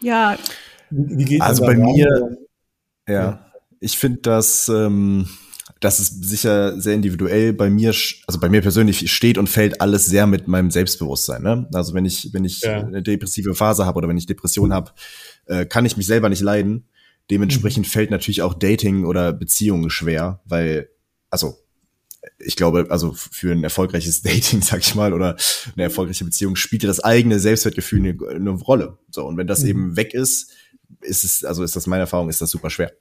Ja. 0.00 0.38
Wie, 0.90 1.18
wie 1.18 1.24
geht 1.24 1.40
also 1.40 1.64
bei 1.64 1.76
mir, 1.76 2.38
ja, 3.08 3.14
ja, 3.14 3.46
ich 3.80 3.98
finde 3.98 4.20
das, 4.22 4.68
ähm, 4.68 5.28
das 5.80 6.00
ist 6.00 6.24
sicher 6.24 6.80
sehr 6.80 6.94
individuell. 6.94 7.52
Bei 7.52 7.68
mir, 7.68 7.90
also 8.26 8.40
bei 8.40 8.48
mir 8.48 8.62
persönlich 8.62 9.10
steht 9.10 9.38
und 9.38 9.48
fällt 9.48 9.80
alles 9.80 10.06
sehr 10.06 10.26
mit 10.26 10.48
meinem 10.48 10.70
Selbstbewusstsein. 10.70 11.42
Ne? 11.42 11.68
Also 11.72 11.94
wenn 11.94 12.04
ich, 12.04 12.32
wenn 12.32 12.44
ich 12.44 12.62
ja. 12.62 12.80
eine 12.80 13.02
depressive 13.02 13.54
Phase 13.54 13.84
habe 13.84 13.98
oder 13.98 14.08
wenn 14.08 14.16
ich 14.16 14.26
Depression 14.26 14.72
habe, 14.72 14.92
äh, 15.46 15.66
kann 15.66 15.84
ich 15.84 15.96
mich 15.96 16.06
selber 16.06 16.28
nicht 16.28 16.40
leiden. 16.40 16.88
Dementsprechend 17.30 17.86
mhm. 17.86 17.90
fällt 17.90 18.10
natürlich 18.10 18.42
auch 18.42 18.54
Dating 18.54 19.04
oder 19.04 19.32
Beziehungen 19.32 19.90
schwer, 19.90 20.40
weil, 20.44 20.88
also 21.30 21.56
ich 22.38 22.56
glaube, 22.56 22.86
also 22.90 23.12
für 23.12 23.52
ein 23.52 23.64
erfolgreiches 23.64 24.22
Dating, 24.22 24.62
sag 24.62 24.80
ich 24.80 24.94
mal, 24.94 25.12
oder 25.12 25.36
eine 25.74 25.84
erfolgreiche 25.84 26.24
Beziehung 26.24 26.56
spielt 26.56 26.82
ja 26.82 26.88
das 26.88 27.00
eigene 27.00 27.38
Selbstwertgefühl 27.38 28.00
eine, 28.00 28.16
eine 28.28 28.50
Rolle. 28.50 28.98
So, 29.10 29.24
und 29.26 29.36
wenn 29.36 29.46
das 29.46 29.62
mhm. 29.62 29.68
eben 29.68 29.96
weg 29.96 30.14
ist, 30.14 30.52
ist 31.00 31.24
es, 31.24 31.44
also 31.44 31.62
ist 31.62 31.76
das 31.76 31.86
meine 31.86 32.02
Erfahrung, 32.02 32.28
ist 32.28 32.40
das 32.40 32.50
super 32.50 32.70
schwer. 32.70 32.92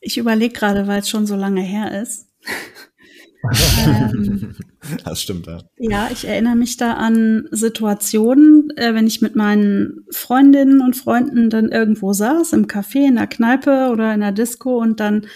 Ich 0.00 0.18
überlege 0.18 0.52
gerade, 0.52 0.86
weil 0.86 1.00
es 1.00 1.08
schon 1.08 1.26
so 1.26 1.34
lange 1.34 1.62
her 1.62 2.02
ist. 2.02 2.28
ähm, 3.86 4.54
das 5.04 5.20
stimmt, 5.20 5.46
ja. 5.46 5.58
Ja, 5.78 6.08
ich 6.12 6.26
erinnere 6.26 6.56
mich 6.56 6.76
da 6.76 6.94
an 6.94 7.48
Situationen, 7.50 8.70
äh, 8.76 8.94
wenn 8.94 9.06
ich 9.06 9.22
mit 9.22 9.36
meinen 9.36 10.04
Freundinnen 10.10 10.80
und 10.80 10.96
Freunden 10.96 11.50
dann 11.50 11.70
irgendwo 11.70 12.12
saß, 12.12 12.52
im 12.52 12.66
Café, 12.66 13.06
in 13.08 13.16
der 13.16 13.26
Kneipe 13.26 13.90
oder 13.92 14.14
in 14.14 14.20
der 14.20 14.32
Disco 14.32 14.78
und 14.78 15.00
dann 15.00 15.26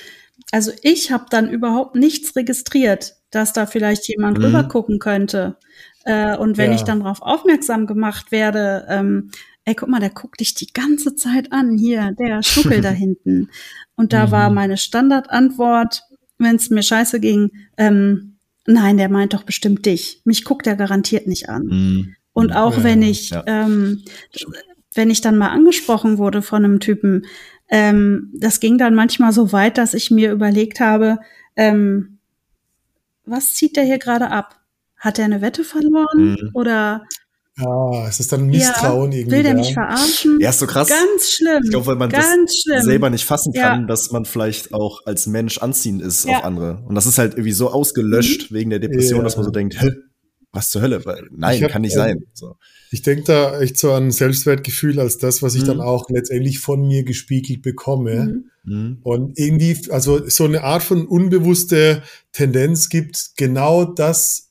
also 0.50 0.72
ich 0.82 1.12
habe 1.12 1.26
dann 1.30 1.50
überhaupt 1.50 1.94
nichts 1.94 2.34
registriert, 2.36 3.16
dass 3.30 3.52
da 3.52 3.66
vielleicht 3.66 4.08
jemand 4.08 4.38
mhm. 4.38 4.44
rüber 4.44 4.64
gucken 4.64 4.98
könnte. 4.98 5.56
Äh, 6.04 6.36
und 6.36 6.56
wenn 6.56 6.70
ja. 6.70 6.76
ich 6.76 6.82
dann 6.82 7.00
darauf 7.00 7.20
aufmerksam 7.22 7.86
gemacht 7.86 8.32
werde, 8.32 8.86
ähm, 8.88 9.30
ey, 9.64 9.74
guck 9.74 9.88
mal, 9.88 10.00
der 10.00 10.10
guckt 10.10 10.40
dich 10.40 10.54
die 10.54 10.72
ganze 10.72 11.14
Zeit 11.14 11.52
an, 11.52 11.76
hier, 11.76 12.12
der 12.18 12.42
Schnuckel 12.42 12.80
da 12.80 12.90
hinten. 12.90 13.50
Und 13.96 14.12
da 14.12 14.26
mhm. 14.26 14.30
war 14.30 14.50
meine 14.50 14.76
Standardantwort, 14.78 16.02
wenn 16.38 16.56
es 16.56 16.70
mir 16.70 16.82
scheiße 16.82 17.20
ging, 17.20 17.50
ähm, 17.76 18.37
nein, 18.68 18.98
der 18.98 19.08
meint 19.08 19.34
doch 19.34 19.42
bestimmt 19.42 19.86
dich. 19.86 20.20
Mich 20.24 20.44
guckt 20.44 20.66
er 20.66 20.76
garantiert 20.76 21.26
nicht 21.26 21.48
an. 21.48 21.64
Mhm. 21.64 22.14
Und 22.32 22.52
auch 22.52 22.76
ja, 22.76 22.84
wenn 22.84 23.02
ich, 23.02 23.30
ja. 23.30 23.42
ähm, 23.46 24.04
wenn 24.94 25.10
ich 25.10 25.20
dann 25.20 25.38
mal 25.38 25.48
angesprochen 25.48 26.18
wurde 26.18 26.42
von 26.42 26.64
einem 26.64 26.78
Typen, 26.78 27.26
ähm, 27.68 28.30
das 28.34 28.60
ging 28.60 28.78
dann 28.78 28.94
manchmal 28.94 29.32
so 29.32 29.52
weit, 29.52 29.78
dass 29.78 29.94
ich 29.94 30.10
mir 30.10 30.30
überlegt 30.32 30.80
habe, 30.80 31.18
ähm, 31.56 32.18
was 33.24 33.54
zieht 33.54 33.76
der 33.76 33.84
hier 33.84 33.98
gerade 33.98 34.30
ab? 34.30 34.60
Hat 34.96 35.18
er 35.18 35.24
eine 35.24 35.40
Wette 35.40 35.64
verloren 35.64 36.36
mhm. 36.40 36.50
oder 36.54 37.04
Ah, 37.58 38.06
es 38.08 38.20
ist 38.20 38.32
dann 38.32 38.46
Misstrauen 38.46 39.10
ja, 39.10 39.18
irgendwie. 39.18 39.36
Will 39.36 39.42
der 39.42 39.54
mich 39.54 39.72
verarschen? 39.72 40.38
Ja, 40.40 40.50
ist 40.50 40.60
so 40.60 40.66
krass. 40.66 40.88
Ganz 40.88 41.30
schlimm. 41.30 41.60
Ich 41.64 41.70
glaube, 41.70 41.86
weil 41.86 41.96
man 41.96 42.10
das 42.10 42.24
schlimm. 42.62 42.82
selber 42.82 43.10
nicht 43.10 43.24
fassen 43.24 43.52
kann, 43.52 43.80
ja. 43.80 43.86
dass 43.86 44.12
man 44.12 44.24
vielleicht 44.24 44.72
auch 44.72 45.04
als 45.06 45.26
Mensch 45.26 45.58
anziehend 45.58 46.02
ist 46.02 46.24
ja. 46.24 46.38
auf 46.38 46.44
andere. 46.44 46.84
Und 46.86 46.94
das 46.94 47.06
ist 47.06 47.18
halt 47.18 47.34
irgendwie 47.34 47.52
so 47.52 47.70
ausgelöscht 47.70 48.50
mhm. 48.50 48.54
wegen 48.54 48.70
der 48.70 48.78
Depression, 48.78 49.24
dass 49.24 49.36
man 49.36 49.44
so 49.44 49.50
denkt, 49.50 49.80
Hä, 49.80 49.90
was 50.52 50.70
zur 50.70 50.82
Hölle? 50.82 51.02
Nein, 51.30 51.62
hab, 51.62 51.70
kann 51.70 51.82
nicht 51.82 51.92
äh, 51.92 51.96
sein. 51.96 52.24
So. 52.32 52.56
Ich 52.90 53.02
denke 53.02 53.24
da 53.24 53.60
echt 53.60 53.76
so 53.76 53.92
an 53.92 54.10
Selbstwertgefühl 54.10 54.98
als 55.00 55.18
das, 55.18 55.42
was 55.42 55.54
ich 55.54 55.62
mhm. 55.62 55.66
dann 55.66 55.80
auch 55.80 56.08
letztendlich 56.08 56.60
von 56.60 56.86
mir 56.86 57.04
gespiegelt 57.04 57.62
bekomme. 57.62 58.42
Mhm. 58.64 58.72
mhm. 58.72 58.98
Und 59.02 59.38
irgendwie, 59.38 59.76
also 59.90 60.28
so 60.28 60.44
eine 60.44 60.62
Art 60.62 60.82
von 60.82 61.06
unbewusste 61.06 62.02
Tendenz 62.32 62.88
gibt, 62.88 63.32
genau 63.36 63.84
das, 63.84 64.47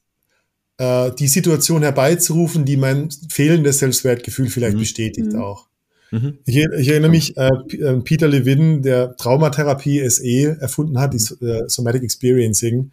äh, 0.78 1.12
die 1.12 1.28
Situation 1.28 1.82
herbeizurufen, 1.82 2.66
die 2.66 2.78
mein 2.78 3.10
fehlendes 3.30 3.80
Selbstwertgefühl 3.80 4.48
vielleicht 4.48 4.76
mhm. 4.76 4.82
bestätigt 4.82 5.34
mhm. 5.34 5.42
auch. 5.42 5.68
Mhm. 6.12 6.38
Ich, 6.46 6.58
ich, 6.58 6.88
erinnere 6.88 7.12
mich, 7.12 7.36
äh, 7.36 7.50
äh 7.80 8.00
Peter 8.02 8.28
Levin, 8.28 8.82
der 8.82 9.16
Traumatherapie 9.18 10.08
SE 10.10 10.58
erfunden 10.60 11.00
hat, 11.00 11.13
die 11.13 11.46
äh, 11.46 11.68
Somatic 11.68 12.04
Experiencing, 12.04 12.92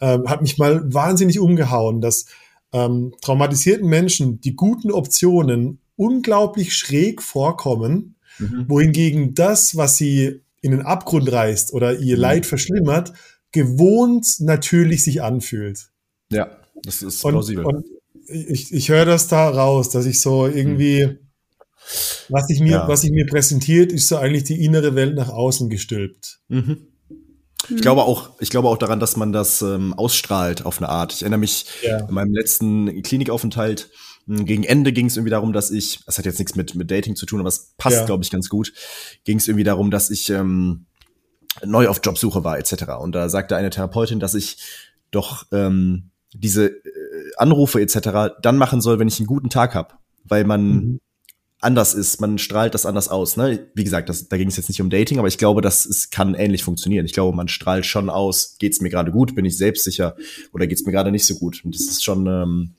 äh, 0.00 0.18
hat 0.26 0.42
mich 0.42 0.58
mal 0.58 0.92
wahnsinnig 0.92 1.38
umgehauen, 1.38 2.00
dass 2.00 2.26
ähm, 2.72 3.14
traumatisierten 3.20 3.88
Menschen 3.88 4.40
die 4.40 4.56
guten 4.56 4.90
Optionen 4.90 5.78
unglaublich 5.96 6.74
schräg 6.74 7.22
vorkommen, 7.22 8.16
mhm. 8.38 8.64
wohingegen 8.68 9.34
das, 9.34 9.76
was 9.76 9.96
sie 9.96 10.40
in 10.60 10.70
den 10.70 10.82
Abgrund 10.82 11.30
reißt 11.30 11.72
oder 11.72 11.98
ihr 11.98 12.16
mhm. 12.16 12.22
Leid 12.22 12.46
verschlimmert, 12.46 13.12
gewohnt 13.52 14.40
natürlich 14.40 15.04
sich 15.04 15.22
anfühlt. 15.22 15.90
Ja, 16.32 16.63
das 16.84 17.02
ist 17.02 17.20
plausibel. 17.20 17.64
Und, 17.64 17.76
und 17.76 17.84
ich, 18.26 18.72
ich 18.72 18.88
höre 18.88 19.04
das 19.04 19.28
da 19.28 19.48
raus, 19.48 19.90
dass 19.90 20.06
ich 20.06 20.20
so 20.20 20.46
irgendwie, 20.46 21.06
mhm. 21.06 21.18
was 22.28 22.48
ich 22.50 22.60
mir, 22.60 22.72
ja. 22.72 22.88
was 22.88 23.04
ich 23.04 23.10
mir 23.10 23.26
präsentiert, 23.26 23.92
ist 23.92 24.08
so 24.08 24.16
eigentlich 24.16 24.44
die 24.44 24.64
innere 24.64 24.94
Welt 24.94 25.14
nach 25.14 25.28
außen 25.28 25.68
gestülpt. 25.68 26.40
Mhm. 26.48 26.88
Ich 27.70 27.80
glaube 27.80 28.02
auch, 28.02 28.30
ich 28.40 28.50
glaube 28.50 28.68
auch 28.68 28.76
daran, 28.76 29.00
dass 29.00 29.16
man 29.16 29.32
das 29.32 29.62
ähm, 29.62 29.94
ausstrahlt 29.94 30.66
auf 30.66 30.78
eine 30.78 30.90
Art. 30.90 31.14
Ich 31.14 31.22
erinnere 31.22 31.40
mich 31.40 31.66
ja. 31.82 32.00
in 32.00 32.14
meinem 32.14 32.34
letzten 32.34 33.02
Klinikaufenthalt. 33.02 33.90
Hm, 34.26 34.44
gegen 34.44 34.64
Ende 34.64 34.92
ging 34.92 35.06
es 35.06 35.16
irgendwie 35.16 35.30
darum, 35.30 35.52
dass 35.52 35.70
ich, 35.70 36.00
das 36.04 36.18
hat 36.18 36.26
jetzt 36.26 36.38
nichts 36.38 36.56
mit, 36.56 36.74
mit 36.74 36.90
Dating 36.90 37.16
zu 37.16 37.24
tun, 37.24 37.40
aber 37.40 37.48
es 37.48 37.72
passt, 37.78 38.00
ja. 38.00 38.04
glaube 38.04 38.22
ich, 38.22 38.30
ganz 38.30 38.48
gut. 38.48 38.72
Ging 39.24 39.38
es 39.38 39.48
irgendwie 39.48 39.64
darum, 39.64 39.90
dass 39.90 40.10
ich 40.10 40.28
ähm, 40.28 40.86
neu 41.64 41.88
auf 41.88 42.00
Jobsuche 42.02 42.44
war, 42.44 42.58
etc. 42.58 42.84
Und 43.00 43.12
da 43.12 43.28
sagte 43.28 43.56
eine 43.56 43.70
Therapeutin, 43.70 44.20
dass 44.20 44.34
ich 44.34 44.58
doch 45.10 45.46
ähm, 45.52 46.10
diese 46.34 46.66
äh, 46.66 46.80
Anrufe 47.36 47.80
etc. 47.80 48.36
dann 48.42 48.58
machen 48.58 48.80
soll, 48.80 48.98
wenn 48.98 49.08
ich 49.08 49.18
einen 49.18 49.26
guten 49.26 49.50
Tag 49.50 49.74
habe, 49.74 49.94
weil 50.24 50.44
man 50.44 50.66
mhm 50.66 51.00
anders 51.64 51.94
ist, 51.94 52.20
man 52.20 52.38
strahlt 52.38 52.74
das 52.74 52.86
anders 52.86 53.08
aus. 53.08 53.36
Ne? 53.36 53.66
Wie 53.74 53.84
gesagt, 53.84 54.08
das, 54.08 54.28
da 54.28 54.36
ging 54.36 54.48
es 54.48 54.56
jetzt 54.56 54.68
nicht 54.68 54.80
um 54.80 54.90
Dating, 54.90 55.18
aber 55.18 55.28
ich 55.28 55.38
glaube, 55.38 55.62
das 55.62 55.86
es 55.86 56.10
kann 56.10 56.34
ähnlich 56.34 56.62
funktionieren. 56.62 57.06
Ich 57.06 57.12
glaube, 57.12 57.34
man 57.36 57.48
strahlt 57.48 57.86
schon 57.86 58.10
aus, 58.10 58.56
geht 58.58 58.72
es 58.72 58.80
mir 58.80 58.90
gerade 58.90 59.10
gut, 59.10 59.34
bin 59.34 59.44
ich 59.44 59.56
selbstsicher 59.56 60.14
oder 60.52 60.66
geht 60.66 60.78
es 60.78 60.84
mir 60.84 60.92
gerade 60.92 61.10
nicht 61.10 61.26
so 61.26 61.34
gut. 61.36 61.64
Und 61.64 61.74
das 61.74 61.82
ist 61.82 62.04
schon, 62.04 62.26
ähm, 62.26 62.74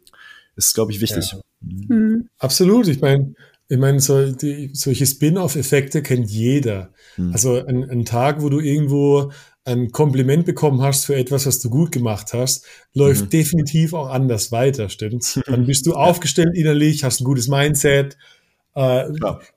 ist, 0.55 0.75
glaube 0.75 0.91
ich, 0.91 1.01
wichtig. 1.01 1.31
Ja. 1.31 1.39
Mhm. 1.61 2.29
Absolut. 2.37 2.87
Ich 2.87 3.01
meine, 3.01 3.33
ich 3.67 3.77
meine, 3.77 3.99
so, 3.99 4.31
die, 4.31 4.69
solche 4.73 5.05
Spin-off-Effekte 5.05 6.03
kennt 6.03 6.29
jeder. 6.29 6.93
Mhm. 7.17 7.33
Also 7.33 7.65
ein, 7.65 7.89
ein 7.89 8.05
Tag, 8.05 8.41
wo 8.41 8.49
du 8.49 8.59
irgendwo 8.59 9.31
ein 9.65 9.91
Kompliment 9.91 10.45
bekommen 10.45 10.81
hast 10.81 11.05
für 11.05 11.15
etwas, 11.15 11.47
was 11.47 11.59
du 11.59 11.69
gut 11.69 11.91
gemacht 11.91 12.33
hast, 12.33 12.65
läuft 12.93 13.25
mhm. 13.25 13.29
definitiv 13.29 13.93
auch 13.93 14.09
anders 14.09 14.51
weiter, 14.51 14.89
stimmt's? 14.89 15.39
Dann 15.47 15.65
bist 15.65 15.87
du 15.87 15.93
aufgestellt 15.93 16.55
innerlich, 16.55 17.03
hast 17.03 17.21
ein 17.21 17.25
gutes 17.25 17.47
Mindset, 17.47 18.15
äh, 18.75 19.05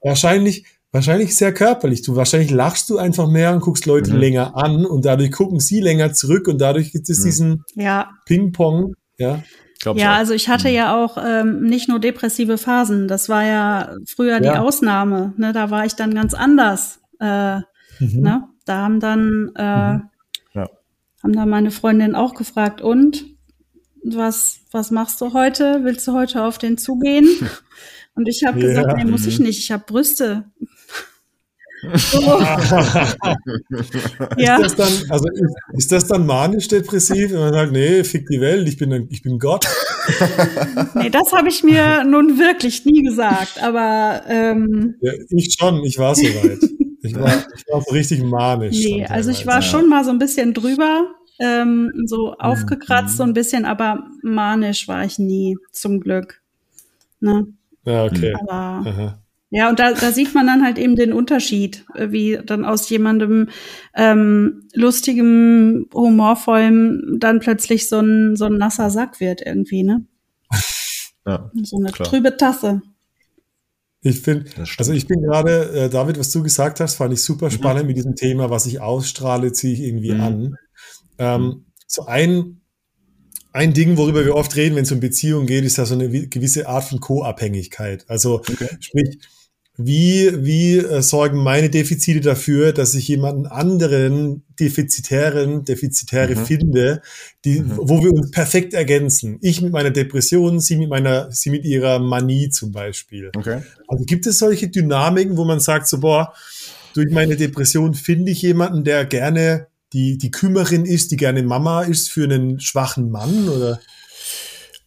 wahrscheinlich, 0.03 0.65
wahrscheinlich 0.93 1.37
sehr 1.37 1.53
körperlich. 1.53 2.03
Du 2.03 2.17
wahrscheinlich 2.17 2.51
lachst 2.51 2.89
du 2.89 2.97
einfach 2.97 3.29
mehr 3.29 3.53
und 3.53 3.61
guckst 3.61 3.85
Leute 3.85 4.13
mhm. 4.15 4.19
länger 4.19 4.57
an 4.57 4.87
und 4.87 5.05
dadurch 5.05 5.31
gucken 5.31 5.61
sie 5.61 5.81
länger 5.81 6.15
zurück 6.15 6.49
und 6.49 6.59
dadurch 6.59 6.93
gibt 6.93 7.11
es 7.11 7.21
mhm. 7.21 7.25
diesen 7.25 7.65
ja. 7.75 8.11
Ping-Pong. 8.25 8.95
Ja. 9.19 9.43
ja, 9.95 10.15
also 10.15 10.33
ich 10.33 10.49
hatte 10.49 10.69
mhm. 10.69 10.75
ja 10.75 11.05
auch 11.05 11.19
ähm, 11.23 11.65
nicht 11.65 11.89
nur 11.89 11.99
depressive 11.99 12.57
Phasen. 12.57 13.09
Das 13.09 13.29
war 13.29 13.45
ja 13.45 13.95
früher 14.07 14.41
ja. 14.41 14.53
die 14.53 14.59
Ausnahme. 14.59 15.35
Ne? 15.37 15.53
Da 15.53 15.71
war 15.71 15.85
ich 15.85 15.97
dann 15.97 16.15
ganz 16.15 16.33
anders. 16.33 17.01
Äh, 17.21 17.57
mhm. 17.99 18.21
ne? 18.21 18.49
Da 18.69 18.83
haben 18.83 19.01
dann 19.01 19.53
äh, 19.57 19.93
mhm. 19.95 20.03
ja. 20.55 20.69
haben 21.23 21.33
dann 21.33 21.49
meine 21.49 21.71
Freundin 21.71 22.15
auch 22.15 22.35
gefragt 22.35 22.81
und 22.81 23.25
was 24.05 24.61
was 24.71 24.91
machst 24.91 25.21
du 25.21 25.33
heute? 25.33 25.81
Willst 25.83 26.07
du 26.07 26.13
heute 26.13 26.45
auf 26.45 26.59
den 26.59 26.79
zugehen? 26.79 27.27
Und 28.19 28.27
ich 28.27 28.45
habe 28.45 28.59
gesagt, 28.59 28.97
nee, 28.97 29.05
muss 29.05 29.27
ich 29.27 29.39
nicht, 29.39 29.61
ich 29.61 29.71
habe 29.71 29.85
Brüste. 29.87 30.45
So. 31.95 32.21
ja. 34.37 34.57
Ist 34.57 34.65
das 34.65 34.75
dann, 34.75 35.11
also 35.11 35.29
ist, 35.29 35.55
ist 35.75 35.93
das 35.93 36.07
dann 36.09 36.27
manisch-depressiv, 36.27 37.31
wenn 37.31 37.39
man 37.39 37.53
sagt, 37.53 37.71
nee, 37.71 38.03
fick 38.03 38.27
die 38.27 38.41
Welt, 38.41 38.67
ich 38.69 38.79
bin, 38.79 39.07
ich 39.11 39.23
bin 39.23 39.39
Gott? 39.39 39.65
nee, 40.97 41.09
das 41.09 41.33
habe 41.33 41.49
ich 41.49 41.63
mir 41.63 42.03
nun 42.03 42.37
wirklich 42.37 42.85
nie 42.85 43.05
gesagt, 43.05 43.63
aber 43.63 44.23
ähm, 44.27 44.97
ja, 45.01 45.13
ich 45.31 45.55
schon, 45.57 45.85
ich 45.85 45.99
war 45.99 46.17
so 46.17 46.25
weit. 46.25 46.59
Ich 47.03 47.15
war, 47.15 47.29
ich 47.29 47.65
war 47.71 47.81
so 47.83 47.93
richtig 47.93 48.23
manisch. 48.23 48.77
Nee, 48.77 49.07
also 49.07 49.31
ich 49.31 49.47
war 49.47 49.57
ja. 49.57 49.63
schon 49.63 49.89
mal 49.89 50.05
so 50.05 50.11
ein 50.11 50.19
bisschen 50.19 50.55
drüber, 50.55 51.07
ähm, 51.39 51.93
so 52.07 52.35
aufgekratzt, 52.35 53.15
mhm. 53.15 53.17
so 53.17 53.23
ein 53.25 53.33
bisschen, 53.35 53.65
aber 53.65 54.07
manisch 54.23 54.89
war 54.89 55.05
ich 55.05 55.19
nie, 55.19 55.57
zum 55.73 56.01
Glück. 56.01 56.43
Ne? 57.21 57.47
Ja, 57.85 58.05
okay. 58.05 58.35
Aber, 58.35 58.83
Ja, 59.51 59.71
und 59.71 59.79
da, 59.79 59.93
da 59.93 60.13
sieht 60.13 60.35
man 60.35 60.47
dann 60.47 60.63
halt 60.63 60.77
eben 60.77 60.95
den 60.95 61.13
Unterschied, 61.13 61.87
äh, 61.95 62.11
wie 62.11 62.39
dann 62.45 62.67
aus 62.67 62.91
jemandem 62.91 63.49
ähm, 63.95 64.69
lustigem, 64.75 65.87
humorvollem 65.95 67.17
dann 67.19 67.41
plötzlich 67.41 67.89
so 67.89 68.01
ein, 68.01 68.37
so 68.37 68.45
ein 68.45 68.59
nasser 68.59 68.91
Sack 68.91 69.21
wird 69.21 69.41
irgendwie, 69.45 69.85
ne? 69.85 70.05
Ja, 71.27 71.51
so 71.63 71.77
eine 71.77 71.91
klar. 71.93 72.09
trübe 72.09 72.37
Tasse. 72.37 72.83
Ich 74.01 74.21
finde, 74.21 74.49
also 74.77 74.93
ich 74.93 75.09
bin 75.09 75.23
gerade, 75.23 75.71
äh, 75.73 75.91
David, 75.91 76.19
was 76.19 76.31
du 76.31 76.43
gesagt 76.43 76.79
hast, 76.81 76.95
fand 76.95 77.13
ich 77.13 77.23
super 77.23 77.47
mhm. 77.47 77.51
spannend 77.51 77.83
mhm. 77.83 77.89
mit 77.89 77.97
diesem 77.97 78.15
Thema, 78.15 78.49
was 78.49 78.67
ich 78.67 78.81
ausstrahle, 78.81 79.53
ziehe 79.53 79.75
ich 79.75 79.81
irgendwie 79.81 80.13
mhm. 80.13 80.21
an. 80.21 80.55
Ähm, 81.19 81.43
mhm. 81.43 81.65
so 81.87 82.07
ein, 82.07 82.61
ein 83.53 83.75
Ding, 83.75 83.97
worüber 83.97 84.25
wir 84.25 84.37
oft 84.37 84.55
reden, 84.55 84.77
wenn 84.77 84.85
es 84.85 84.93
um 84.93 85.01
Beziehungen 85.01 85.47
geht, 85.47 85.65
ist 85.65 85.79
ja 85.79 85.85
so 85.85 85.95
eine 85.95 86.09
gewisse 86.29 86.69
Art 86.69 86.85
von 86.85 87.01
Co-Abhängigkeit. 87.01 88.05
Also 88.09 88.37
okay. 88.37 88.69
sprich, 88.79 89.19
wie, 89.81 90.45
wie 90.45 90.79
äh, 90.79 91.03
sorgen 91.03 91.39
meine 91.39 91.71
Defizite 91.71 92.21
dafür, 92.21 92.73
dass 92.73 92.95
ich 92.95 93.07
jemanden 93.07 93.47
anderen 93.47 94.43
defizitären, 94.59 95.65
defizitäre 95.65 96.35
mhm. 96.35 96.47
finde, 96.47 97.03
die, 97.45 97.61
mhm. 97.61 97.79
wo 97.79 98.03
wir 98.03 98.13
uns 98.13 98.33
perfekt 98.33 98.75
ergänzen. 98.75 99.39
Ich 99.41 99.63
mit 99.63 99.73
meiner 99.73 99.93
Depression, 99.93 100.59
sie 100.59 100.77
mit 100.77 100.91
meiner, 100.91 101.31
sie 101.31 101.51
mit 101.51 101.65
ihrer 101.65 102.01
Manie 102.01 102.51
zum 102.51 102.73
Beispiel. 102.73 103.31
Okay. 103.37 103.63
Also 103.87 104.05
gibt 104.05 104.27
es 104.27 104.41
solche 104.41 104.69
Dynamiken, 104.69 105.37
wo 105.37 105.45
man 105.45 105.61
sagt 105.61 105.87
so, 105.87 106.01
boah, 106.01 106.35
durch 106.95 107.13
meine 107.13 107.37
Depression 107.37 107.95
finde 107.95 108.33
ich 108.33 108.43
jemanden, 108.43 108.83
der 108.83 109.05
gerne 109.05 109.69
die, 109.93 110.19
die 110.19 110.33
Kümmerin 110.33 110.87
ist, 110.87 111.13
die 111.13 111.17
gerne 111.17 111.45
Mama 111.45 111.83
ist 111.83 112.11
für 112.11 112.25
einen 112.25 112.59
schwachen 112.59 113.13
Mann 113.13 113.49
oder? 113.49 113.79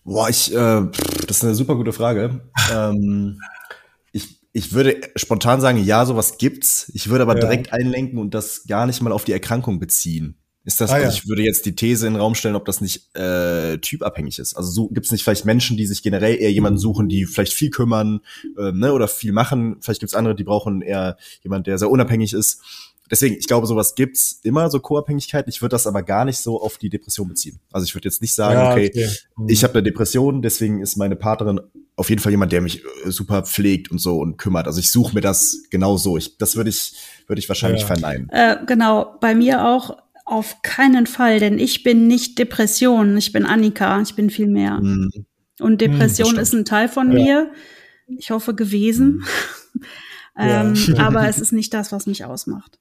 Boah, 0.04 0.27
ich, 0.27 0.54
äh, 0.54 0.82
das 1.27 1.38
ist 1.38 1.43
eine 1.45 1.56
super 1.56 1.75
gute 1.75 1.93
Frage. 1.93 2.41
ähm, 2.73 3.39
ich 4.54 4.74
würde 4.74 5.02
spontan 5.16 5.62
sagen, 5.62 5.84
ja, 5.84 6.06
sowas 6.06 6.38
gibt's. 6.38 6.92
Ich 6.94 7.10
würde 7.10 7.24
aber 7.24 7.36
ja. 7.36 7.42
direkt 7.42 7.74
einlenken 7.74 8.20
und 8.20 8.34
das 8.34 8.66
gar 8.68 8.86
nicht 8.86 9.02
mal 9.02 9.12
auf 9.14 9.24
die 9.24 9.32
Erkrankung 9.32 9.80
beziehen. 9.80 10.36
Ist 10.64 10.80
das, 10.80 10.92
ah, 10.92 10.96
also 10.96 11.18
ich 11.18 11.28
würde 11.28 11.42
jetzt 11.42 11.66
die 11.66 11.76
These 11.76 12.06
in 12.06 12.14
den 12.14 12.22
Raum 12.22 12.36
stellen, 12.36 12.56
ob 12.56 12.66
das 12.66 12.82
nicht 12.82 13.16
äh, 13.16 13.80
typabhängig 13.80 14.38
ist. 14.38 14.54
Also 14.54 14.70
so, 14.70 14.88
gibt 14.90 15.08
es 15.08 15.12
nicht 15.12 15.24
vielleicht 15.24 15.44
Menschen, 15.44 15.76
die 15.76 15.88
sich 15.88 16.04
generell 16.04 16.36
eher 16.40 16.52
jemanden 16.52 16.78
suchen, 16.78 17.10
die 17.10 17.26
vielleicht 17.26 17.54
viel 17.54 17.72
kümmern 17.72 18.20
äh, 18.60 18.72
ne, 18.72 18.94
oder 18.94 19.08
viel 19.08 19.32
machen. 19.32 19.78
Vielleicht 19.82 20.02
gibt's 20.02 20.14
andere, 20.14 20.36
die 20.36 20.44
brauchen 20.44 20.84
eher 20.84 21.18
jemand, 21.42 21.66
der 21.66 21.80
sehr 21.80 21.90
unabhängig 21.90 22.34
ist. 22.34 22.62
Deswegen, 23.12 23.36
ich 23.38 23.45
glaube, 23.45 23.67
sowas 23.67 23.93
gibt's 23.95 24.39
immer, 24.41 24.69
so 24.69 24.80
Co-Abhängigkeiten. 24.80 25.50
Ich 25.50 25.62
würde 25.62 25.74
das 25.74 25.86
aber 25.86 26.02
gar 26.02 26.24
nicht 26.24 26.38
so 26.38 26.62
auf 26.62 26.78
die 26.78 26.89
Depression 26.89 27.28
beziehen. 27.28 27.60
Also 27.71 27.84
ich 27.84 27.93
würde 27.93 28.08
jetzt 28.08 28.21
nicht 28.21 28.34
sagen, 28.34 28.60
ja, 28.60 28.71
okay, 28.71 28.89
okay, 28.89 29.10
mhm. 29.36 29.50
ich 29.50 29.63
habe 29.63 29.74
eine 29.74 29.84
Depression, 29.84 30.41
deswegen 30.41 30.82
ist 30.82 30.95
meine 30.95 31.17
Partnerin 31.17 31.60
auf 31.97 32.10
jeden 32.10 32.21
Fall 32.21 32.32
jemand, 32.32 32.54
der 32.54 32.62
mich 32.62 32.84
äh, 33.06 33.12
super 33.12 33.43
pflegt 33.43 33.91
und 33.91 34.00
so 34.00 34.19
und 34.19 34.38
kümmert. 34.38 34.65
Also 34.65 34.80
ich 34.80 34.89
suche 34.89 35.13
mir 35.13 35.21
das 35.21 35.63
genau 35.69 35.97
so. 35.97 36.17
Ich, 36.17 36.38
das 36.38 36.56
würde 36.56 36.69
ich, 36.69 36.93
würde 37.28 37.39
ich 37.39 37.50
wahrscheinlich 37.50 37.82
ja. 37.82 37.88
verneinen. 37.88 38.30
Äh, 38.30 38.58
genau, 38.65 39.17
bei 39.19 39.36
mir 39.36 39.67
auch 39.67 39.97
auf 40.26 40.62
keinen 40.62 41.06
Fall, 41.06 41.39
denn 41.39 41.60
ich 41.60 41.84
bin 41.84 42.08
nicht 42.08 42.39
Depression, 42.39 43.17
ich 43.17 43.34
bin 43.34 43.45
Annika, 43.45 44.02
ich 44.02 44.15
bin 44.15 44.30
viel 44.30 44.47
mehr. 44.47 44.80
Mhm. 44.80 45.26
Und 45.60 45.82
Depression 45.82 46.34
mhm, 46.34 46.39
ist 46.39 46.54
ein 46.54 46.65
Teil 46.65 46.88
von 46.88 47.12
ja. 47.12 47.24
mir. 47.24 47.52
Ich 48.17 48.32
hoffe 48.32 48.56
gewesen. 48.56 49.26
Mhm. 49.74 49.82
ähm, 50.39 50.76
ja. 50.76 50.97
aber 51.00 51.28
es 51.28 51.39
ist 51.39 51.52
nicht 51.52 51.74
das, 51.74 51.91
was 51.91 52.08
mich 52.08 52.24
ausmacht. 52.24 52.81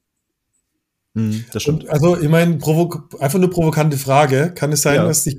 Mhm, 1.14 1.44
das 1.52 1.62
stimmt. 1.62 1.84
Und 1.84 1.90
also, 1.90 2.18
ich 2.18 2.28
meine, 2.28 2.54
einfach 2.54 3.38
nur 3.38 3.50
provokante 3.50 3.96
Frage. 3.96 4.52
Kann 4.54 4.72
es 4.72 4.82
sein, 4.82 4.96
ja. 4.96 5.04
dass 5.04 5.24
dich 5.24 5.38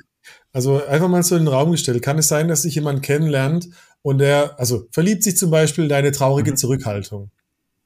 also 0.53 0.85
einfach 0.85 1.07
mal 1.07 1.23
so 1.23 1.35
in 1.35 1.45
den 1.45 1.53
Raum 1.53 1.71
gestellt. 1.71 2.01
Kann 2.01 2.17
es 2.17 2.27
sein, 2.27 2.47
dass 2.47 2.63
sich 2.63 2.75
jemand 2.75 3.03
kennenlernt 3.03 3.69
und 4.01 4.17
der, 4.17 4.59
also 4.59 4.87
verliebt 4.91 5.23
sich 5.23 5.37
zum 5.37 5.51
Beispiel 5.51 5.85
in 5.85 5.89
deine 5.89 6.11
traurige 6.11 6.51
mhm. 6.51 6.57
Zurückhaltung. 6.57 7.31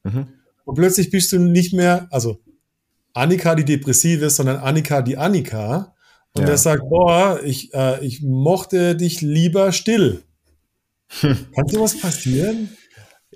Mhm. 0.02 0.28
Und 0.64 0.74
plötzlich 0.74 1.10
bist 1.10 1.32
du 1.32 1.38
nicht 1.38 1.72
mehr, 1.74 2.08
also 2.10 2.40
Annika 3.12 3.54
die 3.54 3.64
Depressive, 3.64 4.30
sondern 4.30 4.56
Annika 4.56 5.02
die 5.02 5.16
Annika. 5.16 5.94
Und 6.34 6.42
ja. 6.42 6.46
der 6.46 6.58
sagt, 6.58 6.82
boah, 6.88 7.40
ich, 7.44 7.72
äh, 7.72 8.04
ich 8.04 8.22
mochte 8.22 8.96
dich 8.96 9.20
lieber 9.20 9.72
still. 9.72 10.22
Kann 11.20 11.68
sowas 11.68 11.98
passieren? 11.98 12.76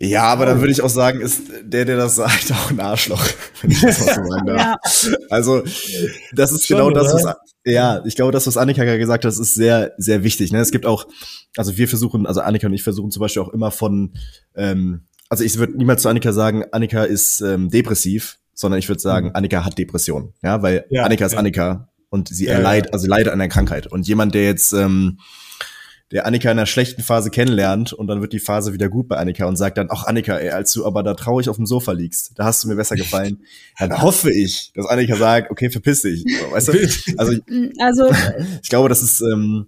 Ja, 0.03 0.23
aber 0.25 0.47
dann 0.47 0.61
würde 0.61 0.73
ich 0.73 0.81
auch 0.81 0.89
sagen, 0.89 1.21
ist 1.21 1.43
der, 1.63 1.85
der 1.85 1.99
das 1.99 2.17
sagt, 2.17 2.51
auch 2.53 2.71
ein 2.71 2.81
Arschloch, 2.81 3.23
wenn 3.61 3.71
ich 3.71 3.83
das 3.83 4.01
mal 4.01 4.15
so 4.15 4.31
sagen 4.31 4.47
darf. 4.47 4.59
ja. 4.59 5.17
Also, 5.29 5.63
das 6.33 6.53
ist 6.53 6.67
Schon, 6.67 6.79
genau 6.79 6.91
das, 6.91 7.13
was, 7.13 7.37
ja, 7.67 8.03
ich 8.07 8.17
glaube, 8.17 8.33
das, 8.33 8.47
was 8.47 8.57
Annika 8.57 8.85
gesagt 8.97 9.27
hat, 9.27 9.31
ist 9.31 9.55
sehr, 9.55 9.93
sehr 9.99 10.25
wichtig. 10.25 10.53
Ne? 10.53 10.61
Es 10.61 10.71
gibt 10.71 10.87
auch, 10.87 11.07
also 11.55 11.77
wir 11.77 11.87
versuchen, 11.87 12.27
also 12.27 12.41
Annika 12.41 12.67
und 12.67 12.73
ich 12.73 12.83
versuchen 12.83 13.11
zum 13.11 13.21
Beispiel 13.21 13.43
auch 13.43 13.51
immer 13.51 13.71
von, 13.71 14.15
ähm, 14.55 15.03
also 15.29 15.45
ich 15.45 15.59
würde 15.59 15.77
niemals 15.77 16.01
zu 16.01 16.09
Annika 16.09 16.33
sagen, 16.33 16.65
Annika 16.73 17.05
ist 17.05 17.43
ähm, 17.43 17.69
depressiv, 17.69 18.39
sondern 18.55 18.79
ich 18.79 18.89
würde 18.89 19.03
sagen, 19.03 19.29
mhm. 19.29 19.37
Annika 19.37 19.67
hat 19.67 19.77
Depression. 19.77 20.33
Ja, 20.43 20.63
weil 20.63 20.87
ja, 20.89 21.05
Annika 21.05 21.27
ist 21.27 21.33
ja. 21.33 21.39
Annika 21.39 21.91
und 22.09 22.29
sie 22.29 22.47
ja, 22.47 22.55
erleidet, 22.55 22.95
also 22.95 23.07
leidet 23.07 23.29
an 23.35 23.41
einer 23.41 23.49
Krankheit. 23.49 23.87
Und 23.87 24.09
jemand, 24.09 24.35
der 24.35 24.45
jetzt, 24.45 24.73
ähm, 24.73 25.19
der 26.13 26.27
Annika 26.27 26.51
in 26.51 26.59
einer 26.59 26.67
schlechten 26.67 27.03
Phase 27.03 27.31
kennenlernt 27.31 27.93
und 27.93 28.09
dann 28.09 28.21
wird 28.21 28.33
die 28.33 28.41
Phase 28.41 28.73
wieder 28.73 28.89
gut 28.89 29.09
bei 29.09 29.17
Annika 29.17 29.47
und 29.47 29.57
sagt 29.57 29.79
dann, 29.79 29.89
ach 29.91 30.05
Annika, 30.05 30.37
ey, 30.37 30.51
als 30.51 30.73
du 30.73 30.85
aber 30.85 31.03
da 31.03 31.15
traurig 31.15 31.49
auf 31.49 31.57
dem 31.57 31.67
Sofa 31.67 31.93
liegst, 31.93 32.33
da 32.37 32.45
hast 32.45 32.65
du 32.65 32.69
mir 32.69 32.77
besser 32.77 32.97
gefallen. 32.97 33.45
dann 33.79 34.03
hoffe 34.03 34.33
ich, 34.33 34.73
dass 34.75 34.87
Annika 34.87 35.17
sagt, 35.17 35.51
okay, 35.51 35.71
verpiss 35.71 36.03
dich. 36.03 36.25
Weißt 36.51 36.69
du? 36.69 36.73
Also, 37.17 37.39
also 37.79 38.11
ich 38.63 38.69
glaube, 38.69 38.89
das 38.89 39.03
ist, 39.03 39.21
ähm, 39.21 39.67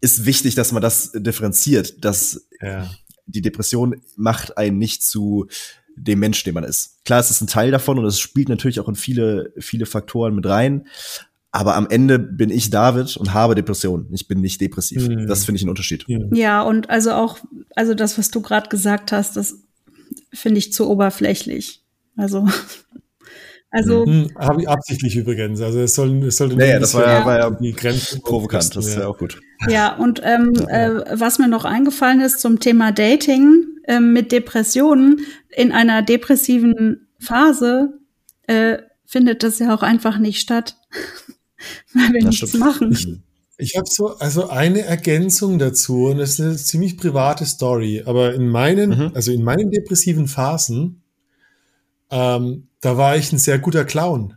ist 0.00 0.24
wichtig, 0.24 0.54
dass 0.54 0.72
man 0.72 0.82
das 0.82 1.12
differenziert, 1.14 2.04
dass 2.04 2.46
ja. 2.60 2.90
die 3.26 3.42
Depression 3.42 4.00
macht 4.16 4.56
einen 4.56 4.78
nicht 4.78 5.02
zu 5.02 5.46
dem 5.96 6.18
Mensch, 6.20 6.42
den 6.44 6.54
man 6.54 6.64
ist. 6.64 7.04
Klar, 7.04 7.20
es 7.20 7.30
ist 7.30 7.40
ein 7.40 7.46
Teil 7.46 7.70
davon 7.70 7.98
und 7.98 8.06
es 8.06 8.18
spielt 8.18 8.48
natürlich 8.48 8.80
auch 8.80 8.88
in 8.88 8.94
viele, 8.94 9.52
viele 9.58 9.86
Faktoren 9.86 10.34
mit 10.34 10.46
rein. 10.46 10.86
Aber 11.52 11.74
am 11.74 11.88
Ende 11.90 12.18
bin 12.18 12.50
ich 12.50 12.70
David 12.70 13.16
und 13.16 13.34
habe 13.34 13.54
Depressionen. 13.54 14.06
Ich 14.12 14.28
bin 14.28 14.40
nicht 14.40 14.60
depressiv. 14.60 15.08
Mhm. 15.08 15.26
Das 15.26 15.44
finde 15.44 15.56
ich 15.56 15.64
ein 15.64 15.68
Unterschied. 15.68 16.04
Ja, 16.32 16.62
und 16.62 16.90
also 16.90 17.12
auch, 17.12 17.38
also 17.74 17.94
das, 17.94 18.18
was 18.18 18.30
du 18.30 18.40
gerade 18.40 18.68
gesagt 18.68 19.10
hast, 19.10 19.36
das 19.36 19.56
finde 20.32 20.58
ich 20.58 20.72
zu 20.72 20.88
oberflächlich. 20.88 21.82
Also, 22.16 22.46
also. 23.70 24.06
Mhm. 24.06 24.30
Habe 24.36 24.62
ich 24.62 24.68
absichtlich 24.68 25.16
übrigens. 25.16 25.60
Also 25.60 25.80
es 25.80 25.94
soll, 25.96 26.24
es 26.24 26.36
sollte 26.36 26.56
naja, 26.56 26.78
das 26.78 26.94
war 26.94 27.06
ja, 27.06 27.26
war 27.26 27.38
ja 27.38 27.50
die 27.50 27.72
Grenzen 27.72 28.22
provokant. 28.22 28.76
Das 28.76 28.86
ist 28.86 28.96
ja 28.96 29.08
auch 29.08 29.18
gut. 29.18 29.40
Ja, 29.68 29.96
und 29.96 30.20
ähm, 30.22 30.52
ja. 30.54 31.00
Äh, 31.00 31.20
was 31.20 31.40
mir 31.40 31.48
noch 31.48 31.64
eingefallen 31.64 32.20
ist 32.20 32.40
zum 32.40 32.60
Thema 32.60 32.92
Dating 32.92 33.64
äh, 33.84 33.98
mit 33.98 34.30
Depressionen 34.30 35.20
in 35.48 35.72
einer 35.72 36.02
depressiven 36.02 37.08
Phase 37.18 37.98
äh, 38.46 38.78
findet 39.04 39.42
das 39.42 39.58
ja 39.58 39.74
auch 39.74 39.82
einfach 39.82 40.18
nicht 40.18 40.40
statt. 40.40 40.76
weil 41.94 42.12
wir 42.12 42.20
das 42.20 42.30
nichts 42.30 42.48
stimmt. 42.48 42.64
machen. 42.64 42.92
Ich, 42.92 43.08
ich 43.58 43.76
habe 43.76 43.88
so 43.88 44.16
also 44.18 44.48
eine 44.48 44.82
Ergänzung 44.82 45.58
dazu 45.58 46.06
und 46.06 46.18
das 46.18 46.30
ist 46.30 46.40
eine 46.40 46.56
ziemlich 46.56 46.96
private 46.96 47.44
Story. 47.44 48.02
Aber 48.06 48.34
in 48.34 48.48
meinen, 48.48 48.90
mhm. 48.90 49.10
also 49.14 49.32
in 49.32 49.42
meinen 49.42 49.70
depressiven 49.70 50.28
Phasen, 50.28 51.02
ähm, 52.10 52.68
da 52.80 52.96
war 52.96 53.16
ich 53.16 53.32
ein 53.32 53.38
sehr 53.38 53.58
guter 53.58 53.84
Clown. 53.84 54.34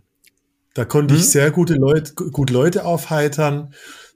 Da 0.74 0.86
konnte 0.86 1.14
mhm. 1.14 1.20
ich 1.20 1.30
sehr 1.30 1.52
gute 1.52 1.76
Leute, 1.76 2.14
gut 2.14 2.50
Leute 2.50 2.86
aufheitern. 2.86 3.74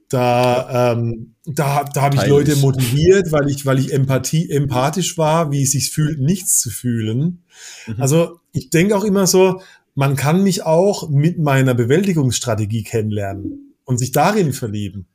Da, 0.08 0.92
ähm, 0.92 1.34
da, 1.44 1.84
da 1.84 2.02
habe 2.02 2.16
ich 2.16 2.26
Leute 2.26 2.56
motiviert, 2.56 3.30
weil 3.30 3.50
ich, 3.50 3.66
weil 3.66 3.78
ich 3.78 3.92
Empathie, 3.92 4.50
empathisch 4.50 5.18
war, 5.18 5.52
wie 5.52 5.62
es 5.62 5.72
sich 5.72 5.90
fühlt, 5.90 6.18
nichts 6.18 6.60
zu 6.60 6.70
fühlen. 6.70 7.44
Mhm. 7.86 7.94
Also 7.98 8.40
ich 8.52 8.70
denke 8.70 8.96
auch 8.96 9.04
immer 9.04 9.26
so, 9.26 9.60
man 9.98 10.14
kann 10.14 10.44
mich 10.44 10.62
auch 10.62 11.08
mit 11.08 11.40
meiner 11.40 11.74
Bewältigungsstrategie 11.74 12.84
kennenlernen 12.84 13.74
und 13.84 13.98
sich 13.98 14.12
darin 14.12 14.52
verlieben. 14.52 15.08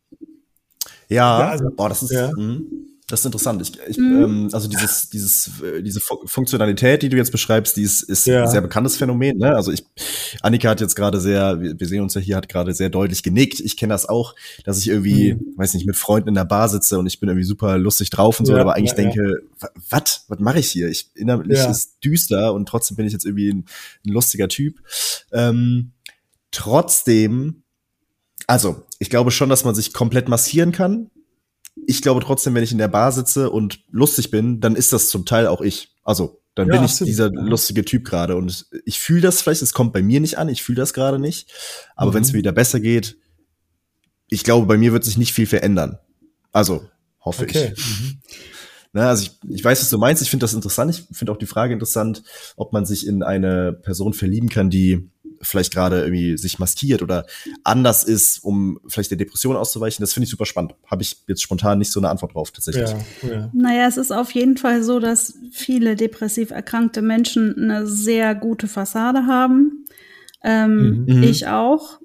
Ja, 1.07 1.39
ja 1.39 1.49
also, 1.51 1.69
boah, 1.73 1.87
das 1.87 2.03
ist, 2.03 2.11
ja. 2.11 2.29
Mh, 2.35 2.59
das 3.13 3.19
ist 3.19 3.25
interessant. 3.27 3.61
Ich, 3.61 3.79
ich, 3.87 3.97
mhm. 3.97 4.23
ähm, 4.23 4.49
also 4.51 4.67
dieses, 4.67 5.07
dieses, 5.07 5.61
äh, 5.61 5.83
diese 5.83 5.99
Funktionalität, 6.01 7.03
die 7.03 7.09
du 7.09 7.17
jetzt 7.17 7.31
beschreibst, 7.31 7.77
die 7.77 7.83
ist, 7.83 8.01
ist 8.01 8.25
ja. 8.25 8.41
ein 8.41 8.49
sehr 8.49 8.61
bekanntes 8.61 8.97
Phänomen. 8.97 9.37
Ne? 9.37 9.55
Also 9.55 9.71
ich, 9.71 9.85
Annika 10.41 10.69
hat 10.69 10.81
jetzt 10.81 10.95
gerade 10.95 11.21
sehr, 11.21 11.61
wir 11.61 11.87
sehen 11.87 12.01
uns 12.01 12.15
ja 12.15 12.21
hier, 12.21 12.37
hat 12.37 12.49
gerade 12.49 12.73
sehr 12.73 12.89
deutlich 12.89 13.21
genickt. 13.21 13.59
Ich 13.59 13.77
kenne 13.77 13.93
das 13.93 14.09
auch, 14.09 14.33
dass 14.65 14.79
ich 14.79 14.87
irgendwie, 14.87 15.35
mhm. 15.35 15.53
weiß 15.55 15.75
nicht, 15.75 15.85
mit 15.85 15.95
Freunden 15.95 16.29
in 16.29 16.33
der 16.33 16.45
Bar 16.45 16.69
sitze 16.69 16.97
und 16.97 17.05
ich 17.05 17.19
bin 17.19 17.29
irgendwie 17.29 17.45
super 17.45 17.77
lustig 17.77 18.09
drauf 18.09 18.39
und 18.39 18.47
so, 18.47 18.55
ja, 18.55 18.61
aber 18.61 18.73
eigentlich 18.73 18.97
ja, 18.97 19.03
denke, 19.03 19.43
was, 19.91 20.25
was 20.27 20.39
mache 20.39 20.57
ich 20.57 20.71
hier? 20.71 20.89
Ich 20.89 21.11
innerlich 21.13 21.59
ist 21.59 22.03
düster 22.03 22.51
und 22.55 22.67
trotzdem 22.67 22.97
bin 22.97 23.05
ich 23.05 23.13
jetzt 23.13 23.25
irgendwie 23.25 23.51
ein, 23.51 23.65
ein 24.07 24.11
lustiger 24.11 24.47
Typ. 24.47 24.79
Ähm, 25.31 25.91
trotzdem, 26.49 27.61
also 28.47 28.87
ich 28.97 29.11
glaube 29.11 29.29
schon, 29.29 29.49
dass 29.49 29.65
man 29.65 29.75
sich 29.75 29.93
komplett 29.93 30.29
massieren 30.29 30.71
kann 30.71 31.11
ich 31.87 32.01
glaube 32.01 32.21
trotzdem, 32.21 32.55
wenn 32.55 32.63
ich 32.63 32.71
in 32.71 32.77
der 32.77 32.87
Bar 32.87 33.11
sitze 33.11 33.49
und 33.49 33.83
lustig 33.89 34.31
bin, 34.31 34.59
dann 34.59 34.75
ist 34.75 34.93
das 34.93 35.09
zum 35.09 35.25
Teil 35.25 35.47
auch 35.47 35.61
ich. 35.61 35.95
Also, 36.03 36.41
dann 36.55 36.67
ja, 36.67 36.75
bin 36.75 36.83
ich 36.83 36.97
dieser 36.97 37.29
lustige 37.31 37.83
Typ 37.83 38.05
gerade. 38.05 38.35
Und 38.35 38.67
ich 38.85 38.99
fühle 38.99 39.21
das 39.21 39.41
vielleicht, 39.41 39.61
es 39.61 39.73
kommt 39.73 39.93
bei 39.93 40.03
mir 40.03 40.19
nicht 40.19 40.37
an, 40.37 40.49
ich 40.49 40.63
fühle 40.63 40.77
das 40.77 40.93
gerade 40.93 41.19
nicht. 41.19 41.51
Aber 41.95 42.11
mhm. 42.11 42.15
wenn 42.15 42.23
es 42.23 42.31
mir 42.31 42.39
wieder 42.39 42.51
besser 42.51 42.79
geht, 42.79 43.17
ich 44.29 44.43
glaube, 44.43 44.65
bei 44.67 44.77
mir 44.77 44.93
wird 44.93 45.03
sich 45.03 45.17
nicht 45.17 45.33
viel 45.33 45.47
verändern. 45.47 45.97
Also, 46.51 46.87
hoffe 47.19 47.43
okay. 47.43 47.73
ich. 47.75 47.85
Mhm. 47.85 48.19
Ne, 48.93 49.07
also 49.07 49.23
ich, 49.23 49.49
ich 49.49 49.63
weiß, 49.63 49.81
was 49.81 49.89
du 49.89 49.97
meinst. 49.97 50.21
Ich 50.21 50.29
finde 50.29 50.43
das 50.43 50.53
interessant. 50.53 50.91
Ich 50.91 51.17
finde 51.17 51.31
auch 51.31 51.37
die 51.37 51.47
Frage 51.47 51.73
interessant, 51.73 52.21
ob 52.55 52.73
man 52.73 52.85
sich 52.85 53.07
in 53.07 53.23
eine 53.23 53.73
Person 53.73 54.13
verlieben 54.13 54.49
kann, 54.49 54.69
die 54.69 55.09
vielleicht 55.43 55.73
gerade 55.73 56.01
irgendwie 56.01 56.37
sich 56.37 56.59
maskiert 56.59 57.01
oder 57.01 57.25
anders 57.63 58.03
ist, 58.03 58.43
um 58.43 58.79
vielleicht 58.87 59.11
der 59.11 59.17
Depression 59.17 59.55
auszuweichen. 59.55 60.01
Das 60.01 60.13
finde 60.13 60.25
ich 60.25 60.31
super 60.31 60.45
spannend. 60.45 60.75
Habe 60.89 61.03
ich 61.03 61.17
jetzt 61.27 61.41
spontan 61.41 61.79
nicht 61.79 61.91
so 61.91 61.99
eine 61.99 62.09
Antwort 62.09 62.33
drauf 62.33 62.51
tatsächlich. 62.51 62.89
Ja, 63.21 63.29
ja. 63.29 63.49
Naja, 63.53 63.87
es 63.87 63.97
ist 63.97 64.11
auf 64.11 64.31
jeden 64.31 64.57
Fall 64.57 64.83
so, 64.83 64.99
dass 64.99 65.35
viele 65.51 65.95
depressiv 65.95 66.51
erkrankte 66.51 67.01
Menschen 67.01 67.55
eine 67.57 67.85
sehr 67.87 68.35
gute 68.35 68.67
Fassade 68.67 69.27
haben. 69.27 69.85
Ähm, 70.43 71.05
mhm. 71.05 71.23
Ich 71.23 71.47
auch. 71.47 71.99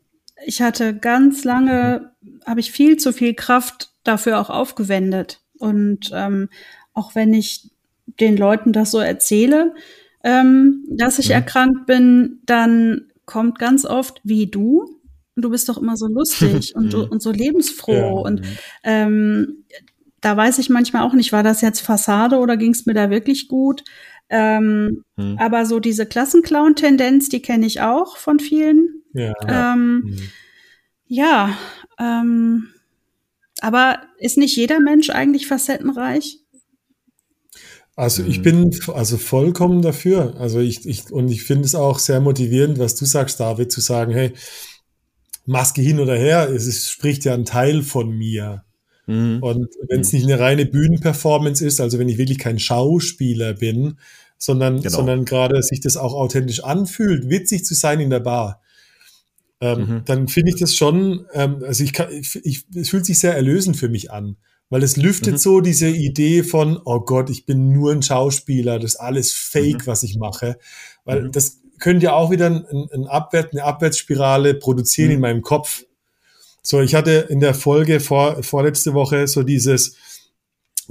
Ich 0.44 0.62
hatte 0.62 0.94
ganz 0.94 1.44
lange, 1.44 2.12
habe 2.46 2.60
ich 2.60 2.70
viel 2.70 2.96
zu 2.96 3.12
viel 3.12 3.34
Kraft 3.34 3.90
dafür 4.04 4.40
auch 4.40 4.50
aufgewendet. 4.50 5.40
Und 5.58 6.10
ähm, 6.12 6.48
auch 6.94 7.14
wenn 7.14 7.34
ich 7.34 7.70
den 8.20 8.36
Leuten 8.36 8.72
das 8.72 8.90
so 8.90 8.98
erzähle, 8.98 9.74
ähm, 10.24 10.84
dass 10.90 11.18
ich 11.18 11.28
mhm. 11.28 11.34
erkrankt 11.34 11.86
bin, 11.86 12.40
dann 12.46 13.07
kommt 13.28 13.58
ganz 13.58 13.84
oft 13.84 14.20
wie 14.24 14.48
du. 14.48 15.00
Du 15.36 15.50
bist 15.50 15.68
doch 15.68 15.78
immer 15.78 15.96
so 15.96 16.08
lustig 16.08 16.72
und, 16.74 16.94
mhm. 16.94 17.04
und 17.10 17.22
so 17.22 17.30
lebensfroh. 17.30 17.92
Ja. 17.92 18.08
Und 18.08 18.42
ähm, 18.82 19.64
da 20.20 20.36
weiß 20.36 20.58
ich 20.58 20.70
manchmal 20.70 21.02
auch 21.02 21.12
nicht, 21.12 21.32
war 21.32 21.44
das 21.44 21.60
jetzt 21.60 21.80
Fassade 21.80 22.38
oder 22.38 22.56
ging 22.56 22.72
es 22.72 22.86
mir 22.86 22.94
da 22.94 23.10
wirklich 23.10 23.46
gut? 23.46 23.84
Ähm, 24.30 25.04
hm. 25.16 25.38
Aber 25.38 25.64
so 25.64 25.78
diese 25.78 26.06
Klassenclown-Tendenz, 26.06 27.28
die 27.28 27.40
kenne 27.40 27.66
ich 27.66 27.80
auch 27.80 28.16
von 28.16 28.40
vielen. 28.40 29.02
Ja. 29.12 29.32
Ähm, 29.46 30.02
hm. 30.06 30.18
ja 31.06 31.56
ähm, 32.00 32.68
aber 33.60 34.02
ist 34.18 34.38
nicht 34.38 34.56
jeder 34.56 34.80
Mensch 34.80 35.10
eigentlich 35.10 35.46
facettenreich? 35.46 36.40
Also 37.98 38.22
ich 38.22 38.38
mhm. 38.38 38.42
bin 38.42 38.80
also 38.94 39.16
vollkommen 39.16 39.82
dafür. 39.82 40.36
Also 40.38 40.60
ich, 40.60 40.86
ich 40.86 41.10
und 41.10 41.28
ich 41.32 41.42
finde 41.42 41.64
es 41.64 41.74
auch 41.74 41.98
sehr 41.98 42.20
motivierend, 42.20 42.78
was 42.78 42.94
du 42.94 43.04
sagst, 43.04 43.40
David, 43.40 43.72
zu 43.72 43.80
sagen, 43.80 44.12
hey, 44.12 44.34
Maske 45.46 45.82
hin 45.82 45.98
oder 45.98 46.14
her, 46.14 46.48
es 46.48 46.68
ist, 46.68 46.92
spricht 46.92 47.24
ja 47.24 47.34
ein 47.34 47.44
Teil 47.44 47.82
von 47.82 48.16
mir. 48.16 48.62
Mhm. 49.06 49.42
Und 49.42 49.66
wenn 49.88 50.02
es 50.02 50.12
mhm. 50.12 50.18
nicht 50.20 50.28
eine 50.30 50.38
reine 50.38 50.64
Bühnenperformance 50.64 51.66
ist, 51.66 51.80
also 51.80 51.98
wenn 51.98 52.08
ich 52.08 52.18
wirklich 52.18 52.38
kein 52.38 52.60
Schauspieler 52.60 53.54
bin, 53.54 53.98
sondern, 54.38 54.76
genau. 54.76 54.90
sondern 54.90 55.24
gerade 55.24 55.60
sich 55.60 55.80
das 55.80 55.96
auch 55.96 56.14
authentisch 56.14 56.62
anfühlt, 56.62 57.28
witzig 57.28 57.64
zu 57.64 57.74
sein 57.74 57.98
in 57.98 58.10
der 58.10 58.20
Bar, 58.20 58.62
ähm, 59.60 59.80
mhm. 59.80 60.02
dann 60.04 60.28
finde 60.28 60.52
ich 60.52 60.60
das 60.60 60.76
schon, 60.76 61.26
ähm, 61.32 61.64
also 61.66 61.82
ich, 61.82 61.92
kann, 61.92 62.12
ich, 62.12 62.36
ich, 62.44 62.64
es 62.76 62.90
fühlt 62.90 63.06
sich 63.06 63.18
sehr 63.18 63.34
erlösend 63.34 63.76
für 63.76 63.88
mich 63.88 64.12
an. 64.12 64.36
Weil 64.70 64.82
es 64.82 64.96
lüftet 64.96 65.34
mhm. 65.34 65.38
so 65.38 65.60
diese 65.60 65.88
Idee 65.88 66.42
von, 66.42 66.78
oh 66.84 67.00
Gott, 67.00 67.30
ich 67.30 67.46
bin 67.46 67.72
nur 67.72 67.92
ein 67.92 68.02
Schauspieler, 68.02 68.78
das 68.78 68.94
ist 68.94 69.00
alles 69.00 69.32
Fake, 69.32 69.82
mhm. 69.82 69.86
was 69.86 70.02
ich 70.02 70.16
mache. 70.16 70.58
Weil 71.04 71.24
mhm. 71.24 71.32
das 71.32 71.60
könnte 71.78 72.06
ja 72.06 72.12
auch 72.12 72.30
wieder 72.30 72.46
ein, 72.46 72.64
ein 72.92 73.06
Abwärts, 73.06 73.52
eine 73.52 73.64
Abwärtsspirale 73.64 74.54
produzieren 74.54 75.10
in 75.10 75.16
mhm. 75.16 75.22
meinem 75.22 75.42
Kopf. 75.42 75.84
So, 76.62 76.80
ich 76.80 76.94
hatte 76.94 77.26
in 77.30 77.40
der 77.40 77.54
Folge 77.54 78.00
vor, 78.00 78.42
vorletzte 78.42 78.92
Woche 78.92 79.26
so 79.26 79.42
dieses, 79.42 79.96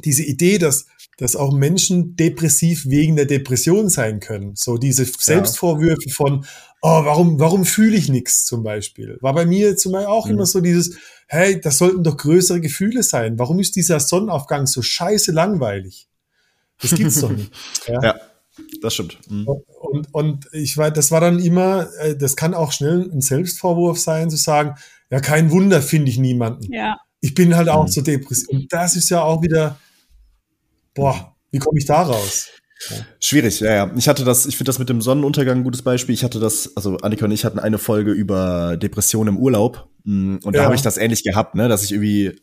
diese 0.03 0.23
Idee, 0.23 0.57
dass, 0.57 0.87
dass 1.17 1.35
auch 1.35 1.53
Menschen 1.53 2.15
depressiv 2.15 2.85
wegen 2.87 3.15
der 3.15 3.25
Depression 3.25 3.89
sein 3.89 4.19
können. 4.19 4.55
So 4.55 4.77
diese 4.77 5.05
Selbstvorwürfe 5.05 6.09
von, 6.09 6.45
oh, 6.81 7.05
warum, 7.05 7.39
warum 7.39 7.63
fühle 7.65 7.97
ich 7.97 8.09
nichts 8.09 8.45
zum 8.45 8.63
Beispiel? 8.63 9.17
War 9.21 9.33
bei 9.33 9.45
mir 9.45 9.77
zum 9.77 9.91
Beispiel 9.91 10.07
auch 10.07 10.25
mhm. 10.25 10.33
immer 10.33 10.45
so 10.47 10.61
dieses, 10.61 10.97
hey, 11.27 11.59
das 11.61 11.77
sollten 11.77 12.03
doch 12.03 12.17
größere 12.17 12.61
Gefühle 12.61 13.03
sein. 13.03 13.37
Warum 13.37 13.59
ist 13.59 13.75
dieser 13.75 13.99
Sonnenaufgang 13.99 14.65
so 14.65 14.81
scheiße 14.81 15.31
langweilig? 15.31 16.07
Das 16.81 16.95
gibt's 16.95 17.21
doch 17.21 17.31
nicht. 17.31 17.51
Ja, 17.87 18.01
ja 18.01 18.15
das 18.81 18.93
stimmt. 18.93 19.19
Mhm. 19.29 19.47
Und, 19.47 20.13
und 20.13 20.49
ich 20.51 20.77
weiß, 20.77 20.93
das 20.93 21.11
war 21.11 21.21
dann 21.21 21.39
immer, 21.39 21.87
äh, 21.99 22.15
das 22.15 22.35
kann 22.35 22.53
auch 22.53 22.71
schnell 22.71 23.09
ein 23.11 23.21
Selbstvorwurf 23.21 23.99
sein, 23.99 24.29
zu 24.29 24.37
sagen, 24.37 24.75
ja, 25.09 25.19
kein 25.19 25.51
Wunder 25.51 25.81
finde 25.81 26.11
ich 26.11 26.17
niemanden. 26.17 26.71
Ja. 26.73 26.97
Ich 27.21 27.33
bin 27.33 27.55
halt 27.55 27.69
auch 27.69 27.85
mhm. 27.85 27.91
so 27.91 28.01
depressiv. 28.01 28.49
Und 28.49 28.73
das 28.73 28.95
ist 28.95 29.09
ja 29.09 29.21
auch 29.21 29.41
wieder, 29.41 29.79
boah, 30.93 31.35
wie 31.51 31.59
komme 31.59 31.79
ich 31.79 31.85
da 31.85 32.01
raus? 32.01 32.49
Schwierig, 33.19 33.59
ja, 33.59 33.73
ja. 33.73 33.91
Ich 33.95 34.07
hatte 34.07 34.23
das, 34.23 34.45
ich 34.45 34.57
finde 34.57 34.69
das 34.69 34.79
mit 34.79 34.89
dem 34.89 35.01
Sonnenuntergang 35.01 35.57
ein 35.59 35.63
gutes 35.63 35.81
Beispiel. 35.81 36.13
Ich 36.13 36.23
hatte 36.23 36.39
das, 36.39 36.75
also 36.75 36.97
Annika 36.97 37.25
und 37.25 37.31
ich 37.31 37.45
hatten 37.45 37.59
eine 37.59 37.77
Folge 37.77 38.11
über 38.11 38.77
Depressionen 38.77 39.35
im 39.35 39.41
Urlaub. 39.41 39.89
Mm, 40.03 40.37
und 40.43 40.55
da 40.55 40.63
habe 40.63 40.75
ich 40.75 40.81
das 40.81 40.97
ähnlich 40.97 41.23
gehabt, 41.23 41.55
ne, 41.55 41.67
dass 41.67 41.83
ich 41.83 41.91
irgendwie 41.91 42.39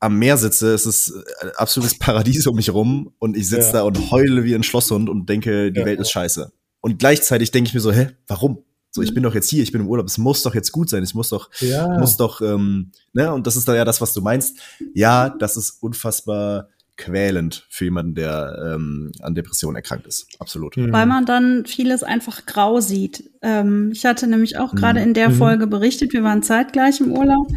am 0.00 0.18
Meer 0.18 0.36
sitze, 0.36 0.74
es 0.74 0.86
ist 0.86 1.12
ein 1.40 1.50
absolutes 1.56 1.98
Paradies 1.98 2.46
um 2.46 2.56
mich 2.56 2.72
rum 2.72 3.14
und 3.18 3.36
ich 3.36 3.48
sitze 3.48 3.68
ja. 3.68 3.72
da 3.72 3.82
und 3.82 4.10
heule 4.10 4.44
wie 4.44 4.54
ein 4.54 4.62
Schlosshund 4.62 5.08
und 5.08 5.28
denke, 5.28 5.72
die 5.72 5.80
ja. 5.80 5.86
Welt 5.86 6.00
ist 6.00 6.10
scheiße. 6.10 6.52
Und 6.80 6.98
gleichzeitig 6.98 7.50
denke 7.50 7.68
ich 7.68 7.74
mir 7.74 7.80
so, 7.80 7.92
hä, 7.92 8.10
warum? 8.28 8.64
So, 8.90 9.02
ich 9.02 9.12
bin 9.12 9.22
doch 9.22 9.34
jetzt 9.34 9.50
hier, 9.50 9.62
ich 9.62 9.72
bin 9.72 9.82
im 9.82 9.88
Urlaub, 9.88 10.06
es 10.06 10.16
muss 10.16 10.42
doch 10.42 10.54
jetzt 10.54 10.72
gut 10.72 10.88
sein, 10.88 11.02
es 11.02 11.14
muss 11.14 11.28
doch, 11.28 11.50
ja. 11.60 11.98
muss 11.98 12.16
doch, 12.16 12.40
ähm, 12.40 12.92
ne, 13.12 13.32
und 13.32 13.46
das 13.46 13.56
ist 13.56 13.68
da 13.68 13.74
ja 13.74 13.84
das, 13.84 14.00
was 14.00 14.14
du 14.14 14.22
meinst. 14.22 14.56
Ja, 14.94 15.28
das 15.28 15.56
ist 15.56 15.82
unfassbar 15.82 16.68
quälend 16.98 17.64
für 17.70 17.84
jemanden, 17.84 18.14
der 18.14 18.74
ähm, 18.74 19.12
an 19.20 19.34
Depressionen 19.34 19.76
erkrankt 19.76 20.06
ist. 20.06 20.26
Absolut. 20.38 20.76
Mhm. 20.76 20.92
Weil 20.92 21.06
man 21.06 21.24
dann 21.24 21.64
vieles 21.64 22.02
einfach 22.02 22.44
grau 22.44 22.80
sieht. 22.80 23.30
Ähm, 23.40 23.90
ich 23.94 24.04
hatte 24.04 24.26
nämlich 24.26 24.58
auch 24.58 24.74
gerade 24.74 25.00
mhm. 25.00 25.06
in 25.06 25.14
der 25.14 25.30
mhm. 25.30 25.34
Folge 25.34 25.66
berichtet, 25.66 26.12
wir 26.12 26.24
waren 26.24 26.42
zeitgleich 26.42 27.00
im 27.00 27.12
Urlaub. 27.12 27.48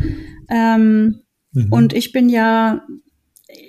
Ähm, 0.49 1.23
mhm. 1.51 1.73
Und 1.73 1.93
ich 1.93 2.13
bin 2.13 2.29
ja, 2.29 2.85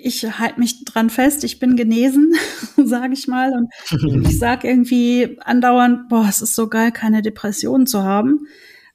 ich 0.01 0.39
halte 0.39 0.59
mich 0.59 0.85
dran 0.85 1.09
fest, 1.09 1.43
ich 1.43 1.59
bin 1.59 1.75
genesen, 1.75 2.33
sage 2.85 3.13
ich 3.13 3.27
mal. 3.27 3.51
Und 3.51 3.73
ich 4.27 4.39
sage 4.39 4.67
irgendwie 4.69 5.37
andauernd, 5.43 6.07
boah, 6.07 6.27
es 6.29 6.41
ist 6.41 6.55
so 6.55 6.69
geil, 6.69 6.91
keine 6.91 7.23
Depressionen 7.23 7.87
zu 7.87 8.03
haben. 8.03 8.45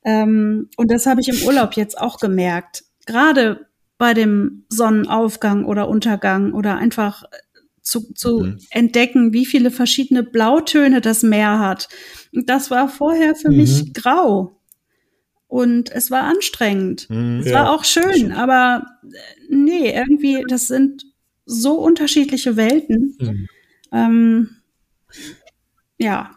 Ähm, 0.05 0.71
und 0.77 0.91
das 0.93 1.07
habe 1.07 1.21
ich 1.21 1.29
im 1.29 1.47
Urlaub 1.47 1.75
jetzt 1.75 2.01
auch 2.01 2.19
gemerkt. 2.19 2.85
Gerade 3.05 3.68
bei 3.99 4.15
dem 4.15 4.65
Sonnenaufgang 4.69 5.65
oder 5.65 5.89
Untergang 5.89 6.53
oder 6.53 6.77
einfach 6.77 7.25
zu, 7.83 8.13
zu 8.15 8.41
mhm. 8.41 8.59
entdecken, 8.71 9.33
wie 9.33 9.47
viele 9.47 9.71
verschiedene 9.71 10.23
Blautöne 10.23 11.01
das 11.01 11.23
Meer 11.23 11.59
hat. 11.59 11.89
Und 12.35 12.49
das 12.49 12.71
war 12.71 12.89
vorher 12.89 13.35
für 13.35 13.51
mhm. 13.51 13.57
mich 13.57 13.93
grau. 13.95 14.61
Und 15.49 15.91
es 15.91 16.11
war 16.11 16.25
anstrengend. 16.25 17.09
Mhm, 17.09 17.41
es 17.41 17.47
ja, 17.47 17.55
war 17.55 17.75
auch 17.75 17.85
schön, 17.85 18.33
aber 18.33 18.85
äh, 19.05 19.17
nee, 19.49 19.91
irgendwie, 19.91 20.45
das 20.47 20.69
sind 20.69 21.07
so 21.47 21.81
unterschiedliche 21.81 22.57
Welten. 22.57 23.17
Mhm. 23.19 23.49
Ähm, 23.91 24.51
ja. 25.97 26.31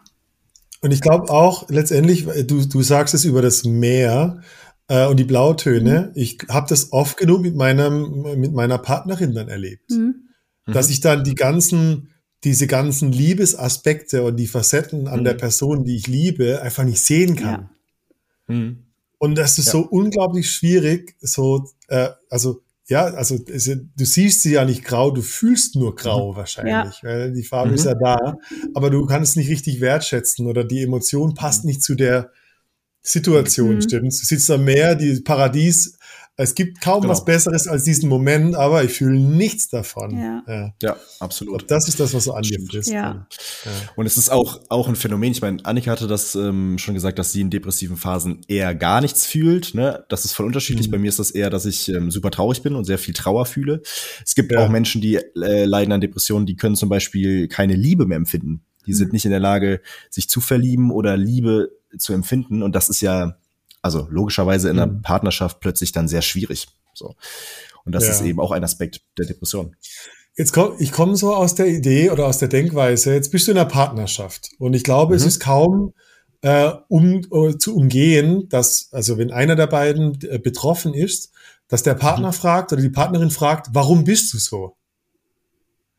Und 0.80 0.92
ich 0.92 1.02
glaube 1.02 1.30
auch 1.30 1.68
letztendlich, 1.68 2.24
du, 2.46 2.64
du 2.66 2.82
sagst 2.82 3.14
es 3.14 3.26
über 3.26 3.42
das 3.42 3.64
Meer, 3.64 4.40
äh, 4.92 5.06
und 5.06 5.16
die 5.16 5.24
Blautöne, 5.24 6.12
mhm. 6.14 6.20
ich 6.20 6.38
habe 6.50 6.66
das 6.68 6.92
oft 6.92 7.16
genug 7.16 7.40
mit, 7.40 7.56
meinem, 7.56 8.38
mit 8.38 8.52
meiner 8.52 8.76
Partnerin 8.76 9.34
dann 9.34 9.48
erlebt. 9.48 9.90
Mhm. 9.90 10.28
Dass 10.66 10.90
ich 10.90 11.00
dann 11.00 11.24
die 11.24 11.34
ganzen, 11.34 12.10
diese 12.44 12.66
ganzen 12.66 13.10
Liebesaspekte 13.10 14.22
und 14.22 14.36
die 14.36 14.46
Facetten 14.46 15.08
an 15.08 15.20
mhm. 15.20 15.24
der 15.24 15.34
Person, 15.34 15.84
die 15.84 15.96
ich 15.96 16.08
liebe, 16.08 16.60
einfach 16.60 16.84
nicht 16.84 17.00
sehen 17.00 17.36
kann. 17.36 17.70
Ja. 18.48 18.54
Mhm. 18.54 18.84
Und 19.16 19.36
das 19.36 19.56
ist 19.56 19.66
ja. 19.66 19.72
so 19.72 19.80
unglaublich 19.80 20.50
schwierig, 20.50 21.16
so, 21.20 21.70
äh, 21.88 22.10
also 22.28 22.60
ja, 22.86 23.04
also 23.04 23.38
es, 23.46 23.64
du 23.64 24.04
siehst 24.04 24.42
sie 24.42 24.52
ja 24.52 24.66
nicht 24.66 24.84
grau, 24.84 25.10
du 25.10 25.22
fühlst 25.22 25.76
nur 25.76 25.96
grau 25.96 26.32
mhm. 26.32 26.36
wahrscheinlich, 26.36 27.00
ja. 27.02 27.08
weil 27.08 27.32
die 27.32 27.44
Farbe 27.44 27.70
mhm. 27.70 27.76
ist 27.76 27.86
ja 27.86 27.94
da, 27.94 28.36
aber 28.74 28.90
du 28.90 29.06
kannst 29.06 29.38
nicht 29.38 29.48
richtig 29.48 29.80
wertschätzen 29.80 30.46
oder 30.46 30.64
die 30.64 30.82
Emotion 30.82 31.32
passt 31.32 31.64
mhm. 31.64 31.68
nicht 31.68 31.82
zu 31.82 31.94
der 31.94 32.30
Situation 33.02 33.76
mhm. 33.76 33.82
stimmt. 33.82 34.12
Du 34.12 34.26
sitzt 34.26 34.50
am 34.50 34.64
Meer, 34.64 34.94
die 34.94 35.20
Paradies. 35.20 35.98
Es 36.36 36.54
gibt 36.54 36.80
kaum 36.80 37.02
genau. 37.02 37.12
was 37.12 37.26
Besseres 37.26 37.68
als 37.68 37.84
diesen 37.84 38.08
Moment, 38.08 38.54
aber 38.54 38.82
ich 38.82 38.92
fühle 38.92 39.20
nichts 39.20 39.68
davon. 39.68 40.16
Ja, 40.16 40.42
ja. 40.48 40.74
ja 40.82 40.96
absolut. 41.20 41.70
Das 41.70 41.88
ist 41.88 42.00
das, 42.00 42.14
was 42.14 42.24
so 42.24 42.32
an 42.32 42.42
dir 42.42 42.58
frisst. 42.70 42.90
Ja. 42.90 43.26
ja. 43.64 43.70
Und 43.96 44.06
es 44.06 44.16
ist 44.16 44.30
auch, 44.30 44.60
auch 44.70 44.88
ein 44.88 44.96
Phänomen. 44.96 45.32
Ich 45.32 45.42
meine, 45.42 45.62
Annika 45.64 45.90
hatte 45.90 46.06
das 46.06 46.34
ähm, 46.34 46.78
schon 46.78 46.94
gesagt, 46.94 47.18
dass 47.18 47.32
sie 47.32 47.42
in 47.42 47.50
depressiven 47.50 47.98
Phasen 47.98 48.40
eher 48.48 48.74
gar 48.74 49.02
nichts 49.02 49.26
fühlt. 49.26 49.74
Ne? 49.74 50.06
Das 50.08 50.24
ist 50.24 50.32
voll 50.32 50.46
unterschiedlich. 50.46 50.86
Mhm. 50.88 50.92
Bei 50.92 50.98
mir 50.98 51.10
ist 51.10 51.18
das 51.18 51.32
eher, 51.32 51.50
dass 51.50 51.66
ich 51.66 51.90
ähm, 51.90 52.10
super 52.10 52.30
traurig 52.30 52.62
bin 52.62 52.76
und 52.76 52.86
sehr 52.86 52.98
viel 52.98 53.12
Trauer 53.12 53.44
fühle. 53.44 53.82
Es 54.24 54.34
gibt 54.34 54.52
ja. 54.52 54.64
auch 54.64 54.70
Menschen, 54.70 55.02
die 55.02 55.16
äh, 55.16 55.64
leiden 55.66 55.92
an 55.92 56.00
Depressionen, 56.00 56.46
die 56.46 56.56
können 56.56 56.76
zum 56.76 56.88
Beispiel 56.88 57.46
keine 57.46 57.76
Liebe 57.76 58.06
mehr 58.06 58.16
empfinden. 58.16 58.64
Die 58.86 58.94
sind 58.94 59.08
mhm. 59.08 59.12
nicht 59.12 59.24
in 59.24 59.30
der 59.30 59.40
Lage, 59.40 59.80
sich 60.10 60.28
zu 60.28 60.40
verlieben 60.40 60.90
oder 60.90 61.16
Liebe 61.16 61.70
zu 61.98 62.12
empfinden. 62.12 62.62
Und 62.62 62.74
das 62.74 62.88
ist 62.88 63.00
ja, 63.00 63.36
also 63.80 64.06
logischerweise 64.10 64.70
in 64.70 64.78
einer 64.78 64.92
mhm. 64.92 65.02
Partnerschaft 65.02 65.60
plötzlich 65.60 65.92
dann 65.92 66.08
sehr 66.08 66.22
schwierig. 66.22 66.68
So. 66.94 67.14
Und 67.84 67.92
das 67.92 68.04
ja. 68.04 68.12
ist 68.12 68.22
eben 68.22 68.40
auch 68.40 68.52
ein 68.52 68.64
Aspekt 68.64 69.02
der 69.18 69.26
Depression. 69.26 69.76
Jetzt 70.36 70.52
komm, 70.52 70.76
ich 70.78 70.92
komme 70.92 71.16
so 71.16 71.34
aus 71.34 71.54
der 71.54 71.66
Idee 71.66 72.10
oder 72.10 72.26
aus 72.26 72.38
der 72.38 72.48
Denkweise, 72.48 73.12
jetzt 73.12 73.30
bist 73.30 73.46
du 73.46 73.52
in 73.52 73.58
einer 73.58 73.68
Partnerschaft. 73.68 74.50
Und 74.58 74.74
ich 74.74 74.84
glaube, 74.84 75.12
mhm. 75.12 75.16
es 75.16 75.26
ist 75.26 75.40
kaum 75.40 75.92
äh, 76.42 76.72
um, 76.88 77.22
uh, 77.30 77.52
zu 77.52 77.76
umgehen, 77.76 78.48
dass, 78.48 78.92
also 78.92 79.18
wenn 79.18 79.30
einer 79.30 79.56
der 79.56 79.66
beiden 79.66 80.18
äh, 80.22 80.38
betroffen 80.38 80.94
ist, 80.94 81.32
dass 81.68 81.82
der 81.82 81.94
Partner 81.94 82.28
mhm. 82.28 82.34
fragt 82.34 82.72
oder 82.72 82.82
die 82.82 82.90
Partnerin 82.90 83.30
fragt, 83.30 83.68
warum 83.72 84.04
bist 84.04 84.32
du 84.34 84.38
so? 84.38 84.76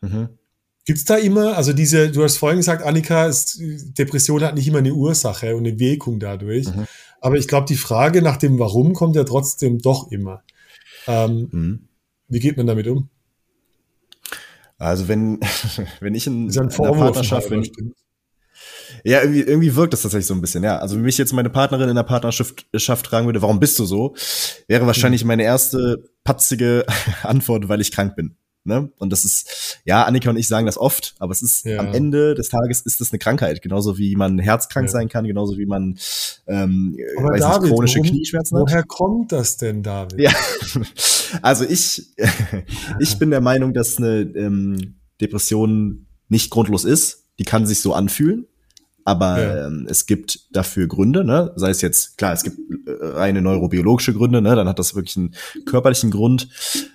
Mhm. 0.01 0.29
Gibt 0.85 0.99
es 0.99 1.05
da 1.05 1.15
immer, 1.15 1.55
also 1.55 1.71
diese, 1.71 2.11
du 2.11 2.23
hast 2.23 2.37
vorhin 2.37 2.57
gesagt, 2.57 2.83
Annika, 2.83 3.25
ist, 3.27 3.57
Depression 3.97 4.43
hat 4.43 4.55
nicht 4.55 4.67
immer 4.67 4.79
eine 4.79 4.93
Ursache 4.93 5.55
und 5.55 5.65
eine 5.65 5.79
Wirkung 5.79 6.19
dadurch. 6.19 6.67
Mhm. 6.67 6.87
Aber 7.21 7.37
ich 7.37 7.47
glaube, 7.47 7.67
die 7.67 7.77
Frage 7.77 8.21
nach 8.21 8.35
dem 8.35 8.59
Warum 8.59 8.93
kommt 8.93 9.15
ja 9.15 9.23
trotzdem 9.23 9.79
doch 9.79 10.11
immer. 10.11 10.43
Ähm, 11.07 11.47
mhm. 11.51 11.87
Wie 12.27 12.39
geht 12.39 12.57
man 12.57 12.67
damit 12.67 12.87
um? 12.87 13.09
Also 14.77 15.07
wenn, 15.07 15.39
wenn 16.01 16.15
ich 16.15 16.27
in, 16.27 16.49
in 16.49 16.59
einer 16.59 16.69
Partnerschaft, 16.69 17.49
wenn 17.49 17.61
ich, 17.61 17.71
ja, 19.05 19.21
irgendwie, 19.21 19.41
irgendwie 19.41 19.75
wirkt 19.75 19.93
das 19.93 20.01
tatsächlich 20.01 20.27
so 20.27 20.33
ein 20.33 20.41
bisschen, 20.41 20.63
ja. 20.63 20.79
Also 20.79 20.95
wenn 20.95 21.03
mich 21.03 21.17
jetzt 21.17 21.33
meine 21.33 21.49
Partnerin 21.49 21.89
in 21.89 21.95
der 21.95 22.03
Partnerschaft 22.03 23.07
fragen 23.07 23.25
würde, 23.25 23.41
warum 23.41 23.59
bist 23.59 23.79
du 23.79 23.85
so, 23.85 24.15
wäre 24.67 24.85
wahrscheinlich 24.85 25.23
mhm. 25.23 25.29
meine 25.29 25.43
erste 25.43 26.03
patzige 26.23 26.85
Antwort, 27.23 27.69
weil 27.69 27.81
ich 27.81 27.91
krank 27.91 28.15
bin. 28.15 28.35
Ne? 28.65 28.89
Und 28.97 29.11
das 29.11 29.25
ist, 29.25 29.81
ja, 29.83 30.03
Annika 30.03 30.29
und 30.29 30.37
ich 30.37 30.47
sagen 30.47 30.65
das 30.65 30.77
oft, 30.77 31.15
aber 31.19 31.33
es 31.33 31.41
ist 31.41 31.65
ja. 31.65 31.79
am 31.79 31.93
Ende 31.93 32.33
des 32.33 32.47
Tages 32.47 32.79
ist 32.79 33.01
das 33.01 33.11
eine 33.11 33.19
Krankheit, 33.19 33.61
genauso 33.61 33.97
wie 33.97 34.15
man 34.15 34.39
herzkrank 34.39 34.87
ja. 34.87 34.91
sein 34.91 35.09
kann, 35.09 35.25
genauso 35.25 35.57
wie 35.57 35.65
man 35.65 35.97
ähm, 36.47 36.97
aber 37.17 37.33
weiß 37.33 37.41
David, 37.41 37.61
nicht, 37.63 37.73
chronische 37.73 37.99
worum, 37.99 38.09
Knieschmerzen 38.09 38.57
hat. 38.57 38.63
Woher 38.63 38.83
kommt 38.83 39.33
das 39.33 39.57
denn, 39.57 39.83
David? 39.83 40.17
Ja, 40.17 40.31
also 41.41 41.65
ich, 41.65 42.13
ich 42.99 43.19
bin 43.19 43.31
der 43.31 43.41
Meinung, 43.41 43.73
dass 43.73 43.97
eine 43.97 44.21
ähm, 44.21 44.95
Depression 45.19 46.07
nicht 46.29 46.49
grundlos 46.49 46.85
ist. 46.85 47.27
Die 47.39 47.43
kann 47.43 47.65
sich 47.65 47.81
so 47.81 47.93
anfühlen. 47.93 48.47
Aber 49.05 49.41
ja. 49.41 49.67
ähm, 49.67 49.85
es 49.89 50.05
gibt 50.05 50.47
dafür 50.55 50.87
Gründe, 50.87 51.25
ne? 51.25 51.51
sei 51.55 51.69
es 51.69 51.81
jetzt, 51.81 52.17
klar, 52.17 52.33
es 52.33 52.43
gibt 52.43 52.57
äh, 52.87 52.91
reine 53.01 53.41
neurobiologische 53.41 54.13
Gründe, 54.13 54.41
ne? 54.41 54.55
dann 54.55 54.67
hat 54.67 54.79
das 54.79 54.95
wirklich 54.95 55.17
einen 55.17 55.35
körperlichen 55.65 56.09
Grund 56.09 56.47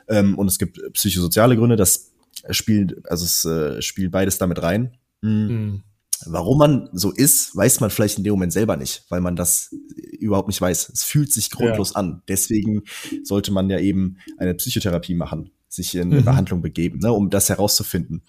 ähm, 0.09 0.39
und 0.39 0.49
es 0.49 0.59
gibt 0.59 0.81
psychosoziale 0.95 1.57
Gründe, 1.57 1.77
das 1.77 2.13
spielt, 2.51 3.07
also 3.11 3.25
es 3.25 3.45
äh, 3.45 3.83
spielt 3.83 4.11
beides 4.11 4.39
damit 4.39 4.63
rein. 4.63 4.97
Mhm. 5.21 5.31
Mhm. 5.31 5.83
Warum 6.27 6.59
man 6.59 6.89
so 6.93 7.13
ist, 7.13 7.55
weiß 7.57 7.81
man 7.81 7.91
vielleicht 7.91 8.19
in 8.19 8.25
dem 8.25 8.33
Moment 8.33 8.53
selber 8.53 8.77
nicht, 8.77 9.05
weil 9.09 9.21
man 9.21 9.37
das 9.37 9.73
überhaupt 10.19 10.49
nicht 10.49 10.61
weiß. 10.61 10.91
Es 10.93 11.05
fühlt 11.05 11.33
sich 11.33 11.51
grundlos 11.51 11.91
ja. 11.91 11.97
an. 11.97 12.23
Deswegen 12.27 12.83
sollte 13.23 13.53
man 13.53 13.71
ja 13.71 13.79
eben 13.79 14.19
eine 14.37 14.55
Psychotherapie 14.55 15.15
machen, 15.15 15.51
sich 15.69 15.95
in 15.95 16.11
eine 16.11 16.21
mhm. 16.21 16.25
Behandlung 16.25 16.61
begeben, 16.61 16.99
ne, 16.99 17.13
um 17.13 17.31
das 17.31 17.49
herauszufinden. 17.49 18.23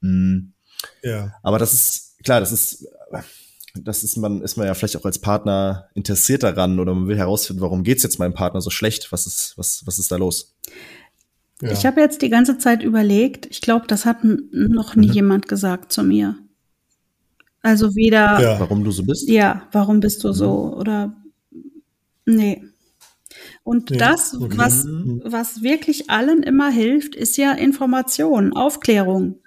Mhm. 0.00 0.54
Ja. 1.02 1.34
Aber 1.42 1.58
das 1.58 1.72
ist, 1.72 2.24
klar, 2.24 2.40
das 2.40 2.50
ist 2.50 2.88
das 3.74 4.04
ist 4.04 4.16
man, 4.16 4.40
ist 4.42 4.56
man 4.56 4.66
ja 4.66 4.74
vielleicht 4.74 4.96
auch 4.96 5.04
als 5.04 5.18
Partner 5.18 5.88
interessiert 5.94 6.42
daran 6.42 6.78
oder 6.78 6.94
man 6.94 7.08
will 7.08 7.16
herausfinden, 7.16 7.62
warum 7.62 7.82
geht's 7.82 8.02
jetzt 8.02 8.18
meinem 8.18 8.34
Partner 8.34 8.60
so 8.60 8.70
schlecht? 8.70 9.12
Was 9.12 9.26
ist, 9.26 9.54
was, 9.56 9.82
was 9.86 9.98
ist 9.98 10.10
da 10.10 10.16
los? 10.16 10.56
Ja. 11.62 11.72
Ich 11.72 11.86
habe 11.86 12.00
jetzt 12.00 12.22
die 12.22 12.28
ganze 12.28 12.58
Zeit 12.58 12.82
überlegt, 12.82 13.46
ich 13.46 13.60
glaube, 13.60 13.86
das 13.86 14.04
hat 14.04 14.18
noch 14.24 14.94
nie 14.94 15.08
mhm. 15.08 15.14
jemand 15.14 15.48
gesagt 15.48 15.92
zu 15.92 16.02
mir. 16.02 16.36
Also 17.62 17.94
weder. 17.96 18.40
Ja. 18.40 18.60
Warum 18.60 18.84
du 18.84 18.90
so 18.90 19.02
bist? 19.02 19.28
Ja, 19.28 19.66
warum 19.72 20.00
bist 20.00 20.22
du 20.22 20.28
mhm. 20.28 20.32
so? 20.34 20.76
Oder 20.76 21.16
nee. 22.26 22.62
Und 23.64 23.90
nee. 23.90 23.96
das, 23.96 24.34
okay. 24.34 24.56
was, 24.56 24.84
mhm. 24.84 25.22
was 25.24 25.62
wirklich 25.62 26.10
allen 26.10 26.42
immer 26.42 26.70
hilft, 26.70 27.14
ist 27.16 27.36
ja 27.36 27.52
Information, 27.52 28.52
Aufklärung. 28.52 29.40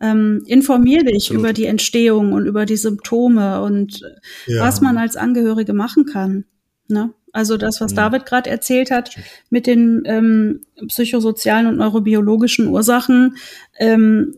Ähm, 0.00 0.42
informier 0.46 1.04
dich 1.04 1.28
Absolut. 1.28 1.40
über 1.40 1.52
die 1.52 1.64
Entstehung 1.64 2.32
und 2.32 2.46
über 2.46 2.66
die 2.66 2.76
Symptome 2.76 3.62
und 3.62 4.02
ja. 4.46 4.60
was 4.60 4.82
man 4.82 4.98
als 4.98 5.16
Angehörige 5.16 5.72
machen 5.72 6.04
kann. 6.04 6.44
Ne? 6.88 7.14
Also 7.32 7.56
das, 7.56 7.80
was 7.80 7.92
mhm. 7.92 7.96
David 7.96 8.26
gerade 8.26 8.48
erzählt 8.50 8.90
hat 8.90 9.16
mit 9.50 9.66
den 9.66 10.02
ähm, 10.06 10.62
psychosozialen 10.88 11.66
und 11.66 11.76
neurobiologischen 11.76 12.68
Ursachen, 12.68 13.36
ähm, 13.78 14.34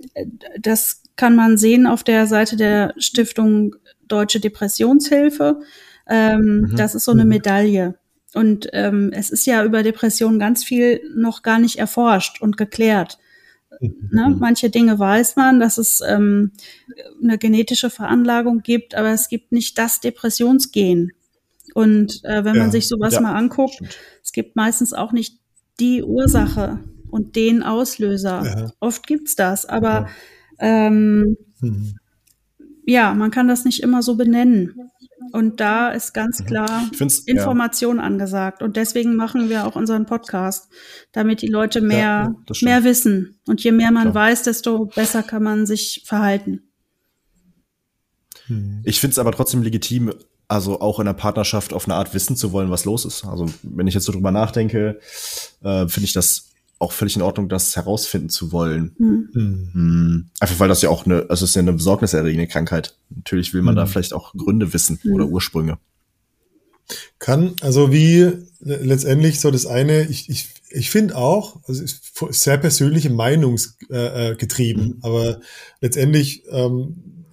das 0.59 1.03
kann 1.15 1.37
man 1.37 1.59
sehen 1.59 1.87
auf 1.87 2.03
der 2.03 2.27
Seite 2.27 2.57
der 2.57 2.95
Stiftung 2.97 3.77
Deutsche 4.07 4.41
Depressionshilfe. 4.41 5.61
Ähm, 6.09 6.61
mhm. 6.71 6.77
Das 6.77 6.95
ist 6.95 7.05
so 7.05 7.13
eine 7.13 7.25
mhm. 7.25 7.29
Medaille. 7.29 7.95
Und 8.35 8.69
ähm, 8.73 9.11
es 9.13 9.31
ist 9.31 9.47
ja 9.47 9.65
über 9.65 9.83
Depressionen 9.83 10.39
ganz 10.39 10.65
viel 10.65 11.01
noch 11.15 11.43
gar 11.43 11.59
nicht 11.59 11.79
erforscht 11.79 12.41
und 12.41 12.57
geklärt. 12.57 13.19
Ne? 13.81 14.29
Mhm. 14.29 14.39
Manche 14.39 14.71
Dinge 14.71 14.99
weiß 14.99 15.37
man, 15.37 15.61
dass 15.61 15.79
es 15.79 16.01
ähm, 16.07 16.53
eine 17.23 17.39
genetische 17.39 17.91
Veranlagung 17.91 18.63
gibt, 18.63 18.95
aber 18.95 19.11
es 19.11 19.29
gibt 19.29 19.53
nicht 19.53 19.79
das 19.79 20.01
Depressionsgen. 20.01 21.13
Und 21.75 22.25
äh, 22.25 22.45
wenn 22.45 22.57
ja. 22.57 22.63
man 22.63 22.71
sich 22.71 22.89
sowas 22.89 23.15
ja. 23.15 23.21
mal 23.21 23.35
anguckt, 23.35 23.75
Stimmt. 23.75 23.99
es 24.23 24.33
gibt 24.33 24.57
meistens 24.57 24.93
auch 24.93 25.13
nicht 25.13 25.39
die 25.81 26.03
Ursache 26.03 26.81
und 27.11 27.37
den 27.37 27.63
Auslöser. 27.63 28.43
Ja. 28.45 28.73
Oft 28.81 29.07
gibt's 29.07 29.37
das, 29.37 29.67
aber 29.67 30.09
ähm, 30.59 31.37
mhm. 31.61 31.95
ja, 32.87 33.15
man 33.15 33.31
kann 33.31 33.49
das 33.49 33.65
nicht 33.65 33.83
immer 33.83 34.03
so 34.03 34.17
benennen. 34.17 34.91
Und 35.33 35.61
da 35.61 35.91
ist 35.91 36.15
ganz 36.15 36.41
mhm. 36.41 36.47
klar 36.47 36.91
Information 37.27 37.99
ja. 37.99 38.03
angesagt. 38.03 38.63
Und 38.63 38.77
deswegen 38.77 39.17
machen 39.17 39.49
wir 39.49 39.67
auch 39.67 39.77
unseren 39.77 40.07
Podcast, 40.07 40.69
damit 41.13 41.43
die 41.43 41.49
Leute 41.49 41.81
mehr, 41.81 42.35
ja, 42.49 42.57
mehr 42.63 42.85
wissen. 42.85 43.41
Und 43.47 43.63
je 43.63 43.73
mehr 43.73 43.93
man 43.93 44.13
klar. 44.13 44.31
weiß, 44.31 44.45
desto 44.45 44.87
besser 44.87 45.23
kann 45.23 45.43
man 45.43 45.67
sich 45.67 46.03
verhalten. 46.07 46.63
Hm. 48.47 48.81
Ich 48.85 49.01
finde 49.01 49.13
es 49.13 49.19
aber 49.19 49.33
trotzdem 49.33 49.63
legitim, 49.63 50.13
also 50.49 50.81
auch 50.81 50.99
in 50.99 51.05
der 51.05 51.13
Partnerschaft 51.13 51.73
auf 51.73 51.85
eine 51.85 51.95
Art 51.95 52.15
wissen 52.15 52.37
zu 52.37 52.53
wollen, 52.53 52.71
was 52.71 52.87
los 52.87 53.05
ist. 53.05 53.25
Also 53.25 53.47
wenn 53.63 53.87
ich 53.87 53.95
jetzt 53.95 54.05
so 54.05 54.13
drüber 54.13 54.31
nachdenke, 54.31 54.99
äh, 55.63 55.87
finde 55.89 56.07
ich 56.07 56.15
das 56.15 56.48
auch 56.79 56.93
völlig 56.93 57.17
in 57.17 57.23
Ordnung, 57.23 57.49
das 57.49 57.75
herausfinden 57.75 58.29
zu 58.29 58.53
wollen. 58.53 58.95
Mhm. 58.99 59.71
Mhm. 59.73 60.31
Einfach 60.41 60.61
weil 60.61 60.69
das 60.69 60.83
ja 60.83 60.91
auch 60.91 61.07
eine, 61.07 61.27
also 61.29 61.45
es 61.45 61.51
ist 61.51 61.57
ja 61.57 61.63
eine 61.63 61.73
besorgniserregende 61.73 62.47
Krankheit. 62.47 62.97
Natürlich 63.11 63.53
will 63.53 63.63
man 63.63 63.75
mhm. 63.75 63.79
da 63.79 63.87
vielleicht 63.87 64.13
auch 64.13 64.33
Gründe 64.35 64.73
wissen 64.73 65.01
oder 65.13 65.27
Ursprünge. 65.27 65.79
Kann, 67.19 67.55
also 67.61 67.93
wie 67.93 68.33
letztendlich 68.61 69.41
so 69.41 69.51
das 69.51 69.67
eine, 69.67 70.03
ich, 70.05 70.31
ich, 70.31 70.49
ich 70.71 70.91
finde 70.91 71.17
auch, 71.17 71.61
also 71.67 71.83
ist 71.83 72.15
sehr 72.31 72.57
persönliche 72.57 73.11
Meinungsgetrieben, 73.11 74.85
äh, 74.85 74.95
äh 74.95 74.97
aber 75.03 75.41
letztendlich 75.81 76.45
ähm, 76.51 77.25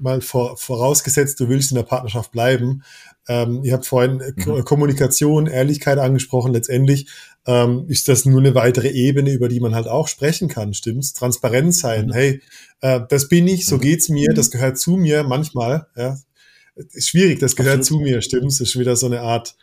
mal 0.00 0.20
vor, 0.20 0.56
vorausgesetzt, 0.56 1.38
du 1.40 1.48
willst 1.48 1.70
in 1.70 1.76
der 1.76 1.84
Partnerschaft 1.84 2.32
bleiben. 2.32 2.82
Ähm, 3.28 3.62
ihr 3.62 3.72
habt 3.74 3.86
vorhin 3.86 4.20
mhm. 4.36 4.64
Kommunikation, 4.64 5.46
Ehrlichkeit 5.46 5.98
angesprochen. 5.98 6.52
Letztendlich 6.52 7.08
ähm, 7.46 7.86
ist 7.88 8.08
das 8.08 8.24
nur 8.24 8.40
eine 8.40 8.54
weitere 8.54 8.88
Ebene, 8.88 9.32
über 9.32 9.48
die 9.48 9.60
man 9.60 9.74
halt 9.74 9.88
auch 9.88 10.08
sprechen 10.08 10.48
kann, 10.48 10.74
stimmt's? 10.74 11.12
Transparent 11.12 11.74
sein. 11.74 12.06
Mhm. 12.06 12.12
Hey, 12.12 12.42
äh, 12.80 13.00
das 13.08 13.28
bin 13.28 13.48
ich, 13.48 13.66
so 13.66 13.76
mhm. 13.76 13.80
geht's 13.80 14.08
mir, 14.08 14.32
das 14.34 14.50
gehört 14.50 14.78
zu 14.78 14.92
mir 14.92 15.24
manchmal. 15.24 15.86
Ja, 15.96 16.18
ist 16.74 17.08
schwierig, 17.08 17.40
das 17.40 17.56
gehört 17.56 17.80
Absolut. 17.80 18.04
zu 18.06 18.10
mir, 18.10 18.22
stimmt's? 18.22 18.58
Das 18.58 18.68
ist 18.68 18.78
wieder 18.78 18.96
so 18.96 19.06
eine 19.06 19.20
Art. 19.20 19.56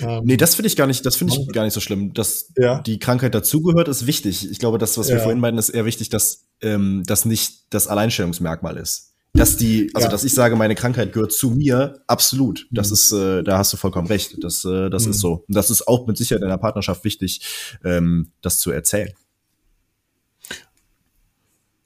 Ähm, 0.00 0.22
nee, 0.24 0.36
das 0.36 0.56
finde 0.56 0.66
ich 0.66 0.76
gar 0.76 0.86
nicht, 0.86 1.06
das 1.06 1.16
finde 1.16 1.34
ich 1.34 1.48
gar 1.52 1.64
nicht 1.64 1.74
so 1.74 1.80
schlimm. 1.80 2.12
Dass 2.14 2.52
ja. 2.56 2.80
die 2.80 2.98
Krankheit 2.98 3.34
dazugehört, 3.34 3.88
ist 3.88 4.06
wichtig. 4.06 4.50
Ich 4.50 4.58
glaube, 4.58 4.78
das, 4.78 4.98
was 4.98 5.08
wir 5.08 5.16
ja. 5.16 5.22
vorhin 5.22 5.40
meinten, 5.40 5.58
ist 5.58 5.68
eher 5.68 5.84
wichtig, 5.84 6.08
dass 6.08 6.46
ähm, 6.60 7.04
das 7.06 7.24
nicht 7.24 7.66
das 7.70 7.86
Alleinstellungsmerkmal 7.86 8.76
ist 8.76 9.09
dass 9.32 9.56
die, 9.56 9.90
also 9.94 10.06
ja. 10.06 10.10
dass 10.10 10.24
ich 10.24 10.34
sage, 10.34 10.56
meine 10.56 10.74
Krankheit 10.74 11.12
gehört 11.12 11.32
zu 11.32 11.50
mir, 11.50 12.02
absolut. 12.06 12.66
Das 12.70 12.88
mhm. 12.88 12.94
ist, 12.94 13.12
äh, 13.12 13.42
da 13.42 13.58
hast 13.58 13.72
du 13.72 13.76
vollkommen 13.76 14.08
recht. 14.08 14.42
Das, 14.42 14.64
äh, 14.64 14.90
das 14.90 15.04
mhm. 15.04 15.10
ist 15.12 15.20
so. 15.20 15.44
Und 15.46 15.54
das 15.54 15.70
ist 15.70 15.86
auch 15.86 16.06
mit 16.06 16.16
Sicherheit 16.16 16.42
in 16.42 16.48
der 16.48 16.58
Partnerschaft 16.58 17.04
wichtig, 17.04 17.40
ähm, 17.84 18.32
das 18.42 18.58
zu 18.58 18.70
erzählen. 18.70 19.12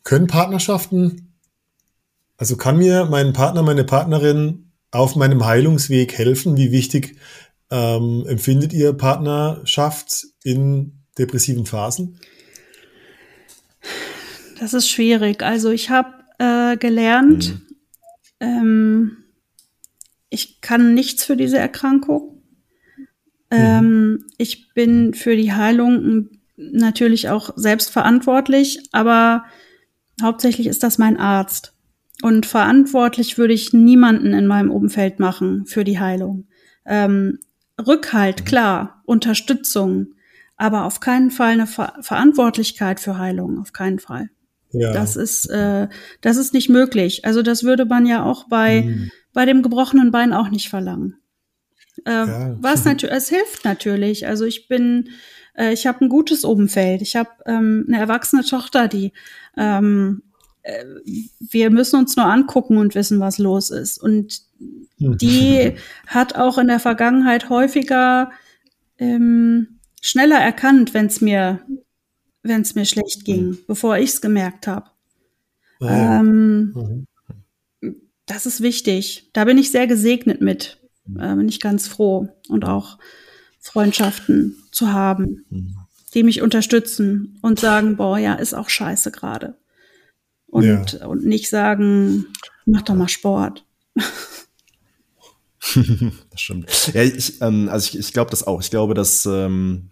Können 0.05 0.27
Partnerschaften, 0.27 1.35
also 2.37 2.57
kann 2.57 2.79
mir 2.79 3.07
mein 3.07 3.33
Partner, 3.33 3.63
meine 3.63 3.85
Partnerin 3.85 4.71
auf 4.91 5.17
meinem 5.17 5.45
Heilungsweg 5.45 6.17
helfen? 6.17 6.57
Wie 6.57 6.73
wichtig 6.73 7.17
ähm, 7.71 8.25
empfindet 8.27 8.73
ihr 8.73 8.93
Partnerschaft 8.93 10.27
in 10.45 11.01
depressiven 11.19 11.67
Phasen? 11.67 12.19
Das 14.61 14.73
ist 14.73 14.89
schwierig. 14.89 15.43
Also 15.43 15.71
ich 15.71 15.91
habe 15.91 16.24
äh, 16.39 16.77
gelernt. 16.77 17.55
Mhm. 17.55 17.61
Ähm, 18.41 19.17
ich 20.31 20.61
kann 20.61 20.95
nichts 20.95 21.25
für 21.25 21.37
diese 21.37 21.59
Erkrankung. 21.59 22.43
Ähm, 23.51 24.11
mhm. 24.11 24.27
Ich 24.39 24.75
bin 24.75 25.15
für 25.15 25.37
die 25.37 25.53
Heilung 25.53 26.31
natürlich 26.57 27.29
auch 27.29 27.51
selbst 27.57 27.91
verantwortlich, 27.91 28.89
aber 28.93 29.45
hauptsächlich 30.23 30.67
ist 30.67 30.83
das 30.83 30.99
mein 30.99 31.17
Arzt. 31.17 31.73
Und 32.23 32.47
verantwortlich 32.47 33.39
würde 33.39 33.55
ich 33.55 33.73
niemanden 33.73 34.33
in 34.33 34.47
meinem 34.47 34.71
Umfeld 34.71 35.19
machen 35.19 35.67
für 35.67 35.85
die 35.85 35.99
Heilung. 35.99 36.47
Ähm, 36.87 37.39
Rückhalt, 37.85 38.41
mhm. 38.41 38.45
klar, 38.45 39.03
Unterstützung, 39.05 40.15
aber 40.57 40.85
auf 40.85 41.01
keinen 41.01 41.31
Fall 41.31 41.53
eine 41.53 41.67
Ver 41.67 41.95
Verantwortlichkeit 42.01 43.01
für 43.01 43.19
Heilung, 43.19 43.59
auf 43.59 43.73
keinen 43.73 43.99
Fall. 43.99 44.31
Ja. 44.75 44.93
Das 44.93 45.17
ist, 45.17 45.47
äh, 45.47 45.89
das 46.21 46.37
ist 46.37 46.53
nicht 46.53 46.69
möglich. 46.69 47.25
Also 47.25 47.43
das 47.43 47.65
würde 47.65 47.87
man 47.87 48.07
ja 48.07 48.25
auch 48.25 48.49
bei, 48.49 48.83
hm. 48.83 49.11
bei 49.33 49.47
dem 49.47 49.63
gebrochenen 49.63 50.11
Bein 50.11 50.33
auch 50.33 50.51
nicht 50.51 50.69
verlangen. 50.69 51.17
Äh, 52.05 52.11
ja. 52.11 52.57
Was 52.61 52.85
natürlich, 52.85 53.17
es 53.17 53.29
hilft 53.29 53.65
natürlich. 53.65 54.27
Also 54.27 54.45
ich 54.45 54.69
bin 54.69 55.09
äh, 55.55 55.73
ich 55.73 55.87
habe 55.87 56.05
ein 56.05 56.09
gutes 56.09 56.45
Umfeld. 56.45 57.03
Ich 57.03 57.17
habe 57.17 57.31
ähm, 57.47 57.85
eine 57.89 57.99
erwachsene 57.99 58.45
Tochter, 58.45 58.89
die 58.89 59.13
ähm, 59.57 60.23
äh, 60.63 60.85
wir 61.41 61.71
müssen 61.71 61.99
uns 62.01 62.17
nur 62.17 62.27
angucken 62.27 62.77
und 62.77 62.95
wissen, 62.95 63.21
was 63.21 63.39
los 63.39 63.71
ist. 63.71 63.99
Und 63.99 64.43
die 64.99 65.73
hat 66.07 66.35
auch 66.35 66.59
in 66.59 66.69
der 66.69 66.81
Vergangenheit 66.81 67.49
häufiger 67.49 68.31
ähm, 68.99 69.79
schneller 70.01 70.39
erkannt, 70.39 70.95
wenn 70.95 71.07
es 71.07 71.21
mir, 71.21 71.61
wenn 72.45 72.61
es 72.61 72.75
mir 72.75 72.85
schlecht 72.85 73.25
ging, 73.25 73.49
mhm. 73.49 73.59
bevor 73.67 73.97
ich 73.99 74.11
es 74.11 74.21
gemerkt 74.21 74.67
habe. 74.67 74.91
Ah, 75.81 75.87
ja. 75.87 76.21
ähm, 76.21 77.07
mhm. 77.81 77.97
Das 78.27 78.47
ist 78.47 78.61
wichtig. 78.61 79.31
Da 79.33 79.45
bin 79.45 79.59
ich 79.59 79.71
sehr 79.71 79.87
gesegnet 79.87 80.41
mit. 80.41 80.79
Äh, 81.19 81.35
bin 81.35 81.49
ich 81.49 81.61
ganz 81.61 81.89
froh 81.89 82.29
und 82.49 82.65
auch 82.65 82.99
Freundschaften 83.61 84.57
zu 84.71 84.93
haben, 84.93 85.45
mhm. 85.51 85.77
die 86.15 86.23
mich 86.23 86.43
unterstützen 86.43 87.39
und 87.43 87.59
sagen, 87.59 87.97
boah, 87.97 88.19
ja, 88.19 88.35
ist 88.35 88.55
auch 88.55 88.69
scheiße 88.69 89.11
gerade. 89.11 89.57
Und, 90.47 90.93
ja. 90.93 91.07
und 91.07 91.25
nicht 91.27 91.49
sagen, 91.49 92.27
mach 92.67 92.83
doch 92.83 92.95
mal 92.95 93.09
Sport. 93.09 93.65
das 95.75 96.41
stimmt. 96.41 96.71
Ja, 96.95 97.03
ich, 97.03 97.41
ähm, 97.41 97.69
also 97.69 97.89
ich, 97.89 97.99
ich 97.99 98.13
glaube 98.13 98.31
das 98.31 98.47
auch. 98.47 98.61
Ich 98.61 98.71
glaube, 98.71 98.95
dass 98.95 99.27
ähm, 99.27 99.91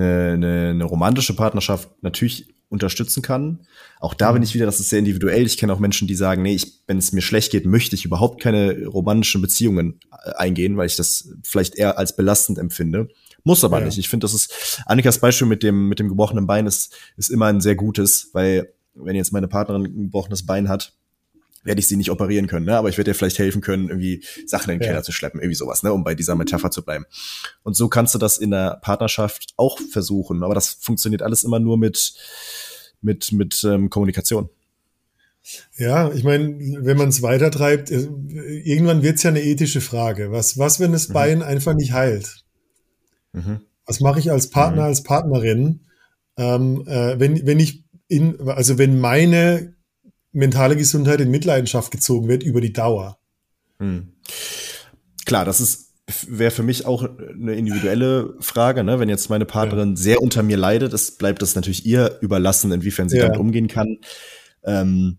eine, 0.00 0.32
eine, 0.34 0.70
eine 0.70 0.84
romantische 0.84 1.34
Partnerschaft 1.34 1.90
natürlich 2.02 2.48
unterstützen 2.68 3.22
kann. 3.22 3.60
Auch 3.98 4.14
da 4.14 4.32
bin 4.32 4.40
mhm. 4.40 4.44
ich 4.44 4.54
wieder, 4.54 4.66
das 4.66 4.80
ist 4.80 4.90
sehr 4.90 4.98
individuell. 4.98 5.46
Ich 5.46 5.56
kenne 5.56 5.72
auch 5.72 5.78
Menschen, 5.78 6.06
die 6.06 6.14
sagen, 6.14 6.42
nee, 6.42 6.54
ich, 6.54 6.82
wenn 6.86 6.98
es 6.98 7.12
mir 7.12 7.22
schlecht 7.22 7.52
geht, 7.52 7.66
möchte 7.66 7.94
ich 7.94 8.04
überhaupt 8.04 8.42
keine 8.42 8.86
romantischen 8.86 9.40
Beziehungen 9.40 10.00
äh, 10.12 10.32
eingehen, 10.32 10.76
weil 10.76 10.86
ich 10.86 10.96
das 10.96 11.30
vielleicht 11.42 11.76
eher 11.76 11.98
als 11.98 12.14
belastend 12.14 12.58
empfinde. 12.58 13.08
Muss 13.44 13.64
aber 13.64 13.80
ja. 13.80 13.86
nicht. 13.86 13.98
Ich 13.98 14.08
finde, 14.08 14.24
das 14.24 14.34
ist, 14.34 14.82
Annikas 14.86 15.18
Beispiel 15.18 15.46
mit 15.46 15.62
dem, 15.62 15.88
mit 15.88 15.98
dem 15.98 16.08
gebrochenen 16.08 16.46
Bein 16.46 16.66
ist, 16.66 16.94
ist 17.16 17.30
immer 17.30 17.46
ein 17.46 17.60
sehr 17.60 17.74
gutes, 17.74 18.30
weil 18.34 18.74
wenn 18.94 19.16
jetzt 19.16 19.32
meine 19.32 19.48
Partnerin 19.48 19.84
ein 19.84 20.02
gebrochenes 20.04 20.44
Bein 20.44 20.68
hat, 20.68 20.92
werde 21.68 21.80
ich 21.80 21.86
sie 21.86 21.96
nicht 21.96 22.10
operieren 22.10 22.46
können, 22.46 22.66
ne? 22.66 22.76
aber 22.76 22.88
ich 22.88 22.96
werde 22.96 23.10
ihr 23.10 23.14
vielleicht 23.14 23.38
helfen 23.38 23.60
können, 23.60 23.88
irgendwie 23.88 24.24
Sachen 24.46 24.70
in 24.70 24.78
den 24.78 24.84
Keller 24.86 25.00
ja. 25.00 25.02
zu 25.02 25.12
schleppen, 25.12 25.38
irgendwie 25.38 25.54
sowas, 25.54 25.82
ne? 25.82 25.92
um 25.92 26.02
bei 26.02 26.14
dieser 26.14 26.34
Metapher 26.34 26.70
zu 26.70 26.82
bleiben. 26.82 27.04
Und 27.62 27.76
so 27.76 27.88
kannst 27.88 28.14
du 28.14 28.18
das 28.18 28.38
in 28.38 28.50
der 28.50 28.78
Partnerschaft 28.82 29.52
auch 29.56 29.78
versuchen, 29.92 30.42
aber 30.42 30.54
das 30.54 30.70
funktioniert 30.70 31.22
alles 31.22 31.44
immer 31.44 31.60
nur 31.60 31.76
mit, 31.76 32.14
mit, 33.02 33.32
mit 33.32 33.62
ähm, 33.64 33.90
Kommunikation. 33.90 34.48
Ja, 35.76 36.10
ich 36.12 36.24
meine, 36.24 36.58
wenn 36.84 36.96
man 36.96 37.08
es 37.08 37.22
weitertreibt, 37.22 37.90
äh, 37.90 38.08
irgendwann 38.64 39.02
wird 39.02 39.16
es 39.16 39.22
ja 39.22 39.30
eine 39.30 39.42
ethische 39.42 39.80
Frage. 39.80 40.32
Was, 40.32 40.58
was, 40.58 40.80
wenn 40.80 40.92
das 40.92 41.08
mhm. 41.08 41.12
Bein 41.12 41.42
einfach 41.42 41.74
nicht 41.74 41.92
heilt? 41.92 42.44
Mhm. 43.32 43.60
Was 43.84 44.00
mache 44.00 44.18
ich 44.18 44.30
als 44.30 44.48
Partner, 44.48 44.82
mhm. 44.82 44.88
als 44.88 45.02
Partnerin, 45.02 45.80
ähm, 46.38 46.84
äh, 46.86 47.20
wenn, 47.20 47.46
wenn 47.46 47.60
ich 47.60 47.84
in, 48.08 48.40
also 48.48 48.78
wenn 48.78 49.00
meine 49.00 49.74
mentale 50.38 50.76
Gesundheit 50.76 51.20
in 51.20 51.30
Mitleidenschaft 51.30 51.90
gezogen 51.90 52.28
wird 52.28 52.42
über 52.42 52.60
die 52.60 52.72
Dauer. 52.72 53.18
Hm. 53.78 54.14
Klar, 55.26 55.44
das 55.44 55.60
ist 55.60 55.88
wäre 56.26 56.50
für 56.50 56.62
mich 56.62 56.86
auch 56.86 57.02
eine 57.02 57.54
individuelle 57.54 58.34
Frage, 58.40 58.82
ne? 58.82 58.98
Wenn 58.98 59.10
jetzt 59.10 59.28
meine 59.28 59.44
Partnerin 59.44 59.90
ja. 59.90 59.96
sehr 59.96 60.22
unter 60.22 60.42
mir 60.42 60.56
leidet, 60.56 60.94
das 60.94 61.10
bleibt 61.12 61.42
das 61.42 61.54
natürlich 61.54 61.84
ihr 61.84 62.18
überlassen, 62.22 62.72
inwiefern 62.72 63.10
sie 63.10 63.18
ja. 63.18 63.26
damit 63.26 63.38
umgehen 63.38 63.68
kann. 63.68 63.98
Ähm, 64.64 65.18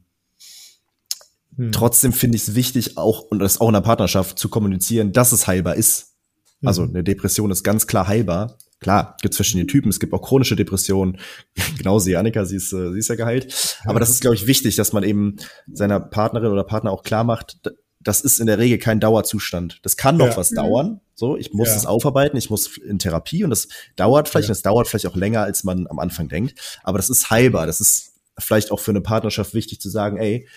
hm. 1.55 1.71
Trotzdem 1.71 2.11
finde 2.11 2.37
ich 2.37 2.47
es 2.47 2.55
wichtig, 2.55 2.97
auch 2.97 3.21
und 3.21 3.37
das 3.37 3.61
auch 3.61 3.67
in 3.67 3.73
der 3.73 3.81
Partnerschaft 3.81 4.39
zu 4.39 4.49
kommunizieren, 4.49 5.11
dass 5.11 5.31
es 5.31 5.45
heilbar 5.45 5.75
ist. 5.75 6.15
Also 6.63 6.83
mhm. 6.83 6.89
eine 6.89 7.03
Depression 7.03 7.51
ist 7.51 7.63
ganz 7.63 7.85
klar 7.85 8.07
heilbar. 8.07 8.57
Klar, 8.79 9.17
gibt 9.21 9.33
es 9.33 9.37
verschiedene 9.37 9.67
Typen, 9.67 9.89
es 9.89 9.99
gibt 9.99 10.13
auch 10.13 10.21
chronische 10.21 10.55
Depressionen. 10.55 11.17
Genauso 11.77 12.07
wie 12.07 12.15
Annika, 12.15 12.45
sie 12.45 12.55
ist, 12.55 12.71
äh, 12.71 12.93
sie 12.93 12.99
ist 12.99 13.09
ja 13.09 13.15
geheilt. 13.15 13.77
Aber 13.85 13.99
das 13.99 14.09
ist, 14.09 14.21
glaube 14.21 14.35
ich, 14.35 14.47
wichtig, 14.47 14.75
dass 14.75 14.93
man 14.93 15.03
eben 15.03 15.35
seiner 15.71 15.99
Partnerin 15.99 16.51
oder 16.51 16.63
Partner 16.63 16.91
auch 16.91 17.03
klar 17.03 17.23
macht, 17.23 17.59
das 18.01 18.21
ist 18.21 18.39
in 18.39 18.47
der 18.47 18.57
Regel 18.57 18.77
kein 18.77 19.01
Dauerzustand. 19.01 19.79
Das 19.83 19.97
kann 19.97 20.15
noch 20.15 20.27
ja. 20.27 20.37
was 20.37 20.49
dauern. 20.49 21.01
So, 21.15 21.35
ich 21.35 21.53
muss 21.53 21.69
es 21.69 21.85
aufarbeiten, 21.85 22.37
ich 22.37 22.49
muss 22.49 22.77
in 22.77 22.97
Therapie 22.97 23.43
und 23.43 23.49
das 23.49 23.67
dauert 23.97 24.29
vielleicht, 24.29 24.47
ja. 24.47 24.51
und 24.53 24.57
das 24.57 24.61
dauert 24.61 24.87
vielleicht 24.87 25.07
auch 25.07 25.17
länger, 25.17 25.41
als 25.41 25.65
man 25.65 25.85
am 25.87 25.99
Anfang 25.99 26.29
denkt. 26.29 26.79
Aber 26.81 26.97
das 26.97 27.09
ist 27.09 27.29
heilbar. 27.29 27.67
Das 27.67 27.81
ist 27.81 28.13
vielleicht 28.37 28.71
auch 28.71 28.79
für 28.79 28.91
eine 28.91 29.01
Partnerschaft 29.01 29.53
wichtig 29.53 29.81
zu 29.81 29.89
sagen, 29.89 30.15
ey, 30.15 30.47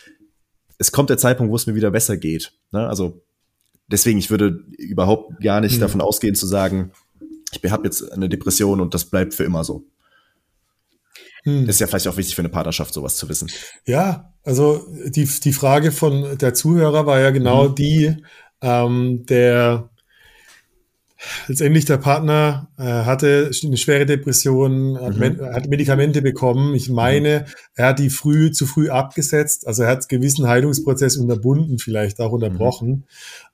es 0.79 0.93
kommt 0.93 1.11
der 1.11 1.19
Zeitpunkt, 1.19 1.51
wo 1.51 1.57
es 1.57 1.67
mir 1.67 1.75
wieder 1.75 1.91
besser 1.91 2.17
geht. 2.17 2.53
Ne? 2.71 2.87
Also 2.87 3.25
deswegen, 3.89 4.21
ich 4.21 4.31
würde 4.31 4.65
überhaupt 4.79 5.41
gar 5.41 5.61
nicht 5.61 5.77
mhm. 5.77 5.81
davon 5.81 6.01
ausgehen 6.01 6.37
zu 6.37 6.47
sagen, 6.47 6.93
ich 7.61 7.71
habe 7.71 7.85
jetzt 7.85 8.11
eine 8.13 8.29
Depression 8.29 8.81
und 8.81 8.95
das 8.95 9.05
bleibt 9.05 9.35
für 9.35 9.45
immer 9.45 9.65
so. 9.65 9.85
Hm. 11.45 11.69
Ist 11.69 11.81
ja 11.81 11.87
vielleicht 11.87 12.09
auch 12.09 12.17
wichtig 12.17 12.35
für 12.35 12.43
eine 12.43 12.49
Partnerschaft, 12.49 12.95
sowas 12.95 13.17
zu 13.17 13.29
wissen. 13.29 13.51
Ja, 13.85 14.33
also 14.45 14.87
die, 15.07 15.25
die 15.25 15.53
Frage 15.53 15.93
von 15.93 16.39
der 16.39 16.55
Zuhörer 16.55 17.07
war 17.07 17.21
ja 17.21 17.31
genau 17.31 17.69
mhm. 17.69 17.75
die, 17.75 18.17
ähm, 18.61 19.27
der 19.27 19.91
letztendlich 21.49 21.85
der 21.85 21.99
Partner 21.99 22.69
äh, 22.79 22.83
hatte 22.83 23.51
eine 23.65 23.77
schwere 23.77 24.07
Depression, 24.07 24.99
hat, 25.01 25.17
mhm. 25.17 25.41
hat, 25.41 25.69
Medikamente 25.69 26.23
bekommen. 26.23 26.75
Ich 26.75 26.89
meine, 26.89 27.41
mhm. 27.41 27.53
er 27.75 27.87
hat 27.89 27.99
die 27.99 28.11
früh 28.11 28.51
zu 28.51 28.67
früh 28.67 28.91
abgesetzt, 28.91 29.67
also 29.67 29.83
er 29.83 29.91
hat 29.91 30.09
gewissen 30.09 30.47
Heilungsprozess 30.47 31.17
unterbunden, 31.17 31.79
vielleicht 31.79 32.21
auch 32.21 32.33
unterbrochen. 32.33 32.89
Mhm. 32.89 33.05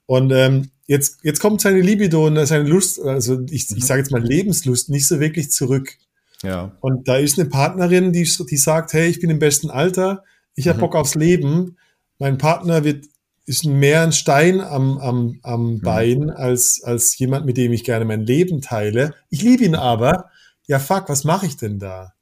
Und 0.05 0.31
ähm, 0.31 0.69
jetzt, 0.87 1.19
jetzt 1.23 1.39
kommt 1.39 1.61
seine 1.61 1.81
Libido 1.81 2.25
und 2.25 2.43
seine 2.45 2.67
Lust, 2.67 2.99
also 3.01 3.41
ich, 3.49 3.69
ich 3.69 3.75
mhm. 3.75 3.81
sage 3.81 3.99
jetzt 4.01 4.11
mal 4.11 4.23
Lebenslust, 4.23 4.89
nicht 4.89 5.07
so 5.07 5.19
wirklich 5.19 5.51
zurück. 5.51 5.97
Ja. 6.43 6.71
Und 6.79 7.07
da 7.07 7.17
ist 7.17 7.37
eine 7.37 7.49
Partnerin, 7.49 8.13
die, 8.13 8.23
die 8.49 8.57
sagt, 8.57 8.93
hey, 8.93 9.07
ich 9.07 9.19
bin 9.19 9.29
im 9.29 9.39
besten 9.39 9.69
Alter, 9.69 10.23
ich 10.55 10.67
habe 10.67 10.77
mhm. 10.77 10.81
Bock 10.81 10.95
aufs 10.95 11.15
Leben. 11.15 11.77
Mein 12.17 12.37
Partner 12.37 12.83
wird 12.83 13.05
ist 13.49 13.65
mehr 13.65 14.03
ein 14.03 14.11
Stein 14.11 14.61
am, 14.61 14.99
am, 14.99 15.39
am 15.41 15.73
mhm. 15.73 15.81
Bein 15.81 16.29
als, 16.29 16.83
als 16.83 17.17
jemand, 17.17 17.47
mit 17.47 17.57
dem 17.57 17.73
ich 17.73 17.83
gerne 17.83 18.05
mein 18.05 18.21
Leben 18.21 18.61
teile. 18.61 19.15
Ich 19.31 19.41
liebe 19.41 19.63
ihn 19.63 19.73
aber. 19.73 20.29
Ja, 20.67 20.77
fuck, 20.77 21.09
was 21.09 21.23
mache 21.23 21.47
ich 21.47 21.57
denn 21.57 21.79
da? 21.79 22.13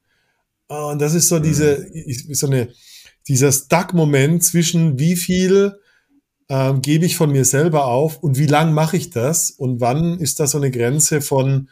Und 0.67 0.99
das 1.01 1.13
ist 1.13 1.27
so 1.27 1.39
diese, 1.39 1.85
mhm. 1.93 2.33
so 2.33 2.47
eine, 2.47 2.69
dieser 3.27 3.51
Stuck-Moment 3.51 4.41
zwischen 4.41 4.99
wie 4.99 5.17
viel 5.17 5.77
ähm, 6.47 6.81
gebe 6.81 7.05
ich 7.05 7.17
von 7.17 7.29
mir 7.29 7.43
selber 7.43 7.87
auf 7.87 8.23
und 8.23 8.37
wie 8.37 8.47
lang 8.47 8.71
mache 8.71 8.95
ich 8.95 9.09
das 9.09 9.51
und 9.51 9.81
wann 9.81 10.19
ist 10.19 10.39
da 10.39 10.47
so 10.47 10.57
eine 10.57 10.71
Grenze 10.71 11.19
von, 11.19 11.67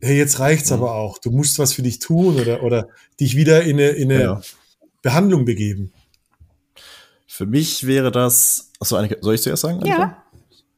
hey, 0.00 0.16
jetzt 0.16 0.38
reicht's 0.38 0.70
mhm. 0.70 0.76
aber 0.76 0.94
auch, 0.94 1.18
du 1.18 1.32
musst 1.32 1.58
was 1.58 1.72
für 1.72 1.82
dich 1.82 1.98
tun 1.98 2.38
oder, 2.38 2.62
oder 2.62 2.88
dich 3.18 3.34
wieder 3.34 3.64
in 3.64 3.80
eine, 3.80 3.88
in 3.88 4.12
eine 4.12 4.22
ja. 4.22 4.40
Behandlung 5.02 5.44
begeben. 5.44 5.92
Für 7.34 7.46
mich 7.46 7.84
wäre 7.84 8.12
das, 8.12 8.70
achso, 8.78 8.94
Annika, 8.94 9.16
soll 9.20 9.34
ich 9.34 9.42
zuerst 9.42 9.62
sagen? 9.62 9.80
Annika? 9.80 9.98
Ja. 9.98 10.24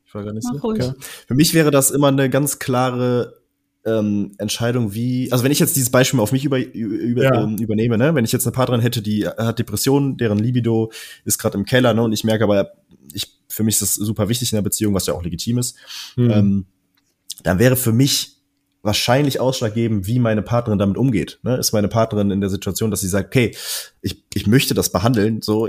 Ich 0.06 0.14
war 0.14 0.24
gar 0.24 0.32
nicht 0.32 0.42
so. 0.42 0.58
Okay. 0.62 0.90
Für 1.28 1.34
mich 1.34 1.52
wäre 1.52 1.70
das 1.70 1.90
immer 1.90 2.08
eine 2.08 2.30
ganz 2.30 2.58
klare 2.58 3.42
ähm, 3.84 4.32
Entscheidung, 4.38 4.94
wie, 4.94 5.30
also 5.30 5.44
wenn 5.44 5.52
ich 5.52 5.58
jetzt 5.58 5.76
dieses 5.76 5.90
Beispiel 5.90 6.16
mal 6.16 6.22
auf 6.22 6.32
mich 6.32 6.46
über, 6.46 6.58
über, 6.58 7.24
ja. 7.24 7.42
ähm, 7.42 7.58
übernehme, 7.58 7.98
ne, 7.98 8.14
wenn 8.14 8.24
ich 8.24 8.32
jetzt 8.32 8.46
eine 8.46 8.54
Partnerin 8.54 8.80
hätte, 8.80 9.02
die 9.02 9.28
hat 9.28 9.58
Depressionen, 9.58 10.16
deren 10.16 10.38
Libido 10.38 10.90
ist 11.26 11.36
gerade 11.36 11.58
im 11.58 11.66
Keller, 11.66 11.92
ne, 11.92 12.02
und 12.02 12.14
ich 12.14 12.24
merke 12.24 12.44
aber, 12.44 12.72
ich, 13.12 13.38
für 13.50 13.62
mich 13.62 13.74
ist 13.74 13.82
das 13.82 13.94
super 13.94 14.30
wichtig 14.30 14.50
in 14.50 14.56
der 14.56 14.62
Beziehung, 14.62 14.94
was 14.94 15.06
ja 15.06 15.12
auch 15.12 15.22
legitim 15.22 15.58
ist, 15.58 15.76
mhm. 16.16 16.30
ähm, 16.30 16.66
dann 17.42 17.58
wäre 17.58 17.76
für 17.76 17.92
mich 17.92 18.36
wahrscheinlich 18.80 19.40
ausschlaggebend, 19.40 20.06
wie 20.06 20.20
meine 20.20 20.40
Partnerin 20.40 20.78
damit 20.78 20.96
umgeht. 20.96 21.38
Ne? 21.42 21.56
Ist 21.58 21.72
meine 21.72 21.88
Partnerin 21.88 22.30
in 22.30 22.40
der 22.40 22.48
Situation, 22.48 22.90
dass 22.90 23.02
sie 23.02 23.08
sagt, 23.08 23.26
okay, 23.26 23.54
ich, 24.00 24.24
ich 24.32 24.46
möchte 24.46 24.72
das 24.72 24.90
behandeln, 24.90 25.42
so 25.42 25.68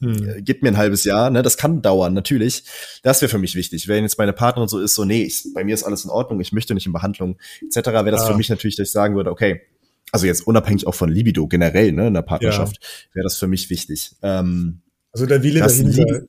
hm. 0.00 0.44
gib 0.44 0.62
mir 0.62 0.68
ein 0.70 0.76
halbes 0.76 1.04
Jahr, 1.04 1.30
ne? 1.30 1.42
Das 1.42 1.56
kann 1.56 1.82
dauern, 1.82 2.14
natürlich. 2.14 2.64
Das 3.02 3.20
wäre 3.22 3.28
für 3.28 3.38
mich 3.38 3.54
wichtig. 3.54 3.88
Wenn 3.88 4.04
jetzt 4.04 4.18
meine 4.18 4.32
Partnerin 4.32 4.68
so 4.68 4.80
ist, 4.80 4.94
so, 4.94 5.04
nee, 5.04 5.22
ich, 5.22 5.44
bei 5.54 5.64
mir 5.64 5.74
ist 5.74 5.84
alles 5.84 6.04
in 6.04 6.10
Ordnung, 6.10 6.40
ich 6.40 6.52
möchte 6.52 6.74
nicht 6.74 6.86
in 6.86 6.92
Behandlung, 6.92 7.38
etc., 7.62 7.86
wäre 7.86 8.10
das 8.10 8.22
ah. 8.22 8.28
für 8.28 8.36
mich 8.36 8.48
natürlich, 8.48 8.76
dass 8.76 8.88
ich 8.88 8.92
sagen 8.92 9.14
würde, 9.14 9.30
okay, 9.30 9.60
also 10.12 10.26
jetzt 10.26 10.46
unabhängig 10.46 10.86
auch 10.86 10.94
von 10.94 11.10
Libido 11.10 11.46
generell, 11.46 11.92
ne, 11.92 12.08
in 12.08 12.14
der 12.14 12.22
Partnerschaft, 12.22 12.78
ja. 12.80 13.14
wäre 13.14 13.24
das 13.24 13.36
für 13.36 13.46
mich 13.46 13.70
wichtig. 13.70 14.16
Ähm, 14.22 14.82
also 15.12 15.26
der 15.26 15.42
Wille 15.42 15.60
dahinter. 15.60 16.26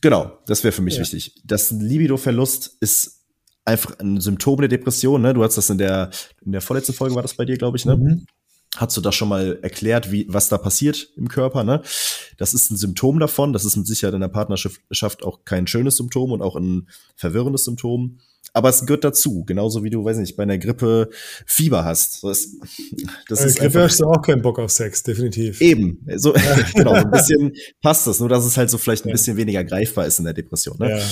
Genau, 0.00 0.38
das 0.46 0.62
wäre 0.62 0.72
für 0.72 0.82
mich 0.82 0.94
ja. 0.94 1.00
wichtig. 1.00 1.40
Das 1.44 1.70
Libido-Verlust 1.70 2.76
ist 2.80 3.24
einfach 3.64 3.98
ein 3.98 4.20
Symptom 4.20 4.58
der 4.60 4.68
Depression. 4.68 5.22
Ne? 5.22 5.34
Du 5.34 5.42
hast 5.42 5.56
das 5.56 5.70
in 5.70 5.78
der 5.78 6.10
in 6.44 6.52
der 6.52 6.60
vorletzten 6.60 6.92
Folge 6.92 7.14
war 7.14 7.22
das 7.22 7.34
bei 7.34 7.44
dir, 7.44 7.56
glaube 7.56 7.76
ich, 7.76 7.84
ne? 7.84 7.96
Mhm. 7.96 8.26
Hast 8.76 8.96
du 8.96 9.00
das 9.00 9.14
schon 9.14 9.28
mal 9.28 9.58
erklärt, 9.62 10.12
wie 10.12 10.26
was 10.28 10.48
da 10.48 10.58
passiert 10.58 11.10
im 11.16 11.28
Körper? 11.28 11.64
Ne? 11.64 11.82
Das 12.36 12.54
ist 12.54 12.70
ein 12.70 12.76
Symptom 12.76 13.18
davon. 13.18 13.52
Das 13.52 13.64
ist 13.64 13.76
mit 13.76 13.86
Sicherheit 13.86 14.14
in 14.14 14.20
der 14.20 14.28
Partnerschaft 14.28 15.24
auch 15.24 15.44
kein 15.44 15.66
schönes 15.66 15.96
Symptom 15.96 16.32
und 16.32 16.42
auch 16.42 16.54
ein 16.54 16.88
verwirrendes 17.16 17.64
Symptom. 17.64 18.18
Aber 18.52 18.68
es 18.68 18.84
gehört 18.86 19.04
dazu, 19.04 19.44
genauso 19.44 19.84
wie 19.84 19.90
du, 19.90 20.04
weiß 20.04 20.18
nicht, 20.18 20.36
bei 20.36 20.42
einer 20.42 20.58
Grippe 20.58 21.10
Fieber 21.46 21.84
hast. 21.84 22.24
Das, 22.24 22.48
das 23.28 23.44
ist 23.44 23.58
Grippe 23.58 23.82
hast 23.82 24.00
du 24.00 24.04
auch 24.04 24.22
keinen 24.22 24.42
Bock 24.42 24.58
auf 24.58 24.70
Sex, 24.70 25.02
definitiv. 25.02 25.60
Eben, 25.60 26.06
so 26.16 26.34
genau, 26.74 26.92
ein 26.92 27.10
bisschen 27.10 27.54
passt 27.82 28.06
das, 28.06 28.20
nur 28.20 28.28
dass 28.28 28.44
es 28.44 28.56
halt 28.56 28.70
so 28.70 28.78
vielleicht 28.78 29.04
ein 29.04 29.08
ja. 29.08 29.14
bisschen 29.14 29.36
weniger 29.36 29.64
greifbar 29.64 30.06
ist 30.06 30.18
in 30.18 30.24
der 30.24 30.34
Depression. 30.34 30.76
Ne? 30.78 30.98
Ja. 30.98 31.04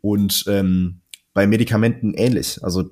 Und 0.00 0.44
ähm, 0.48 1.00
bei 1.32 1.46
Medikamenten 1.46 2.14
ähnlich. 2.14 2.62
Also 2.62 2.90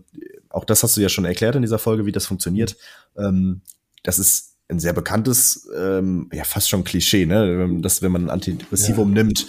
auch 0.48 0.64
das 0.64 0.82
hast 0.82 0.96
du 0.96 1.00
ja 1.00 1.08
schon 1.08 1.24
erklärt 1.24 1.56
in 1.56 1.62
dieser 1.62 1.78
Folge, 1.78 2.06
wie 2.06 2.12
das 2.12 2.26
funktioniert. 2.26 2.76
Ähm, 3.16 3.62
das 4.02 4.18
ist 4.18 4.52
ein 4.68 4.80
sehr 4.80 4.92
bekanntes, 4.92 5.68
ähm, 5.76 6.28
ja 6.32 6.44
fast 6.44 6.68
schon 6.68 6.84
Klischee, 6.84 7.26
ne? 7.26 7.78
dass 7.80 8.02
wenn 8.02 8.12
man 8.12 8.24
ein 8.24 8.30
Antidepressivum 8.30 9.08
ja. 9.14 9.22
nimmt, 9.22 9.46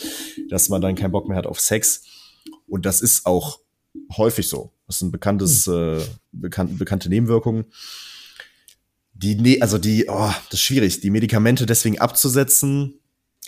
dass 0.50 0.70
man 0.70 0.82
dann 0.82 0.96
keinen 0.96 1.12
Bock 1.12 1.28
mehr 1.28 1.38
hat 1.38 1.48
auf 1.48 1.60
Sex. 1.60 2.04
Und 2.68 2.86
das 2.86 3.02
ist 3.02 3.26
auch 3.26 3.60
häufig 4.18 4.48
so. 4.48 4.72
Das 4.88 4.98
ist 4.98 5.02
ein 5.02 5.12
bekanntes, 5.12 5.66
hm. 5.66 6.00
äh, 6.00 6.02
bekan 6.32 6.78
bekannte 6.78 7.10
Nebenwirkung. 7.10 7.66
Die, 9.14 9.36
ne 9.36 9.62
also 9.62 9.78
die, 9.78 10.06
oh, 10.10 10.32
das 10.50 10.54
ist 10.54 10.62
schwierig, 10.62 11.00
die 11.00 11.10
Medikamente 11.10 11.66
deswegen 11.66 12.00
abzusetzen. 12.00 13.00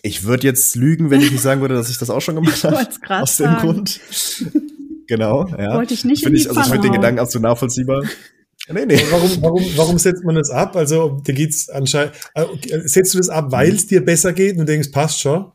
Ich 0.01 0.23
würde 0.23 0.47
jetzt 0.47 0.75
lügen, 0.75 1.09
wenn 1.09 1.21
ich 1.21 1.31
nicht 1.31 1.41
sagen 1.41 1.61
würde, 1.61 1.73
dass 1.73 1.89
ich 1.89 1.97
das 1.97 2.09
auch 2.09 2.21
schon 2.21 2.35
gemacht 2.41 2.63
habe. 2.63 2.87
Aus 3.09 3.37
dem 3.37 3.47
sagen. 3.47 3.61
Grund. 3.61 3.99
genau, 5.07 5.47
ja. 5.47 5.73
Wollte 5.75 5.93
ich 5.93 6.05
nicht 6.05 6.23
find 6.23 6.37
ich, 6.37 6.47
Also 6.47 6.61
ich 6.61 6.67
finde 6.67 6.87
den 6.87 6.93
Gedanken 6.93 7.19
absolut 7.19 7.43
nachvollziehbar. 7.43 8.03
Nee, 8.67 8.85
nee. 8.85 9.01
Warum, 9.11 9.41
warum, 9.41 9.63
warum 9.75 9.99
setzt 9.99 10.23
man 10.23 10.35
das 10.35 10.49
ab? 10.49 10.75
Also, 10.75 11.21
da 11.23 11.33
geht's 11.33 11.69
anscheinend, 11.69 12.15
äh, 12.33 12.45
setzt 12.85 13.13
du 13.13 13.17
das 13.19 13.29
ab, 13.29 13.51
weil 13.51 13.73
es 13.73 13.87
dir 13.87 14.03
besser 14.03 14.33
geht 14.33 14.53
und 14.53 14.59
du 14.59 14.65
denkst, 14.65 14.91
passt 14.91 15.19
schon? 15.19 15.51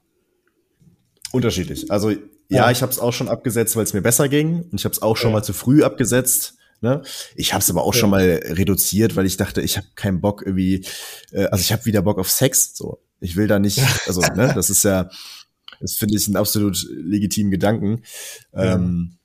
Unterschiedlich. 1.33 1.91
Also, 1.91 2.11
ja, 2.11 2.19
ja 2.49 2.71
ich 2.71 2.83
habe 2.83 2.93
es 2.93 2.99
auch 2.99 3.13
schon 3.13 3.29
abgesetzt, 3.29 3.77
weil 3.77 3.85
es 3.85 3.95
mir 3.95 4.03
besser 4.03 4.29
ging. 4.29 4.63
Und 4.63 4.75
ich 4.75 4.85
habe 4.85 4.93
es 4.93 5.03
auch 5.03 5.17
schon 5.17 5.31
ja. 5.31 5.39
mal 5.39 5.43
zu 5.43 5.53
früh 5.53 5.83
abgesetzt. 5.83 6.55
Ne? 6.81 7.03
Ich 7.35 7.53
habe 7.53 7.63
es 7.63 7.71
aber 7.71 7.83
auch 7.83 7.95
ja. 7.95 8.01
schon 8.01 8.11
mal 8.11 8.41
reduziert, 8.45 9.17
weil 9.17 9.27
ich 9.27 9.37
dachte, 9.37 9.61
ich 9.61 9.77
habe 9.77 9.87
keinen 9.97 10.21
Bock 10.21 10.43
irgendwie, 10.45 10.87
äh, 11.31 11.45
also 11.47 11.63
ich 11.63 11.73
habe 11.73 11.85
wieder 11.85 12.03
Bock 12.03 12.19
auf 12.19 12.31
Sex. 12.31 12.75
So, 12.75 13.03
ich 13.21 13.37
will 13.37 13.47
da 13.47 13.59
nicht, 13.59 13.81
also 14.07 14.21
ne, 14.21 14.53
das 14.55 14.71
ist 14.71 14.85
ja, 14.85 15.11
das 15.81 15.95
finde 15.95 16.17
ich 16.17 16.27
einen 16.27 16.37
absolut 16.37 16.87
legitimen 16.91 17.51
Gedanken. 17.51 18.03
Ähm, 18.55 19.19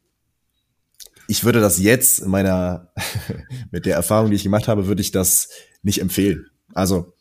ich 1.28 1.44
würde 1.44 1.60
das 1.60 1.80
jetzt 1.80 2.20
in 2.20 2.30
meiner, 2.30 2.92
mit 3.72 3.86
der 3.86 3.96
Erfahrung, 3.96 4.30
die 4.30 4.36
ich 4.36 4.44
gemacht 4.44 4.68
habe, 4.68 4.88
würde 4.88 5.02
ich 5.02 5.12
das 5.12 5.50
nicht 5.84 6.02
empfehlen. 6.02 6.48
Also, 6.74 7.14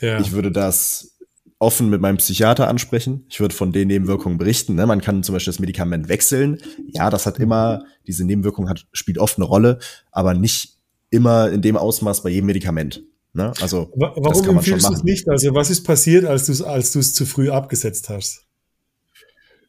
ja. 0.00 0.20
ich 0.20 0.32
würde 0.32 0.50
das 0.50 1.16
offen 1.58 1.90
mit 1.90 2.00
meinem 2.00 2.16
Psychiater 2.16 2.66
ansprechen. 2.68 3.24
Ich 3.28 3.38
würde 3.38 3.54
von 3.54 3.72
den 3.72 3.86
Nebenwirkungen 3.86 4.36
berichten. 4.36 4.74
Ne? 4.74 4.84
Man 4.84 5.00
kann 5.00 5.22
zum 5.22 5.34
Beispiel 5.34 5.52
das 5.52 5.60
Medikament 5.60 6.08
wechseln. 6.08 6.58
Ja, 6.88 7.08
das 7.08 7.24
hat 7.24 7.38
immer, 7.38 7.84
diese 8.06 8.24
Nebenwirkung 8.24 8.68
hat, 8.68 8.86
spielt 8.92 9.18
oft 9.18 9.38
eine 9.38 9.44
Rolle, 9.44 9.78
aber 10.10 10.34
nicht 10.34 10.78
immer 11.10 11.50
in 11.50 11.62
dem 11.62 11.76
Ausmaß 11.76 12.24
bei 12.24 12.30
jedem 12.30 12.46
Medikament. 12.46 13.04
Ne? 13.32 13.52
Also, 13.60 13.92
warum 13.94 14.56
empfiehlst 14.56 14.88
du 14.88 14.92
es 14.92 15.04
nicht? 15.04 15.28
Also, 15.28 15.54
was 15.54 15.70
ist 15.70 15.84
passiert, 15.84 16.24
als 16.24 16.46
du 16.46 16.52
es 16.52 16.62
als 16.62 16.92
zu 16.92 17.24
früh 17.24 17.48
abgesetzt 17.50 18.08
hast? 18.08 18.44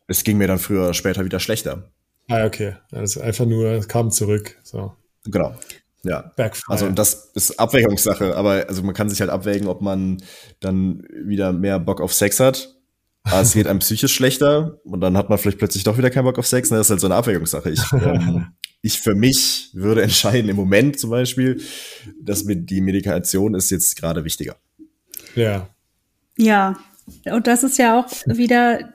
Es 0.08 0.24
ging 0.24 0.38
mir 0.38 0.48
dann 0.48 0.60
früher 0.60 0.84
oder 0.84 0.94
später 0.94 1.24
wieder 1.24 1.40
schlechter. 1.40 1.92
Ah, 2.30 2.46
okay. 2.46 2.76
Also 2.92 3.22
einfach 3.22 3.46
nur, 3.46 3.82
kam 3.82 4.12
zurück. 4.12 4.58
So. 4.64 4.94
Genau. 5.26 5.56
Ja. 6.04 6.32
Backfire. 6.36 6.70
Also 6.70 6.90
das 6.90 7.32
ist 7.34 7.60
Abwägungssache, 7.60 8.36
aber 8.36 8.66
also 8.68 8.84
man 8.84 8.94
kann 8.94 9.10
sich 9.10 9.22
halt 9.22 9.30
abwägen, 9.30 9.68
ob 9.68 9.82
man 9.82 10.22
dann 10.60 11.04
wieder 11.12 11.54
mehr 11.54 11.80
Bock 11.80 12.02
auf 12.02 12.14
Sex 12.14 12.40
hat. 12.40 12.76
Aber 13.26 13.42
es 13.42 13.54
geht 13.54 13.68
einem 13.68 13.80
psychisch 13.80 14.14
schlechter 14.14 14.80
und 14.84 15.00
dann 15.00 15.16
hat 15.16 15.30
man 15.30 15.38
vielleicht 15.38 15.58
plötzlich 15.58 15.86
doch 15.86 15.98
wieder 15.98 16.10
keinen 16.10 16.26
Bock 16.26 16.38
auf 16.38 16.48
Sex. 16.48 16.70
Das 16.70 16.88
ist 16.88 16.90
halt 16.90 17.00
so 17.00 17.08
eine 17.08 17.16
Abwägungssache. 17.16 17.70
Ich, 17.70 17.82
ähm, 17.94 18.48
ich 18.82 19.00
für 19.00 19.16
mich 19.16 19.70
würde 19.74 20.04
entscheiden, 20.04 20.50
im 20.50 20.58
Moment 20.58 21.00
zum 21.00 21.10
Beispiel, 21.10 21.62
dass 22.22 22.44
mir 22.44 22.58
die 22.58 22.82
Medikation 22.82 23.56
ist 23.56 23.70
jetzt 23.70 23.96
gerade 23.96 24.26
wichtiger. 24.26 24.58
Ja. 25.36 25.70
Ja. 26.38 26.78
Und 27.26 27.48
das 27.48 27.64
ist 27.64 27.78
ja 27.78 27.98
auch 28.00 28.12
wieder 28.26 28.94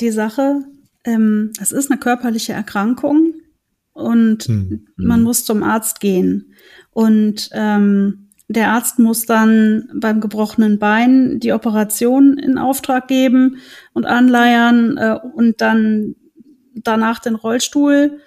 die 0.00 0.10
Sache, 0.10 0.64
ähm, 1.04 1.52
es 1.60 1.72
ist 1.72 1.90
eine 1.90 2.00
körperliche 2.00 2.52
Erkrankung 2.52 3.34
und 3.92 4.44
hm. 4.44 4.88
man 4.96 5.18
hm. 5.18 5.24
muss 5.24 5.44
zum 5.44 5.62
Arzt 5.62 6.00
gehen. 6.00 6.54
Und 6.92 7.50
ähm, 7.52 8.28
der 8.48 8.70
Arzt 8.72 8.98
muss 8.98 9.24
dann 9.24 9.88
beim 9.94 10.20
gebrochenen 10.20 10.78
Bein 10.78 11.40
die 11.40 11.52
Operation 11.52 12.38
in 12.38 12.58
Auftrag 12.58 13.08
geben 13.08 13.58
und 13.92 14.04
anleiern 14.06 14.98
äh, 14.98 15.18
und 15.34 15.60
dann 15.60 16.16
danach 16.74 17.18
den 17.18 17.34
Rollstuhl 17.34 18.20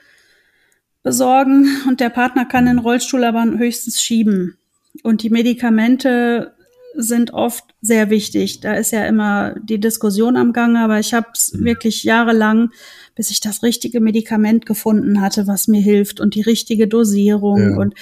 besorgen. 1.03 1.67
Und 1.87 1.99
der 1.99 2.09
Partner 2.09 2.45
kann 2.45 2.65
den 2.65 2.79
Rollstuhl 2.79 3.23
aber 3.23 3.45
höchstens 3.45 4.01
schieben. 4.01 4.57
Und 5.03 5.23
die 5.23 5.29
Medikamente 5.29 6.54
sind 6.95 7.33
oft 7.33 7.63
sehr 7.81 8.09
wichtig. 8.09 8.61
Da 8.61 8.73
ist 8.73 8.91
ja 8.91 9.05
immer 9.05 9.55
die 9.61 9.79
Diskussion 9.79 10.37
am 10.37 10.53
Gange, 10.53 10.79
aber 10.79 10.99
ich 10.99 11.13
habe 11.13 11.27
es 11.33 11.53
mhm. 11.53 11.65
wirklich 11.65 12.03
jahrelang, 12.03 12.71
bis 13.15 13.31
ich 13.31 13.41
das 13.41 13.63
richtige 13.63 13.99
Medikament 13.99 14.65
gefunden 14.65 15.21
hatte, 15.21 15.47
was 15.47 15.67
mir 15.67 15.81
hilft 15.81 16.19
und 16.19 16.35
die 16.35 16.41
richtige 16.41 16.87
Dosierung 16.87 17.71
ja. 17.71 17.77
und 17.77 17.93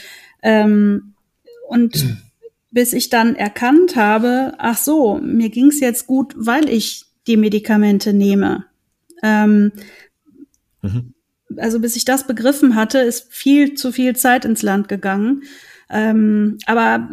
ähm, 0.41 1.14
und 1.68 2.04
mhm. 2.04 2.18
bis 2.72 2.94
ich 2.94 3.10
dann 3.10 3.36
erkannt 3.36 3.96
habe, 3.96 4.54
ach 4.58 4.78
so, 4.78 5.20
mir 5.22 5.50
ging's 5.50 5.80
jetzt 5.80 6.08
gut, 6.08 6.34
weil 6.36 6.70
ich 6.70 7.06
die 7.28 7.38
Medikamente 7.38 8.14
nehme. 8.14 8.66
Ähm, 9.22 9.72
mhm. 10.82 11.14
Also 11.58 11.80
bis 11.80 11.96
ich 11.96 12.06
das 12.06 12.26
begriffen 12.26 12.76
hatte, 12.76 13.00
ist 13.00 13.32
viel 13.32 13.76
zu 13.76 13.91
viel 13.91 14.16
Zeit 14.16 14.44
ins 14.44 14.64
Land 14.64 14.88
gegangen. 14.88 15.44
Ähm, 15.94 16.58
aber 16.66 17.08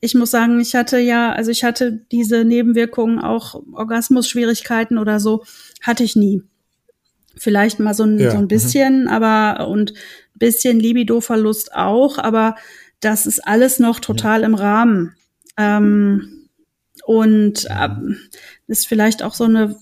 ich 0.00 0.14
muss 0.14 0.30
sagen, 0.30 0.60
ich 0.60 0.76
hatte 0.76 0.98
ja, 1.00 1.32
also 1.32 1.50
ich 1.50 1.64
hatte 1.64 2.00
diese 2.12 2.44
Nebenwirkungen, 2.44 3.18
auch 3.18 3.60
Orgasmusschwierigkeiten 3.72 4.98
oder 4.98 5.18
so, 5.18 5.44
hatte 5.82 6.04
ich 6.04 6.14
nie. 6.14 6.44
Vielleicht 7.36 7.80
mal 7.80 7.92
so 7.92 8.04
ein, 8.04 8.20
ja. 8.20 8.30
so 8.30 8.36
ein 8.36 8.44
mhm. 8.44 8.48
bisschen, 8.48 9.00
mhm. 9.02 9.08
aber 9.08 9.66
und 9.66 9.94
bisschen 10.34 10.78
Libido-Verlust 10.78 11.74
auch, 11.74 12.18
aber 12.18 12.54
das 13.00 13.26
ist 13.26 13.46
alles 13.46 13.80
noch 13.80 13.98
total 13.98 14.42
ja. 14.42 14.46
im 14.46 14.54
Rahmen. 14.54 15.16
Ähm, 15.56 16.46
und 17.04 17.66
äh, 17.68 17.88
ist 18.68 18.86
vielleicht 18.86 19.24
auch 19.24 19.34
so 19.34 19.44
eine 19.44 19.74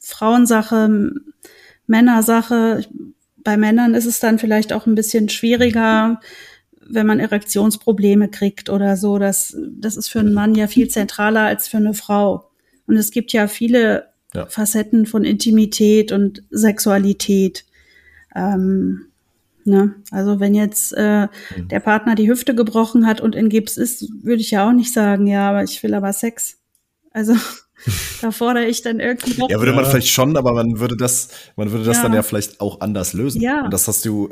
Frauensache, 0.00 1.12
Männersache. 1.86 2.84
Bei 3.36 3.56
Männern 3.56 3.94
ist 3.94 4.06
es 4.06 4.18
dann 4.18 4.40
vielleicht 4.40 4.72
auch 4.72 4.86
ein 4.86 4.96
bisschen 4.96 5.28
schwieriger 5.28 6.20
wenn 6.88 7.06
man 7.06 7.20
Erektionsprobleme 7.20 8.28
kriegt 8.28 8.68
oder 8.68 8.96
so. 8.96 9.18
Das, 9.18 9.56
das 9.78 9.96
ist 9.96 10.08
für 10.08 10.20
einen 10.20 10.34
Mann 10.34 10.54
ja 10.54 10.66
viel 10.66 10.88
zentraler 10.88 11.42
als 11.42 11.68
für 11.68 11.76
eine 11.78 11.94
Frau. 11.94 12.50
Und 12.86 12.96
es 12.96 13.10
gibt 13.10 13.32
ja 13.32 13.48
viele 13.48 14.06
ja. 14.34 14.46
Facetten 14.46 15.06
von 15.06 15.24
Intimität 15.24 16.12
und 16.12 16.42
Sexualität. 16.50 17.64
Ähm, 18.34 19.06
ne? 19.64 19.94
Also 20.10 20.40
wenn 20.40 20.54
jetzt 20.54 20.92
äh, 20.96 21.26
mhm. 21.56 21.68
der 21.68 21.80
Partner 21.80 22.14
die 22.14 22.28
Hüfte 22.28 22.54
gebrochen 22.54 23.06
hat 23.06 23.20
und 23.20 23.34
in 23.34 23.48
Gips 23.48 23.76
ist, 23.76 24.08
würde 24.22 24.40
ich 24.40 24.52
ja 24.52 24.68
auch 24.68 24.72
nicht 24.72 24.92
sagen, 24.92 25.26
ja, 25.26 25.50
aber 25.50 25.62
ich 25.62 25.82
will 25.82 25.94
aber 25.94 26.12
Sex. 26.12 26.58
Also 27.10 27.34
da 28.22 28.30
fordere 28.30 28.66
ich 28.66 28.82
dann 28.82 29.00
irgendwie. 29.00 29.40
Ja, 29.48 29.58
würde 29.58 29.72
man 29.72 29.84
vielleicht 29.84 30.08
schon, 30.08 30.36
aber 30.36 30.52
man 30.52 30.78
würde 30.78 30.96
das, 30.96 31.28
man 31.56 31.70
würde 31.70 31.84
das 31.84 31.98
ja. 31.98 32.02
dann 32.04 32.14
ja 32.14 32.22
vielleicht 32.22 32.60
auch 32.60 32.80
anders 32.80 33.12
lösen. 33.12 33.40
Ja. 33.40 33.64
Und 33.64 33.72
das 33.72 33.88
hast 33.88 34.04
du, 34.04 34.30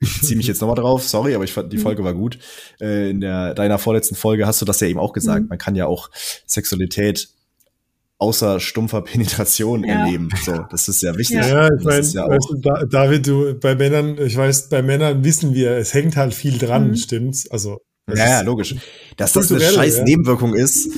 ich 0.00 0.22
ziehe 0.22 0.36
mich 0.36 0.46
jetzt 0.46 0.60
nochmal 0.60 0.76
drauf, 0.76 1.06
sorry, 1.06 1.34
aber 1.34 1.44
ich 1.44 1.52
fand, 1.52 1.72
die 1.72 1.78
mhm. 1.78 1.82
Folge 1.82 2.04
war 2.04 2.14
gut. 2.14 2.38
Äh, 2.80 3.10
in 3.10 3.20
der, 3.20 3.54
deiner 3.54 3.78
vorletzten 3.78 4.14
Folge 4.14 4.46
hast 4.46 4.60
du 4.60 4.64
das 4.64 4.80
ja 4.80 4.88
eben 4.88 4.98
auch 4.98 5.12
gesagt. 5.12 5.42
Mhm. 5.42 5.48
Man 5.48 5.58
kann 5.58 5.74
ja 5.74 5.86
auch 5.86 6.10
Sexualität 6.46 7.28
außer 8.18 8.60
stumpfer 8.60 9.02
Penetration 9.02 9.84
ja. 9.84 10.00
erleben. 10.00 10.28
So, 10.44 10.64
das 10.70 10.88
ist 10.88 11.02
ja 11.02 11.16
wichtig. 11.16 11.36
Ja, 11.36 11.68
ich 11.72 11.84
meine, 11.84 12.06
ja 12.06 12.28
weißt 12.28 12.50
du, 12.50 12.86
David, 12.86 13.26
du, 13.26 13.54
bei 13.54 13.74
Männern, 13.74 14.18
ich 14.18 14.36
weiß, 14.36 14.68
bei 14.68 14.82
Männern 14.82 15.24
wissen 15.24 15.54
wir, 15.54 15.72
es 15.72 15.94
hängt 15.94 16.16
halt 16.16 16.34
viel 16.34 16.58
dran, 16.58 16.88
mhm. 16.88 16.96
stimmt's? 16.96 17.50
Also. 17.50 17.78
Ja, 18.08 18.26
ja, 18.26 18.40
logisch. 18.40 18.74
Dass 19.18 19.34
das 19.34 19.52
eine 19.52 19.60
scheiß 19.60 19.98
ja. 19.98 20.04
Nebenwirkung 20.04 20.54
ist, 20.54 20.88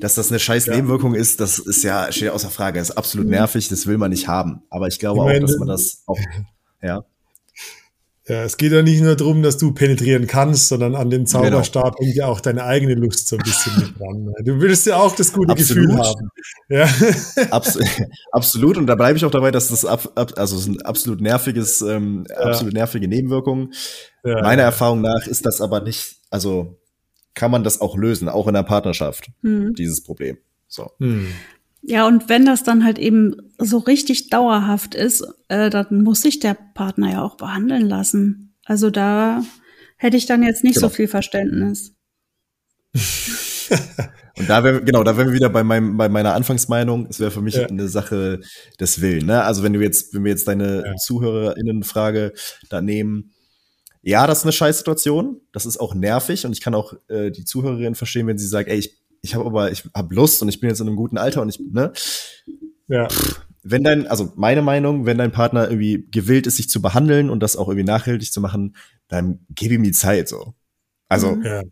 dass 0.00 0.14
das 0.14 0.30
eine 0.30 0.38
scheiß 0.38 0.66
ja. 0.66 0.76
Nebenwirkung 0.76 1.14
ist, 1.14 1.40
das 1.40 1.58
ist 1.58 1.82
ja, 1.84 2.10
steht 2.12 2.30
außer 2.30 2.50
Frage. 2.50 2.78
Das 2.78 2.90
ist 2.90 2.96
absolut 2.96 3.26
mhm. 3.26 3.32
nervig, 3.32 3.68
das 3.68 3.86
will 3.86 3.98
man 3.98 4.10
nicht 4.10 4.28
haben. 4.28 4.62
Aber 4.70 4.88
ich 4.88 4.98
glaube 4.98 5.20
ich 5.20 5.24
meine, 5.24 5.44
auch, 5.44 5.48
dass 5.48 5.58
man 5.58 5.68
das 5.68 6.02
auch, 6.06 6.18
ja. 6.82 7.04
Ja, 8.28 8.44
es 8.44 8.58
geht 8.58 8.72
ja 8.72 8.82
nicht 8.82 9.00
nur 9.00 9.16
darum, 9.16 9.42
dass 9.42 9.56
du 9.56 9.72
penetrieren 9.72 10.26
kannst, 10.26 10.68
sondern 10.68 10.94
an 10.94 11.08
den 11.08 11.24
genau. 11.24 11.44
Zauberstab 11.44 11.96
genau. 11.96 12.12
ja 12.14 12.26
auch 12.26 12.40
deine 12.40 12.64
eigene 12.64 12.94
Lust 12.94 13.26
so 13.26 13.36
ein 13.36 13.42
bisschen 13.42 13.74
mit 13.76 13.98
dran. 13.98 14.30
Du 14.44 14.60
willst 14.60 14.84
ja 14.84 14.98
auch 14.98 15.16
das 15.16 15.32
gute 15.32 15.52
absolut. 15.52 15.88
Gefühl 15.88 15.98
haben. 15.98 16.28
Ja. 16.68 16.86
Abs 17.50 17.78
absolut. 18.32 18.76
Und 18.76 18.86
da 18.86 18.96
bleibe 18.96 19.16
ich 19.16 19.24
auch 19.24 19.30
dabei, 19.30 19.50
dass 19.50 19.68
das 19.68 19.86
ab, 19.86 20.12
ab, 20.14 20.32
also 20.36 20.56
es 20.56 20.66
ein 20.66 20.82
absolut 20.82 21.22
nerviges, 21.22 21.80
ähm, 21.80 22.26
ja. 22.28 22.36
absolut 22.36 22.74
nervige 22.74 23.08
Nebenwirkungen. 23.08 23.72
Ja. 24.22 24.42
Meiner 24.42 24.62
Erfahrung 24.64 25.00
nach 25.00 25.26
ist 25.26 25.46
das 25.46 25.62
aber 25.62 25.80
nicht, 25.80 26.16
also 26.30 26.77
kann 27.38 27.52
man 27.52 27.62
das 27.62 27.80
auch 27.80 27.96
lösen, 27.96 28.28
auch 28.28 28.48
in 28.48 28.54
der 28.54 28.64
Partnerschaft, 28.64 29.30
hm. 29.42 29.72
dieses 29.74 30.02
Problem. 30.02 30.38
So. 30.66 30.90
Hm. 30.98 31.28
Ja, 31.82 32.04
und 32.08 32.28
wenn 32.28 32.44
das 32.44 32.64
dann 32.64 32.84
halt 32.84 32.98
eben 32.98 33.36
so 33.58 33.78
richtig 33.78 34.28
dauerhaft 34.28 34.96
ist, 34.96 35.24
äh, 35.46 35.70
dann 35.70 36.02
muss 36.02 36.22
sich 36.22 36.40
der 36.40 36.56
Partner 36.74 37.12
ja 37.12 37.22
auch 37.22 37.36
behandeln 37.36 37.88
lassen. 37.88 38.54
Also 38.64 38.90
da 38.90 39.44
hätte 39.96 40.16
ich 40.16 40.26
dann 40.26 40.42
jetzt 40.42 40.64
nicht 40.64 40.74
genau. 40.74 40.88
so 40.88 40.94
viel 40.94 41.06
Verständnis. 41.06 41.94
Und 44.36 44.48
da 44.48 44.64
wäre, 44.64 44.82
genau, 44.82 45.04
da 45.04 45.16
wären 45.16 45.28
wir 45.28 45.34
wieder 45.34 45.48
bei 45.48 45.62
meinem, 45.64 45.96
bei 45.96 46.08
meiner 46.08 46.34
Anfangsmeinung. 46.34 47.06
Es 47.10 47.20
wäre 47.20 47.30
für 47.30 47.40
mich 47.40 47.54
ja. 47.54 47.66
eine 47.66 47.88
Sache 47.88 48.40
des 48.80 49.00
Willen, 49.00 49.26
ne? 49.26 49.42
Also 49.42 49.62
wenn 49.62 49.72
du 49.72 49.80
jetzt, 49.80 50.14
wenn 50.14 50.24
wir 50.24 50.30
jetzt 50.30 50.46
deine 50.46 50.84
ja. 50.86 50.96
ZuhörerInnen-Frage 50.96 52.32
da 52.68 52.80
nehmen, 52.80 53.32
ja, 54.02 54.26
das 54.26 54.38
ist 54.38 54.44
eine 54.44 54.52
Scheißsituation. 54.52 55.40
Das 55.52 55.66
ist 55.66 55.78
auch 55.78 55.94
nervig 55.94 56.46
und 56.46 56.52
ich 56.52 56.60
kann 56.60 56.74
auch 56.74 56.94
äh, 57.08 57.30
die 57.30 57.44
Zuhörerin 57.44 57.94
verstehen, 57.94 58.26
wenn 58.26 58.38
sie 58.38 58.46
sagt, 58.46 58.68
ey, 58.68 58.78
ich, 58.78 58.96
ich 59.22 59.34
habe 59.34 59.44
aber, 59.46 59.70
ich 59.72 59.84
habe 59.94 60.14
Lust 60.14 60.40
und 60.42 60.48
ich 60.48 60.60
bin 60.60 60.68
jetzt 60.70 60.80
in 60.80 60.86
einem 60.86 60.96
guten 60.96 61.18
Alter 61.18 61.42
und 61.42 61.48
ich, 61.48 61.58
ne? 61.60 61.92
Ja. 62.88 63.08
Pff, 63.08 63.42
wenn 63.64 63.84
dein, 63.84 64.06
also 64.06 64.32
meine 64.36 64.62
Meinung, 64.62 65.04
wenn 65.04 65.18
dein 65.18 65.32
Partner 65.32 65.68
irgendwie 65.68 66.06
gewillt 66.10 66.46
ist, 66.46 66.56
sich 66.56 66.70
zu 66.70 66.80
behandeln 66.80 67.28
und 67.28 67.40
das 67.42 67.56
auch 67.56 67.68
irgendwie 67.68 67.84
nachhaltig 67.84 68.32
zu 68.32 68.40
machen, 68.40 68.76
dann 69.08 69.40
gib 69.50 69.72
ihm 69.72 69.82
die 69.82 69.92
Zeit 69.92 70.28
so. 70.28 70.54
Also 71.08 71.32
Mhm. 71.36 71.44
Ja. 71.44 71.62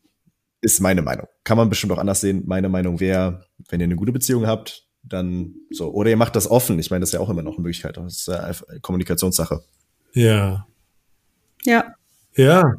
ist 0.60 0.80
meine 0.80 1.02
Meinung. 1.02 1.26
Kann 1.44 1.56
man 1.56 1.68
bestimmt 1.68 1.92
auch 1.92 1.98
anders 1.98 2.20
sehen. 2.20 2.42
Meine 2.46 2.68
Meinung 2.68 2.98
wäre, 3.00 3.46
wenn 3.68 3.80
ihr 3.80 3.84
eine 3.84 3.96
gute 3.96 4.12
Beziehung 4.12 4.46
habt, 4.46 4.84
dann 5.04 5.54
so. 5.70 5.90
Oder 5.92 6.10
ihr 6.10 6.16
macht 6.16 6.34
das 6.34 6.50
offen. 6.50 6.78
Ich 6.80 6.90
meine, 6.90 7.00
das 7.00 7.10
ist 7.10 7.14
ja 7.14 7.20
auch 7.20 7.30
immer 7.30 7.42
noch 7.42 7.52
eine 7.54 7.62
Möglichkeit. 7.62 7.96
Das 7.96 8.16
ist 8.16 8.26
ja 8.28 8.40
einfach 8.40 8.66
Kommunikationssache. 8.82 9.62
Ja. 10.12 10.66
Ja, 11.64 11.94
Ja. 12.36 12.74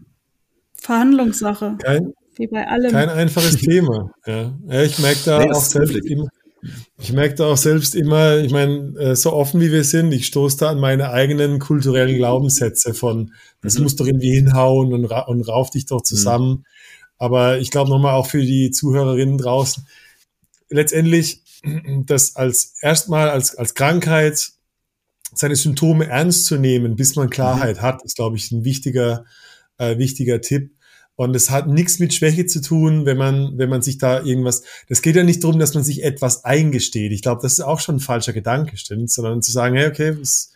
Verhandlungssache, 0.75 1.77
Kein, 1.81 2.13
wie 2.37 2.47
bei 2.47 2.67
allem. 2.67 2.91
kein 2.91 3.09
einfaches 3.09 3.57
Thema. 3.61 4.11
Ja. 4.25 4.53
ja 4.67 4.83
ich 4.83 4.99
merke 4.99 5.19
da 5.25 5.39
Nee, 5.39 5.51
auch 5.51 5.61
selbst 5.61 5.95
immer, 6.05 6.27
ich 6.99 7.13
merke 7.13 7.35
da 7.35 7.45
auch 7.47 7.57
selbst 7.57 7.95
immer, 7.95 8.37
ich 8.37 8.51
meine, 8.51 8.93
äh, 8.99 9.15
so 9.15 9.33
offen 9.33 9.59
wie 9.61 9.71
wir 9.71 9.83
sind, 9.83 10.11
ich 10.11 10.27
stoße 10.27 10.57
da 10.57 10.69
an 10.69 10.79
meine 10.79 11.09
eigenen 11.11 11.59
kulturellen 11.59 12.15
Glaubenssätze 12.17 12.93
von, 12.93 13.33
das 13.61 13.75
Mhm. 13.77 13.83
muss 13.83 13.95
doch 13.95 14.05
irgendwie 14.05 14.31
hinhauen 14.35 14.93
und, 14.93 15.05
ra 15.05 15.21
und 15.21 15.41
rauf 15.47 15.69
dich 15.71 15.85
doch 15.85 16.01
zusammen. 16.01 16.65
Aber 17.17 17.57
ich 17.59 17.71
glaube 17.71 17.89
nochmal 17.89 18.13
auch 18.13 18.27
für 18.27 18.41
die 18.43 18.69
Zuhörerinnen 18.71 19.37
draußen, 19.39 19.87
letztendlich 20.69 21.41
das 22.05 22.35
als 22.35 22.75
erstmal 22.81 23.29
als, 23.29 23.55
als 23.55 23.73
Krankheit 23.73 24.49
seine 25.33 25.55
Symptome 25.55 26.07
ernst 26.07 26.45
zu 26.45 26.57
nehmen, 26.57 26.95
bis 26.95 27.15
man 27.15 27.29
Klarheit 27.29 27.81
hat, 27.81 28.03
ist, 28.03 28.15
glaube 28.15 28.37
ich, 28.37 28.51
ein 28.51 28.63
wichtiger, 28.63 29.25
äh, 29.77 29.97
wichtiger 29.97 30.41
Tipp. 30.41 30.71
Und 31.15 31.35
es 31.35 31.49
hat 31.49 31.67
nichts 31.67 31.97
mit 31.97 32.13
Schwäche 32.13 32.45
zu 32.45 32.61
tun, 32.61 33.05
wenn 33.07 33.17
man, 33.17 33.57
wenn 33.57 33.69
man 33.69 33.81
sich 33.81 33.97
da 33.97 34.21
irgendwas, 34.23 34.61
das 34.87 35.01
geht 35.01 35.15
ja 35.15 35.23
nicht 35.23 35.43
darum, 35.43 35.57
dass 35.59 35.73
man 35.73 35.83
sich 35.83 36.03
etwas 36.03 36.45
eingesteht. 36.45 37.11
Ich 37.11 37.23
glaube, 37.23 37.41
das 37.41 37.53
ist 37.53 37.61
auch 37.61 37.79
schon 37.79 37.95
ein 37.95 37.99
falscher 37.99 38.33
Gedanke, 38.33 38.77
stimmt, 38.77 39.09
sondern 39.11 39.41
zu 39.41 39.51
sagen, 39.51 39.75
hey, 39.75 39.87
okay, 39.87 40.15
das, 40.19 40.51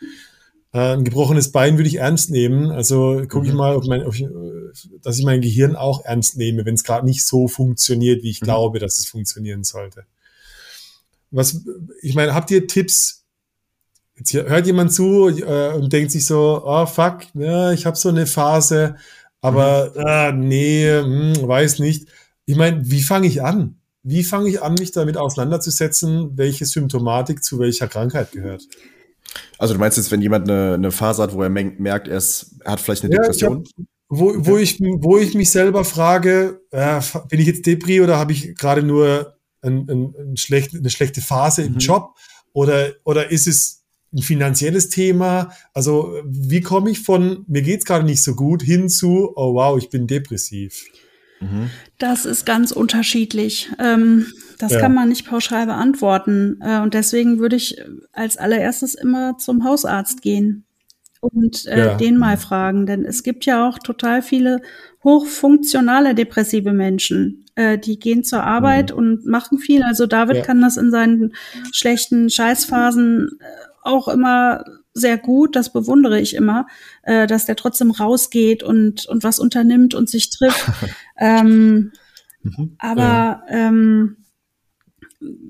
äh, 0.71 0.93
ein 0.93 1.03
gebrochenes 1.03 1.51
Bein 1.51 1.77
würde 1.77 1.87
ich 1.89 1.95
ernst 1.95 2.29
nehmen. 2.29 2.69
Also 2.69 3.23
gucke 3.27 3.47
ich 3.47 3.51
Mhm. 3.53 3.57
mal, 3.57 3.75
ob 3.75 3.85
mein, 3.87 4.03
ob 4.05 4.13
ich, 4.13 4.27
dass 5.01 5.17
ich 5.17 5.25
mein 5.25 5.41
Gehirn 5.41 5.75
auch 5.75 6.05
ernst 6.05 6.37
nehme, 6.37 6.63
wenn 6.63 6.75
es 6.75 6.83
gerade 6.83 7.05
nicht 7.07 7.25
so 7.25 7.47
funktioniert, 7.47 8.21
wie 8.21 8.29
ich 8.29 8.41
Mhm. 8.41 8.45
glaube, 8.45 8.77
dass 8.79 8.99
es 8.99 9.07
funktionieren 9.07 9.63
sollte. 9.63 10.05
Was, 11.31 11.65
ich 12.03 12.13
meine, 12.13 12.35
habt 12.35 12.51
ihr 12.51 12.67
Tipps? 12.67 13.20
Jetzt 14.23 14.33
hört 14.49 14.67
jemand 14.67 14.93
zu 14.93 15.29
äh, 15.29 15.73
und 15.73 15.91
denkt 15.91 16.11
sich 16.11 16.25
so, 16.25 16.61
oh 16.63 16.85
fuck, 16.85 17.21
ja, 17.33 17.71
ich 17.71 17.85
habe 17.85 17.97
so 17.97 18.09
eine 18.09 18.27
Phase, 18.27 18.95
aber 19.41 19.93
ah, 19.97 20.31
nee, 20.31 20.87
hm, 20.87 21.33
weiß 21.47 21.79
nicht. 21.79 22.07
Ich 22.45 22.55
meine, 22.55 22.81
wie 22.89 23.01
fange 23.01 23.27
ich 23.27 23.41
an? 23.41 23.77
Wie 24.03 24.23
fange 24.23 24.49
ich 24.49 24.61
an, 24.61 24.75
mich 24.75 24.91
damit 24.91 25.17
auseinanderzusetzen, 25.17 26.37
welche 26.37 26.65
Symptomatik 26.65 27.43
zu 27.43 27.59
welcher 27.59 27.87
Krankheit 27.87 28.31
gehört? 28.31 28.63
Also 29.57 29.73
du 29.73 29.79
meinst 29.79 29.97
jetzt, 29.97 30.11
wenn 30.11 30.21
jemand 30.21 30.49
eine, 30.49 30.75
eine 30.75 30.91
Phase 30.91 31.23
hat, 31.23 31.33
wo 31.33 31.41
er 31.41 31.49
merkt, 31.49 32.07
er, 32.07 32.17
ist, 32.17 32.55
er 32.63 32.73
hat 32.73 32.79
vielleicht 32.79 33.03
eine 33.03 33.13
Ja, 33.13 33.21
Depression? 33.21 33.63
Wo, 34.09 34.33
wo, 34.37 34.57
ich, 34.57 34.79
wo 34.79 35.17
ich 35.17 35.33
mich 35.35 35.49
selber 35.49 35.85
frage, 35.85 36.61
äh, 36.71 36.99
bin 37.29 37.39
ich 37.39 37.47
jetzt 37.47 37.65
Depri 37.65 38.01
oder 38.01 38.17
habe 38.17 38.33
ich 38.33 38.55
gerade 38.55 38.83
nur 38.83 39.37
ein, 39.61 39.87
ein, 39.89 40.15
ein 40.17 40.37
schlecht, 40.37 40.75
eine 40.75 40.89
schlechte 40.89 41.21
Phase 41.21 41.63
im 41.63 41.73
Mhm. 41.73 41.79
Job? 41.79 42.15
Oder, 42.53 42.89
oder 43.05 43.31
ist 43.31 43.47
es 43.47 43.80
ein 44.13 44.21
finanzielles 44.21 44.89
Thema? 44.89 45.51
Also 45.73 46.15
wie 46.25 46.61
komme 46.61 46.89
ich 46.89 46.99
von, 47.01 47.45
mir 47.47 47.61
geht's 47.61 47.85
gerade 47.85 48.05
nicht 48.05 48.21
so 48.23 48.35
gut, 48.35 48.61
hin 48.61 48.89
zu, 48.89 49.31
oh 49.35 49.53
wow, 49.55 49.77
ich 49.77 49.89
bin 49.89 50.07
depressiv? 50.07 50.85
Mhm. 51.39 51.69
Das 51.97 52.25
ist 52.25 52.45
ganz 52.45 52.71
unterschiedlich. 52.71 53.71
Ähm, 53.79 54.25
das 54.59 54.73
Ja. 54.73 54.79
kann 54.79 54.93
man 54.93 55.09
nicht 55.09 55.25
pauschal 55.27 55.65
beantworten. 55.65 56.59
Äh, 56.61 56.79
und 56.81 56.93
deswegen 56.93 57.39
würde 57.39 57.55
ich 57.55 57.81
als 58.11 58.37
allererstes 58.37 58.95
immer 58.95 59.37
zum 59.37 59.63
Hausarzt 59.63 60.21
gehen 60.21 60.65
und 61.19 61.65
äh, 61.67 61.77
Ja. 61.79 61.95
den 61.95 62.17
mal 62.17 62.37
fragen. 62.37 62.85
Denn 62.85 63.05
es 63.05 63.23
gibt 63.23 63.45
ja 63.45 63.67
auch 63.67 63.79
total 63.79 64.21
viele 64.21 64.61
hochfunktionale 65.03 66.13
depressive 66.15 66.73
Menschen. 66.73 67.45
Äh, 67.55 67.77
die 67.79 67.97
gehen 67.99 68.23
zur 68.23 68.43
Arbeit 68.43 68.91
und 68.91 69.25
machen 69.25 69.57
viel. 69.57 69.83
Also 69.83 70.05
David 70.05 70.37
Ja. 70.37 70.43
kann 70.43 70.61
das 70.61 70.77
in 70.77 70.91
seinen 70.91 71.33
schlechten 71.71 72.29
Scheißphasen 72.29 73.29
äh, 73.39 73.43
auch 73.83 74.07
immer 74.07 74.63
sehr 74.93 75.17
gut, 75.17 75.55
das 75.55 75.71
bewundere 75.71 76.19
ich 76.19 76.35
immer, 76.35 76.67
äh, 77.03 77.27
dass 77.27 77.45
der 77.45 77.55
trotzdem 77.55 77.91
rausgeht 77.91 78.63
und, 78.63 79.05
und 79.05 79.23
was 79.23 79.39
unternimmt 79.39 79.93
und 79.93 80.09
sich 80.09 80.29
trifft. 80.29 80.65
ähm, 81.17 81.91
Mhm. 82.43 82.75
aber 82.79 83.43
ähm, 83.49 84.17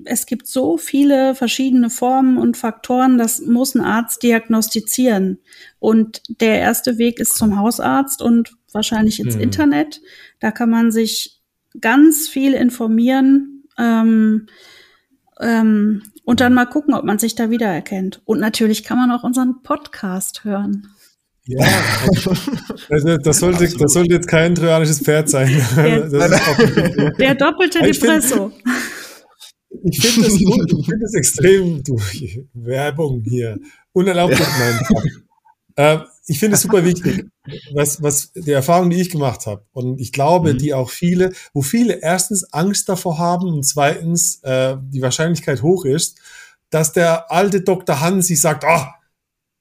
es 0.04 0.26
gibt 0.26 0.46
so 0.46 0.76
viele 0.76 1.34
verschiedene 1.34 1.88
Formen 1.88 2.36
und 2.36 2.58
Faktoren, 2.58 3.16
das 3.16 3.40
muss 3.40 3.74
ein 3.74 3.80
Arzt 3.80 4.22
diagnostizieren. 4.22 5.38
Und 5.78 6.22
der 6.28 6.60
erste 6.60 6.98
Weg 6.98 7.20
ist 7.20 7.36
zum 7.36 7.58
Hausarzt 7.58 8.20
und 8.20 8.54
wahrscheinlich 8.70 9.18
ins 9.18 9.34
Hm. 9.34 9.40
Internet. 9.40 10.02
Da 10.40 10.50
kann 10.50 10.68
man 10.68 10.92
sich 10.92 11.40
ganz 11.80 12.28
viel 12.28 12.52
informieren 12.52 13.64
ähm, 13.78 14.46
ähm, 15.42 16.02
und 16.24 16.40
dann 16.40 16.54
mal 16.54 16.66
gucken, 16.66 16.94
ob 16.94 17.04
man 17.04 17.18
sich 17.18 17.34
da 17.34 17.50
wiedererkennt. 17.50 18.22
Und 18.24 18.40
natürlich 18.40 18.84
kann 18.84 18.98
man 18.98 19.10
auch 19.10 19.24
unseren 19.24 19.62
Podcast 19.62 20.44
hören. 20.44 20.86
Ja, 21.44 21.66
also 22.88 23.18
das, 23.18 23.38
sollte, 23.38 23.68
das 23.76 23.92
sollte 23.92 24.14
jetzt 24.14 24.28
kein 24.28 24.54
trojanisches 24.54 25.00
Pferd 25.00 25.28
sein. 25.28 25.50
Ja. 25.76 25.98
Das 26.08 26.30
ist 26.30 26.48
auch, 26.48 27.16
Der 27.18 27.34
doppelte 27.34 27.78
Ich 27.80 27.98
find- 27.98 28.12
Depresso. 28.12 28.52
Ich 29.84 30.00
finde 30.00 30.28
das 30.28 30.38
gut, 30.38 30.72
ich 30.78 30.86
finde 30.86 31.00
das 31.00 31.14
extrem, 31.14 31.82
du, 31.82 31.96
Werbung 32.52 33.22
hier, 33.26 33.58
unerlaubt 33.92 34.38
ja. 34.38 34.46
mein 34.58 35.06
äh, 35.76 36.04
Ich 36.26 36.38
finde 36.38 36.56
es 36.56 36.62
super 36.62 36.84
wichtig, 36.84 37.24
was, 37.72 38.02
was 38.02 38.32
die 38.34 38.52
Erfahrung, 38.52 38.90
die 38.90 39.00
ich 39.00 39.10
gemacht 39.10 39.46
habe. 39.46 39.64
Und 39.72 40.00
ich 40.00 40.12
glaube, 40.12 40.52
Mhm. 40.54 40.58
die 40.58 40.74
auch 40.74 40.90
viele, 40.90 41.32
wo 41.52 41.62
viele 41.62 42.00
erstens 42.02 42.52
Angst 42.52 42.88
davor 42.88 43.18
haben 43.18 43.48
und 43.48 43.64
zweitens 43.64 44.36
äh, 44.44 44.76
die 44.80 45.02
Wahrscheinlichkeit 45.02 45.62
hoch 45.62 45.84
ist, 45.84 46.18
dass 46.70 46.92
der 46.92 47.30
alte 47.30 47.60
Dr. 47.62 48.00
Hansi 48.00 48.36
sagt, 48.36 48.64
ah, 48.64 48.94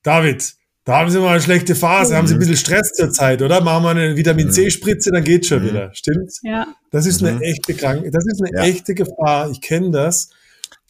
David, 0.04 0.54
da 0.86 0.98
haben 1.00 1.10
Sie 1.12 1.20
mal 1.20 1.30
eine 1.30 1.42
schlechte 1.42 1.76
Phase, 1.76 2.16
haben 2.16 2.26
Sie 2.28 2.34
ein 2.36 2.40
bisschen 2.40 2.58
Stress 2.58 2.94
zur 2.94 3.12
Zeit, 3.12 3.42
oder? 3.42 3.62
Machen 3.62 3.84
wir 3.84 3.90
eine 3.92 4.16
Vitamin 4.16 4.52
C-Spritze, 4.52 5.12
dann 5.12 5.24
geht's 5.24 5.48
schon 5.48 5.64
Mhm. 5.64 5.68
wieder. 5.70 5.94
Stimmt's? 5.94 6.40
Ja. 6.44 6.68
Das 6.92 7.06
ist 7.06 7.22
Mhm. 7.22 7.28
eine 7.28 7.42
echte 7.42 7.74
Krankheit. 7.74 8.14
Das 8.14 8.26
ist 8.26 8.42
eine 8.42 8.58
Ja. 8.58 8.64
echte 8.64 8.96
Gefahr. 8.96 9.50
Ich 9.52 9.62
kenne 9.62 9.92
das. 9.92 10.30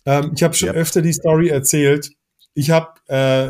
Ähm, 0.05 0.31
ich 0.35 0.43
habe 0.43 0.53
schon 0.53 0.67
Ja. 0.69 0.73
öfter 0.75 1.01
die 1.01 1.13
Story 1.13 1.49
erzählt. 1.49 2.11
Ich 2.53 2.69
habe 2.71 2.87
äh, 3.07 3.49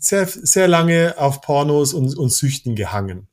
sehr, 0.00 0.26
sehr 0.26 0.68
lange 0.68 1.14
auf 1.18 1.40
Pornos 1.40 1.94
und, 1.94 2.16
und 2.16 2.32
Süchten 2.32 2.74
gehangen. 2.74 3.28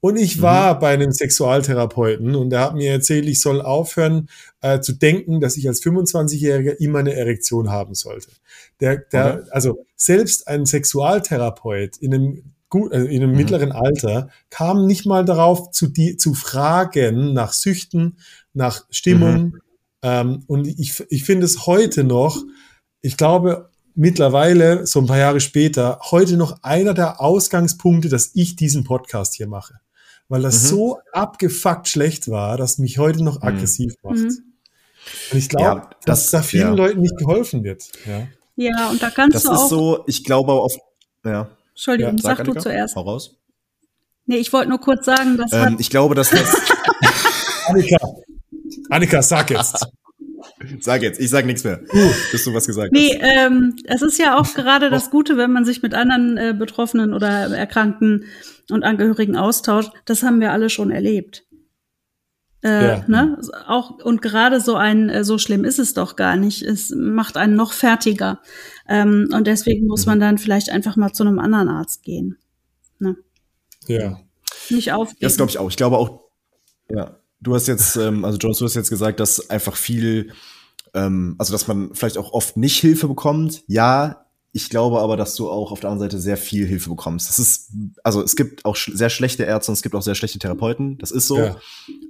Und 0.00 0.16
ich 0.16 0.36
Mhm. 0.38 0.42
war 0.42 0.78
bei 0.78 0.90
einem 0.94 1.10
Sexualtherapeuten 1.10 2.36
und 2.36 2.50
der 2.50 2.60
hat 2.60 2.74
mir 2.74 2.92
erzählt, 2.92 3.26
ich 3.26 3.40
soll 3.40 3.60
aufhören 3.60 4.28
äh, 4.60 4.80
zu 4.80 4.92
denken, 4.92 5.40
dass 5.40 5.56
ich 5.56 5.66
als 5.66 5.82
25-Jähriger 5.82 6.74
immer 6.78 7.00
eine 7.00 7.14
Erektion 7.14 7.70
haben 7.70 7.94
sollte. 7.94 8.28
Der, 8.80 8.98
der, 8.98 9.38
Okay. 9.40 9.48
also 9.50 9.84
selbst 9.96 10.46
ein 10.46 10.66
Sexualtherapeut 10.66 11.96
in 11.98 12.14
einem 12.14 12.42
gut, 12.70 12.92
äh, 12.92 13.04
in 13.04 13.22
einem 13.22 13.30
Mhm. 13.32 13.36
mittleren 13.38 13.72
Alter 13.72 14.28
kam 14.50 14.86
nicht 14.86 15.04
mal 15.06 15.24
darauf 15.24 15.70
zu, 15.72 15.88
die, 15.88 16.16
zu 16.16 16.34
fragen 16.34 17.32
nach 17.32 17.52
Süchten, 17.52 18.18
nach 18.52 18.84
Stimmung. 18.90 19.56
Ähm, 20.02 20.44
und 20.46 20.68
ich, 20.68 21.02
ich 21.08 21.24
finde 21.24 21.44
es 21.46 21.66
heute 21.66 22.04
noch, 22.04 22.40
ich 23.00 23.16
glaube 23.16 23.67
mittlerweile, 23.98 24.86
so 24.86 25.00
ein 25.00 25.06
paar 25.06 25.18
Jahre 25.18 25.40
später, 25.40 25.98
heute 26.10 26.36
noch 26.36 26.62
einer 26.62 26.94
der 26.94 27.20
Ausgangspunkte, 27.20 28.08
dass 28.08 28.30
ich 28.34 28.54
diesen 28.56 28.84
Podcast 28.84 29.34
hier 29.34 29.48
mache. 29.48 29.74
Weil 30.28 30.42
das 30.42 30.62
Mhm. 30.62 30.66
so 30.68 30.98
abgefuckt 31.12 31.88
schlecht 31.88 32.28
war, 32.28 32.56
dass 32.56 32.78
mich 32.78 32.98
heute 32.98 33.24
noch 33.24 33.40
Mhm. 33.42 33.48
aggressiv 33.48 33.94
macht. 34.02 34.16
Mhm. 34.18 34.42
Und 35.32 35.38
ich 35.38 35.48
glaube, 35.48 35.80
Ja, 35.82 35.90
dass 36.04 36.22
das- 36.24 36.30
da 36.30 36.42
vielen 36.42 36.68
ja. 36.68 36.74
Leuten 36.74 37.00
nicht 37.00 37.16
geholfen 37.16 37.64
wird. 37.64 37.84
Ja. 38.06 38.28
Ja, 38.56 38.90
und 38.90 39.02
da 39.02 39.10
kannst 39.10 39.34
Das 39.34 39.42
du 39.44 39.52
ist 39.52 39.58
auch. 39.58 39.68
so, 39.68 40.04
ich 40.06 40.24
glaube 40.24 40.52
auf, 40.52 40.76
ja. 41.24 41.48
Entschuldigung, 41.70 42.16
Ja, 42.18 42.22
sag, 42.22 42.36
du 42.38 42.42
Annika. 42.42 42.60
zuerst. 42.60 42.96
Hau 42.96 43.00
raus. 43.02 43.34
Nee, 44.26 44.36
ich 44.36 44.52
wollte 44.52 44.68
nur 44.68 44.80
kurz 44.80 45.06
sagen, 45.06 45.36
das 45.38 45.52
Ähm, 45.52 45.76
ich 45.78 45.90
glaube, 45.90 46.14
dass 46.14 46.30
das, 46.30 46.54
Annika, 47.66 47.96
Annika, 48.90 49.22
sag 49.22 49.50
jetzt. 49.50 49.86
sag 50.80 51.02
jetzt, 51.02 51.20
ich 51.20 51.30
sag 51.30 51.46
nichts 51.46 51.64
mehr, 51.64 51.80
bis 52.32 52.44
du 52.44 52.54
was 52.54 52.66
gesagt 52.66 52.92
Nee, 52.92 53.18
hast. 53.20 53.46
ähm, 53.46 53.76
es 53.84 54.02
ist 54.02 54.18
ja 54.18 54.36
auch 54.38 54.54
gerade 54.54 54.90
das 54.90 55.10
Gute, 55.10 55.36
wenn 55.36 55.52
man 55.52 55.64
sich 55.64 55.82
mit 55.82 55.94
anderen 55.94 56.36
äh, 56.36 56.54
Betroffenen 56.58 57.12
oder 57.14 57.28
Erkrankten 57.56 58.24
und 58.70 58.82
Angehörigen 58.84 59.36
austauscht. 59.36 59.92
Das 60.04 60.22
haben 60.22 60.40
wir 60.40 60.52
alle 60.52 60.70
schon 60.70 60.90
erlebt. 60.90 61.44
Äh, 62.64 62.86
Ja. 62.88 63.04
ne? 63.06 63.38
Auch 63.68 63.98
und 64.04 64.20
gerade 64.20 64.60
so 64.60 64.74
ein 64.74 65.08
äh, 65.10 65.22
so 65.24 65.38
schlimm 65.38 65.64
ist 65.64 65.78
es 65.78 65.94
doch 65.94 66.16
gar 66.16 66.36
nicht. 66.36 66.62
Es 66.62 66.90
macht 66.90 67.36
einen 67.36 67.54
noch 67.54 67.72
fertiger. 67.72 68.40
Ähm, 68.88 69.28
und 69.32 69.46
deswegen 69.46 69.86
muss 69.86 70.06
Mhm. 70.06 70.10
man 70.12 70.20
dann 70.20 70.38
vielleicht 70.38 70.70
einfach 70.70 70.96
mal 70.96 71.12
zu 71.12 71.22
einem 71.24 71.38
anderen 71.38 71.68
Arzt 71.68 72.02
gehen. 72.02 72.36
Ne? 72.98 73.16
Ja. 73.86 74.18
Nicht 74.70 74.92
aufgeben. 74.92 75.20
Das 75.20 75.36
glaube 75.36 75.50
ich 75.50 75.58
auch. 75.58 75.70
Ich 75.70 75.76
glaube 75.76 75.96
auch, 75.98 76.20
ja. 76.90 77.16
Du 77.40 77.54
hast 77.54 77.68
jetzt, 77.68 77.96
ähm, 77.96 78.24
also 78.24 78.38
Jones, 78.38 78.58
du 78.58 78.64
hast 78.64 78.74
jetzt 78.74 78.90
gesagt, 78.90 79.20
dass 79.20 79.50
einfach 79.50 79.76
viel, 79.76 80.32
ähm, 80.94 81.36
also 81.38 81.52
dass 81.52 81.68
man 81.68 81.94
vielleicht 81.94 82.18
auch 82.18 82.32
oft 82.32 82.56
nicht 82.56 82.78
Hilfe 82.78 83.08
bekommt. 83.08 83.62
Ja, 83.66 84.26
ich 84.52 84.70
glaube 84.70 85.00
aber, 85.00 85.16
dass 85.16 85.34
du 85.34 85.48
auch 85.48 85.70
auf 85.70 85.80
der 85.80 85.90
anderen 85.90 86.10
Seite 86.10 86.20
sehr 86.20 86.36
viel 86.36 86.66
Hilfe 86.66 86.90
bekommst. 86.90 87.28
Das 87.28 87.38
ist, 87.38 87.70
also 88.02 88.22
es 88.22 88.34
gibt 88.34 88.64
auch 88.64 88.74
sch 88.76 88.90
sehr 88.94 89.10
schlechte 89.10 89.44
Ärzte 89.44 89.70
und 89.70 89.74
es 89.74 89.82
gibt 89.82 89.94
auch 89.94 90.02
sehr 90.02 90.14
schlechte 90.14 90.38
Therapeuten. 90.38 90.98
Das 90.98 91.10
ist 91.10 91.28
so. 91.28 91.38
Ja. 91.38 91.56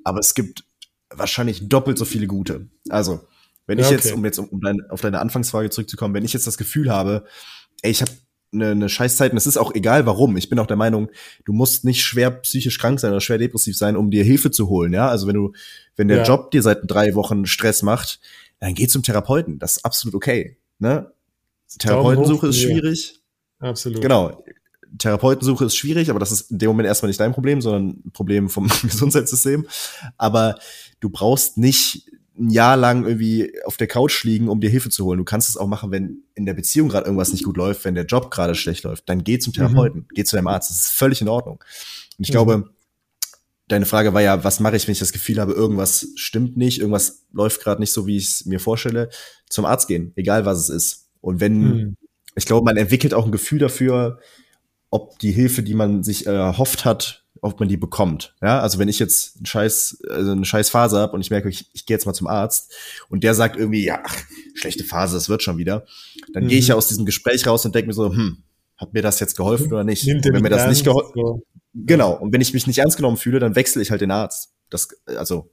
Aber 0.05 0.21
es 0.21 0.35
gibt 0.35 0.65
wahrscheinlich 1.11 1.69
doppelt 1.69 1.99
so 1.99 2.05
viele 2.05 2.27
gute. 2.27 2.69
Also, 2.89 3.21
wenn 3.67 3.79
ja, 3.79 3.85
ich 3.85 3.91
jetzt, 3.91 4.13
um 4.13 4.25
jetzt 4.25 4.39
um 4.39 4.61
dein, 4.61 4.89
auf 4.89 5.01
deine 5.01 5.21
Anfangsfrage 5.21 5.71
zurückzukommen, 5.71 6.15
wenn 6.15 6.25
ich 6.25 6.33
jetzt 6.33 6.47
das 6.47 6.57
Gefühl 6.57 6.91
habe, 6.91 7.25
ey, 7.83 7.91
ich 7.91 8.01
habe 8.01 8.13
eine, 8.53 8.71
eine 8.71 8.89
Scheißzeit 8.89 9.33
und 9.33 9.39
es 9.39 9.47
ist 9.47 9.57
auch 9.57 9.75
egal 9.75 10.07
warum. 10.07 10.37
Ich 10.37 10.49
bin 10.49 10.59
auch 10.59 10.67
der 10.67 10.77
Meinung, 10.77 11.09
du 11.45 11.53
musst 11.53 11.85
nicht 11.85 12.03
schwer 12.03 12.31
psychisch 12.31 12.79
krank 12.79 13.01
sein 13.01 13.11
oder 13.11 13.21
schwer 13.21 13.39
depressiv 13.39 13.77
sein, 13.77 13.97
um 13.97 14.11
dir 14.11 14.25
Hilfe 14.25 14.51
zu 14.51 14.69
holen. 14.69 14.93
Ja, 14.93 15.09
also 15.09 15.27
wenn 15.27 15.35
du, 15.35 15.53
wenn 15.97 16.09
der 16.09 16.19
ja. 16.19 16.25
Job 16.25 16.51
dir 16.51 16.63
seit 16.63 16.81
drei 16.85 17.15
Wochen 17.15 17.47
Stress 17.47 17.83
macht, 17.83 18.21
dann 18.61 18.75
geh 18.75 18.87
zum 18.87 19.03
Therapeuten. 19.03 19.59
Das 19.59 19.77
ist 19.77 19.85
absolut 19.85 20.15
okay. 20.15 20.57
Ne? 20.79 21.13
Therapeutensuche 21.79 22.49
ist 22.49 22.61
schwierig. 22.61 23.21
Ja, 23.61 23.69
absolut. 23.69 24.01
Genau. 24.01 24.45
Therapeutensuche 24.97 25.67
ist 25.67 25.77
schwierig, 25.77 26.09
aber 26.09 26.19
das 26.19 26.33
ist 26.33 26.51
in 26.51 26.59
dem 26.59 26.69
Moment 26.69 26.87
erstmal 26.87 27.09
nicht 27.09 27.21
dein 27.21 27.33
Problem, 27.33 27.61
sondern 27.61 28.01
ein 28.07 28.11
Problem 28.13 28.49
vom 28.49 28.69
Gesundheitssystem. 28.83 29.67
Aber 30.17 30.59
du 31.01 31.11
brauchst 31.11 31.59
nicht 31.59 32.11
ein 32.39 32.51
Jahr 32.51 32.77
lang 32.77 33.05
irgendwie 33.05 33.53
auf 33.65 33.77
der 33.77 33.87
Couch 33.87 34.25
liegen, 34.25 34.49
um 34.49 34.61
dir 34.61 34.71
Hilfe 34.71 34.91
zu 34.91 35.05
holen. 35.05 35.19
Du 35.19 35.25
kannst 35.25 35.49
es 35.49 35.57
auch 35.57 35.67
machen, 35.67 35.91
wenn 35.91 36.23
in 36.35 36.47
der 36.47 36.55
Beziehung 36.55 36.89
gerade 36.89 37.07
irgendwas 37.07 37.33
nicht 37.33 37.45
gut 37.45 37.57
läuft, 37.57 37.85
wenn 37.85 37.95
der 37.95 38.07
Job 38.07 38.31
gerade 38.31 38.55
schlecht 38.55 38.85
läuft. 38.85 39.09
Dann 39.09 39.25
geh 39.25 39.39
zum 39.39 39.53
Therapeuten, 39.53 40.01
mhm. 40.03 40.15
geh 40.15 40.25
zu 40.25 40.37
deinem 40.37 40.49
Arzt. 40.49 40.71
Das 40.71 40.81
ist 40.81 40.91
völlig 40.91 41.21
in 41.21 41.29
Ordnung. 41.29 41.57
Und 42.17 42.25
ich 42.25 42.29
mhm. 42.29 42.33
glaube, 42.33 42.71
deine 43.69 43.87
Frage 43.87 44.15
war 44.15 44.23
ja, 44.23 44.45
was 44.45 44.61
mache 44.61 44.77
ich, 44.77 44.87
wenn 44.87 44.93
ich 44.93 44.99
das 44.99 45.13
Gefühl 45.13 45.41
habe, 45.41 45.53
irgendwas 45.53 46.09
stimmt 46.17 46.57
nicht, 46.57 46.79
irgendwas 46.81 47.27
läuft 47.33 47.61
gerade 47.61 47.81
nicht 47.81 47.93
so, 47.93 48.07
wie 48.07 48.17
ich 48.17 48.29
es 48.29 48.47
mir 48.47 48.61
vorstelle. 48.61 49.11
Zum 49.49 49.65
Arzt 49.65 49.89
gehen, 49.89 50.13
egal 50.17 50.45
was 50.45 50.59
es 50.59 50.69
ist. 50.69 51.09
Und 51.21 51.41
wenn, 51.41 51.61
mhm. 51.61 51.97
ich 52.35 52.47
glaube, 52.47 52.65
man 52.65 52.77
entwickelt 52.77 53.15
auch 53.15 53.27
ein 53.27 53.33
Gefühl 53.33 53.59
dafür, 53.59 54.19
ob 54.91 55.19
die 55.19 55.33
Hilfe, 55.33 55.63
die 55.63 55.75
man 55.75 56.03
sich 56.03 56.27
erhofft 56.27 56.85
hat, 56.85 57.27
ob 57.41 57.61
man 57.61 57.69
die 57.69 57.77
bekommt. 57.77 58.35
Ja, 58.43 58.61
also 58.61 58.79
wenn 58.79 58.89
ich 58.89 58.99
jetzt 58.99 59.37
einen 59.37 59.47
scheiß, 59.47 60.03
also 60.09 60.33
eine 60.33 60.45
scheiß 60.45 60.71
Phase 60.71 60.99
habe 60.99 61.13
und 61.13 61.21
ich 61.21 61.31
merke, 61.31 61.49
ich, 61.49 61.71
ich 61.73 61.87
gehe 61.87 61.95
jetzt 61.95 62.07
mal 62.07 62.15
zum 62.15 62.27
Arzt 62.27 62.73
und 63.09 63.25
der 63.25 63.35
sagt 63.35 63.57
irgendwie, 63.57 63.85
ja, 63.85 64.01
ach, 64.05 64.17
schlechte 64.55 64.85
Phase, 64.85 65.17
das 65.17 65.29
wird 65.29 65.43
schon 65.43 65.59
wieder, 65.59 65.87
dann 66.33 66.45
mhm. 66.45 66.49
gehe 66.49 66.59
ich 66.59 66.69
ja 66.69 66.75
aus 66.75 66.89
diesem 66.89 67.07
Gespräch 67.07 67.47
raus 67.47 67.65
und 67.65 67.75
denke 67.75 67.89
mir 67.89 67.95
so, 67.95 68.11
hm, 68.11 68.43
hat 68.77 68.95
mir 68.95 69.03
das 69.03 69.21
jetzt 69.21 69.37
geholfen 69.37 69.73
oder 69.73 69.85
nicht? 69.85 70.07
Nimmt 70.07 70.25
wenn 70.25 70.43
mir 70.43 70.51
das 70.51 70.69
nicht 70.69 70.85
geholfen, 70.85 71.13
so. 71.15 71.43
genau. 71.75 72.13
Und 72.13 72.33
wenn 72.33 72.41
ich 72.41 72.55
mich 72.55 72.67
nicht 72.67 72.79
ernst 72.79 72.97
genommen 72.97 73.17
fühle, 73.17 73.41
dann 73.41 73.57
wechsle 73.57 73.83
ich 73.83 73.91
halt 73.91 74.01
den 74.01 74.11
Arzt. 74.11 74.53
Das, 74.71 74.89
also 75.07 75.51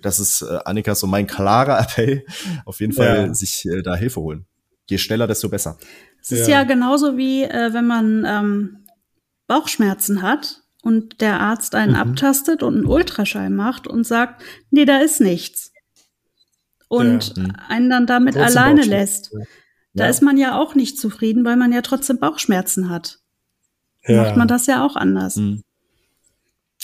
das 0.00 0.18
ist 0.18 0.42
äh, 0.42 0.58
Annika 0.64 0.94
so 0.94 1.06
mein 1.06 1.26
klarer 1.26 1.80
Appell, 1.82 2.24
auf 2.64 2.80
jeden 2.80 2.92
Fall 2.92 3.26
ja. 3.28 3.34
sich 3.34 3.66
äh, 3.66 3.82
da 3.82 3.96
Hilfe 3.96 4.20
holen. 4.20 4.46
Je 4.88 4.98
schneller, 4.98 5.26
desto 5.26 5.48
besser. 5.48 5.78
Es 6.20 6.32
ist 6.32 6.48
ja, 6.48 6.60
ja 6.60 6.64
genauso 6.64 7.16
wie 7.16 7.44
äh, 7.44 7.72
wenn 7.72 7.86
man 7.86 8.24
ähm, 8.26 8.78
Bauchschmerzen 9.46 10.22
hat 10.22 10.62
und 10.82 11.20
der 11.20 11.40
Arzt 11.40 11.74
einen 11.74 11.92
mhm. 11.92 11.98
abtastet 11.98 12.62
und 12.62 12.76
einen 12.76 12.86
Ultraschall 12.86 13.50
macht 13.50 13.86
und 13.86 14.06
sagt, 14.06 14.42
nee, 14.70 14.84
da 14.84 14.98
ist 14.98 15.20
nichts. 15.20 15.72
Und 16.88 17.36
ja. 17.36 17.44
einen 17.68 17.90
dann 17.90 18.06
damit 18.06 18.34
trotzdem 18.34 18.58
alleine 18.58 18.82
lässt. 18.84 19.30
Da 19.94 20.04
ja. 20.04 20.10
ist 20.10 20.22
man 20.22 20.36
ja 20.36 20.58
auch 20.58 20.74
nicht 20.74 20.98
zufrieden, 20.98 21.44
weil 21.44 21.56
man 21.56 21.72
ja 21.72 21.82
trotzdem 21.82 22.18
Bauchschmerzen 22.18 22.88
hat. 22.88 23.18
Ja. 24.06 24.22
Macht 24.22 24.36
man 24.36 24.48
das 24.48 24.66
ja 24.66 24.84
auch 24.86 24.96
anders. 24.96 25.36
Mhm. 25.36 25.62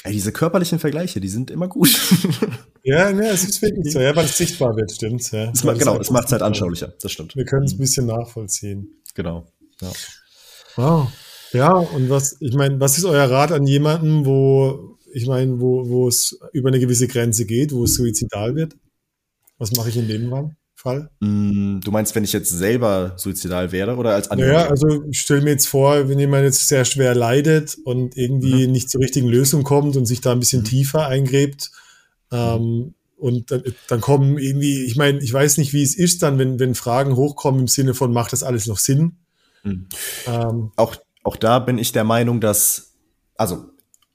Ey, 0.03 0.13
diese 0.13 0.33
körperlichen 0.33 0.79
Vergleiche, 0.79 1.21
die 1.21 1.29
sind 1.29 1.51
immer 1.51 1.69
gut. 1.69 1.89
ja, 2.83 3.11
ne, 3.13 3.29
es 3.29 3.45
ist 3.45 3.63
wirklich 3.63 3.91
so, 3.93 4.01
ja, 4.01 4.15
weil 4.15 4.27
es 4.27 4.37
sichtbar 4.37 4.77
wird, 4.77 4.93
stimmt's. 4.93 5.31
Ja. 5.31 5.51
Es 5.51 5.65
ma 5.65 5.73
genau, 5.73 5.99
es 5.99 6.11
macht 6.11 6.27
es 6.27 6.33
halt 6.33 6.43
anschaulicher, 6.43 6.93
das 7.01 7.13
stimmt. 7.13 7.37
Wir 7.37 7.47
können 7.47 7.65
es 7.65 7.73
ein 7.73 7.79
bisschen 7.79 8.07
nachvollziehen. 8.07 9.01
Genau. 9.15 9.47
Ja. 9.81 9.93
Wow. 10.77 11.13
Ja, 11.55 11.73
und 11.73 12.11
was, 12.11 12.37
ich 12.41 12.55
meine, 12.55 12.81
was 12.81 12.99
ist 12.99 13.05
euer 13.05 13.31
Rat 13.31 13.53
an 13.53 13.67
jemanden, 13.67 14.27
wo, 14.27 14.97
ich 15.13 15.27
meine, 15.27 15.61
wo, 15.61 15.89
wo 15.89 16.09
es 16.09 16.39
über 16.53 16.69
eine 16.69 16.81
gewisse 16.81 17.09
Grenze 17.09 17.47
geht, 17.47 17.73
wo 17.73 17.85
es 17.85 17.95
suizidal 17.95 18.55
wird? 18.57 18.77
Was 19.59 19.73
mache 19.73 19.89
ich 19.89 19.97
in 19.97 20.09
dem 20.09 20.53
Fall? 20.75 21.09
Mm, 21.21 21.81
du 21.81 21.91
meinst, 21.91 22.15
wenn 22.15 22.25
ich 22.25 22.33
jetzt 22.33 22.51
selber 22.51 23.15
suizidal 23.17 23.73
wäre 23.73 23.97
oder 23.97 24.15
als 24.15 24.31
Angehöriger? 24.31 24.65
Ja, 24.65 24.69
also 24.69 25.05
ich 25.09 25.21
stelle 25.21 25.43
mir 25.43 25.51
jetzt 25.51 25.69
vor, 25.69 26.09
wenn 26.09 26.19
jemand 26.19 26.45
jetzt 26.45 26.69
sehr 26.69 26.85
schwer 26.85 27.15
leidet 27.15 27.79
und 27.85 28.17
irgendwie 28.17 28.67
mhm. 28.67 28.73
nicht 28.73 28.91
zur 28.91 29.01
richtigen 29.01 29.29
Lösung 29.29 29.63
kommt 29.63 29.97
und 29.97 30.07
sich 30.07 30.21
da 30.21 30.33
ein 30.33 30.41
bisschen 30.41 30.61
mhm. 30.61 30.67
tiefer 30.67 31.07
eingräbt, 31.07 31.71
ähm, 32.33 32.95
und 33.17 33.51
dann, 33.51 33.63
dann 33.89 34.01
kommen 34.01 34.39
irgendwie, 34.39 34.85
ich 34.85 34.97
meine, 34.97 35.19
ich 35.23 35.33
weiß 35.33 35.57
nicht, 35.59 35.73
wie 35.73 35.83
es 35.83 35.95
ist 35.95 36.23
dann, 36.23 36.39
wenn, 36.39 36.59
wenn 36.59 36.75
Fragen 36.75 37.17
hochkommen 37.17 37.63
im 37.63 37.69
Sinne 37.69 37.95
von, 37.95 38.13
macht 38.13 38.33
das 38.33 38.43
alles 38.43 38.67
noch 38.67 38.79
Sinn? 38.79 39.17
Mhm. 39.63 39.87
Ähm, 40.27 40.73
auch 40.77 40.97
auch 41.25 41.37
da 41.37 41.59
bin 41.59 41.79
ich 41.79 41.91
der 41.93 42.05
Meinung, 42.05 42.41
dass, 42.41 42.93
also 43.37 43.71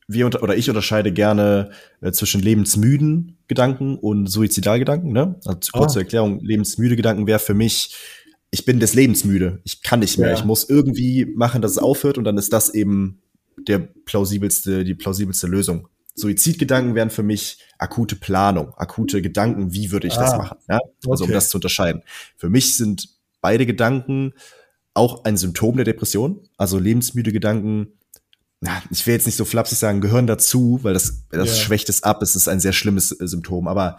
wir 0.08 0.26
unter, 0.26 0.42
oder 0.42 0.56
ich 0.56 0.70
unterscheide 0.70 1.12
gerne 1.12 1.72
äh, 2.02 2.12
zwischen 2.12 2.42
lebensmüden 2.42 3.38
Gedanken 3.48 3.98
und 3.98 4.28
Suizidalgedanken. 4.28 5.12
Ne? 5.12 5.36
Also 5.46 5.72
ah. 5.74 5.78
kurze 5.78 6.00
Erklärung, 6.00 6.40
lebensmüde 6.40 6.96
Gedanken 6.96 7.28
wäre 7.28 7.40
für 7.40 7.54
mich, 7.54 7.96
ich 8.52 8.66
bin 8.66 8.80
des 8.80 8.94
Lebens 8.94 9.26
müde, 9.26 9.60
ich 9.64 9.84
kann 9.84 10.00
nicht 10.00 10.18
mehr, 10.18 10.30
ja. 10.30 10.34
ich 10.34 10.46
muss 10.46 10.68
irgendwie 10.68 11.26
machen, 11.26 11.62
dass 11.62 11.72
es 11.72 11.78
aufhört 11.78 12.18
und 12.18 12.24
dann 12.24 12.38
ist 12.38 12.54
das 12.54 12.74
eben 12.74 13.22
der 13.68 13.80
plausibelste, 13.80 14.84
die 14.84 14.96
plausibelste 14.96 15.48
Lösung. 15.48 15.88
Suizidgedanken 16.16 16.96
wären 16.96 17.12
für 17.12 17.24
mich 17.24 17.60
akute 17.78 18.16
Planung, 18.16 18.74
akute 18.76 19.22
Gedanken, 19.22 19.74
wie 19.74 19.92
würde 19.92 20.08
ich 20.08 20.18
ah. 20.18 20.22
das 20.22 20.38
machen? 20.38 20.58
Ja? 20.68 20.80
Also 21.08 21.24
okay. 21.24 21.32
um 21.32 21.34
das 21.34 21.50
zu 21.50 21.58
unterscheiden. 21.58 22.02
Für 22.38 22.50
mich 22.50 22.78
sind 22.78 23.10
beide 23.42 23.66
Gedanken 23.66 24.34
auch 25.00 25.24
ein 25.24 25.38
Symptom 25.38 25.76
der 25.78 25.86
Depression. 25.86 26.42
Also 26.58 26.78
lebensmüde 26.78 27.32
Gedanken, 27.32 27.94
na, 28.62 28.84
ich 28.92 29.08
will 29.08 29.14
jetzt 29.14 29.26
nicht 29.26 29.38
so 29.38 29.46
flapsig 29.46 29.78
sagen, 29.78 30.02
gehören 30.02 30.28
dazu, 30.28 30.80
weil 30.84 30.94
das, 30.94 31.24
das 31.32 31.48
yeah. 31.48 31.56
schwächt 31.56 31.90
es 31.90 32.04
ab. 32.04 32.22
Es 32.22 32.36
ist 32.36 32.50
ein 32.50 32.60
sehr 32.60 32.74
schlimmes 32.74 33.12
äh, 33.12 33.28
Symptom, 33.28 33.68
aber 33.68 33.96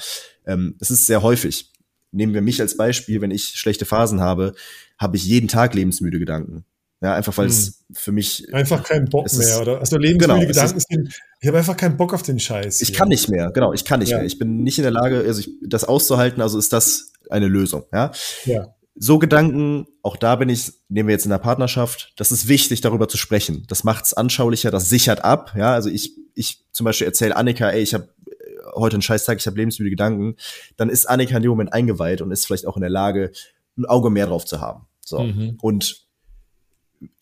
ähm, 0.46 0.76
es 0.80 0.90
ist 0.90 1.06
sehr 1.06 1.22
häufig. 1.22 1.72
Nehmen 2.12 2.34
wir 2.34 2.42
mich 2.42 2.60
als 2.60 2.76
Beispiel, 2.76 3.20
wenn 3.20 3.30
ich 3.30 3.46
schlechte 3.46 3.86
Phasen 3.86 4.20
habe, 4.20 4.54
habe 4.98 5.16
ich 5.16 5.24
jeden 5.24 5.48
Tag 5.48 5.74
lebensmüde 5.74 6.18
Gedanken. 6.18 6.64
Ja, 7.02 7.14
einfach 7.14 7.34
weil 7.38 7.46
es 7.46 7.84
hm. 7.86 7.94
für 7.94 8.12
mich 8.12 8.52
einfach 8.52 8.82
keinen 8.82 9.08
Bock 9.08 9.24
ist, 9.24 9.38
mehr 9.38 9.62
oder 9.62 9.80
also 9.80 9.96
lebensmüde 9.96 10.34
genau, 10.34 10.46
Gedanken 10.46 10.76
ist, 10.76 10.88
sind 10.90 11.18
ich 11.40 11.48
habe 11.48 11.56
einfach 11.56 11.76
keinen 11.78 11.96
Bock 11.96 12.12
auf 12.12 12.22
den 12.22 12.38
Scheiß. 12.38 12.82
Ich 12.82 12.88
hier. 12.88 12.98
kann 12.98 13.08
nicht 13.08 13.30
mehr, 13.30 13.50
genau, 13.52 13.72
ich 13.72 13.86
kann 13.86 14.00
nicht 14.00 14.10
ja. 14.10 14.18
mehr. 14.18 14.26
Ich 14.26 14.38
bin 14.38 14.62
nicht 14.62 14.76
in 14.76 14.82
der 14.82 14.92
Lage, 14.92 15.24
also 15.26 15.40
ich, 15.40 15.50
das 15.62 15.84
auszuhalten, 15.84 16.42
also 16.42 16.58
ist 16.58 16.74
das 16.74 17.12
eine 17.30 17.48
Lösung, 17.48 17.84
ja? 17.90 18.12
Ja 18.44 18.74
so 19.02 19.18
Gedanken, 19.18 19.86
auch 20.02 20.18
da 20.18 20.36
bin 20.36 20.50
ich, 20.50 20.72
nehmen 20.90 21.08
wir 21.08 21.14
jetzt 21.14 21.24
in 21.24 21.30
der 21.30 21.38
Partnerschaft, 21.38 22.12
das 22.16 22.32
ist 22.32 22.48
wichtig, 22.48 22.82
darüber 22.82 23.08
zu 23.08 23.16
sprechen. 23.16 23.64
Das 23.66 23.82
macht 23.82 24.04
es 24.04 24.12
anschaulicher, 24.12 24.70
das 24.70 24.90
sichert 24.90 25.24
ab. 25.24 25.54
Ja, 25.56 25.72
also 25.72 25.88
ich, 25.88 26.12
ich 26.34 26.66
zum 26.70 26.84
Beispiel 26.84 27.06
erzähle 27.06 27.34
Annika, 27.34 27.70
ey, 27.70 27.80
ich 27.80 27.94
habe 27.94 28.10
äh, 28.26 28.32
heute 28.74 28.96
einen 28.96 29.02
Scheißtag, 29.02 29.38
ich 29.38 29.46
habe 29.46 29.56
lebensmüde 29.56 29.88
Gedanken, 29.88 30.36
dann 30.76 30.90
ist 30.90 31.06
Annika 31.06 31.34
in 31.34 31.42
dem 31.42 31.48
Moment 31.48 31.72
eingeweiht 31.72 32.20
und 32.20 32.30
ist 32.30 32.46
vielleicht 32.46 32.66
auch 32.66 32.76
in 32.76 32.82
der 32.82 32.90
Lage, 32.90 33.32
ein 33.78 33.86
Auge 33.86 34.10
mehr 34.10 34.26
drauf 34.26 34.44
zu 34.44 34.60
haben. 34.60 34.86
So. 35.00 35.20
Mhm. 35.20 35.56
Und 35.62 36.06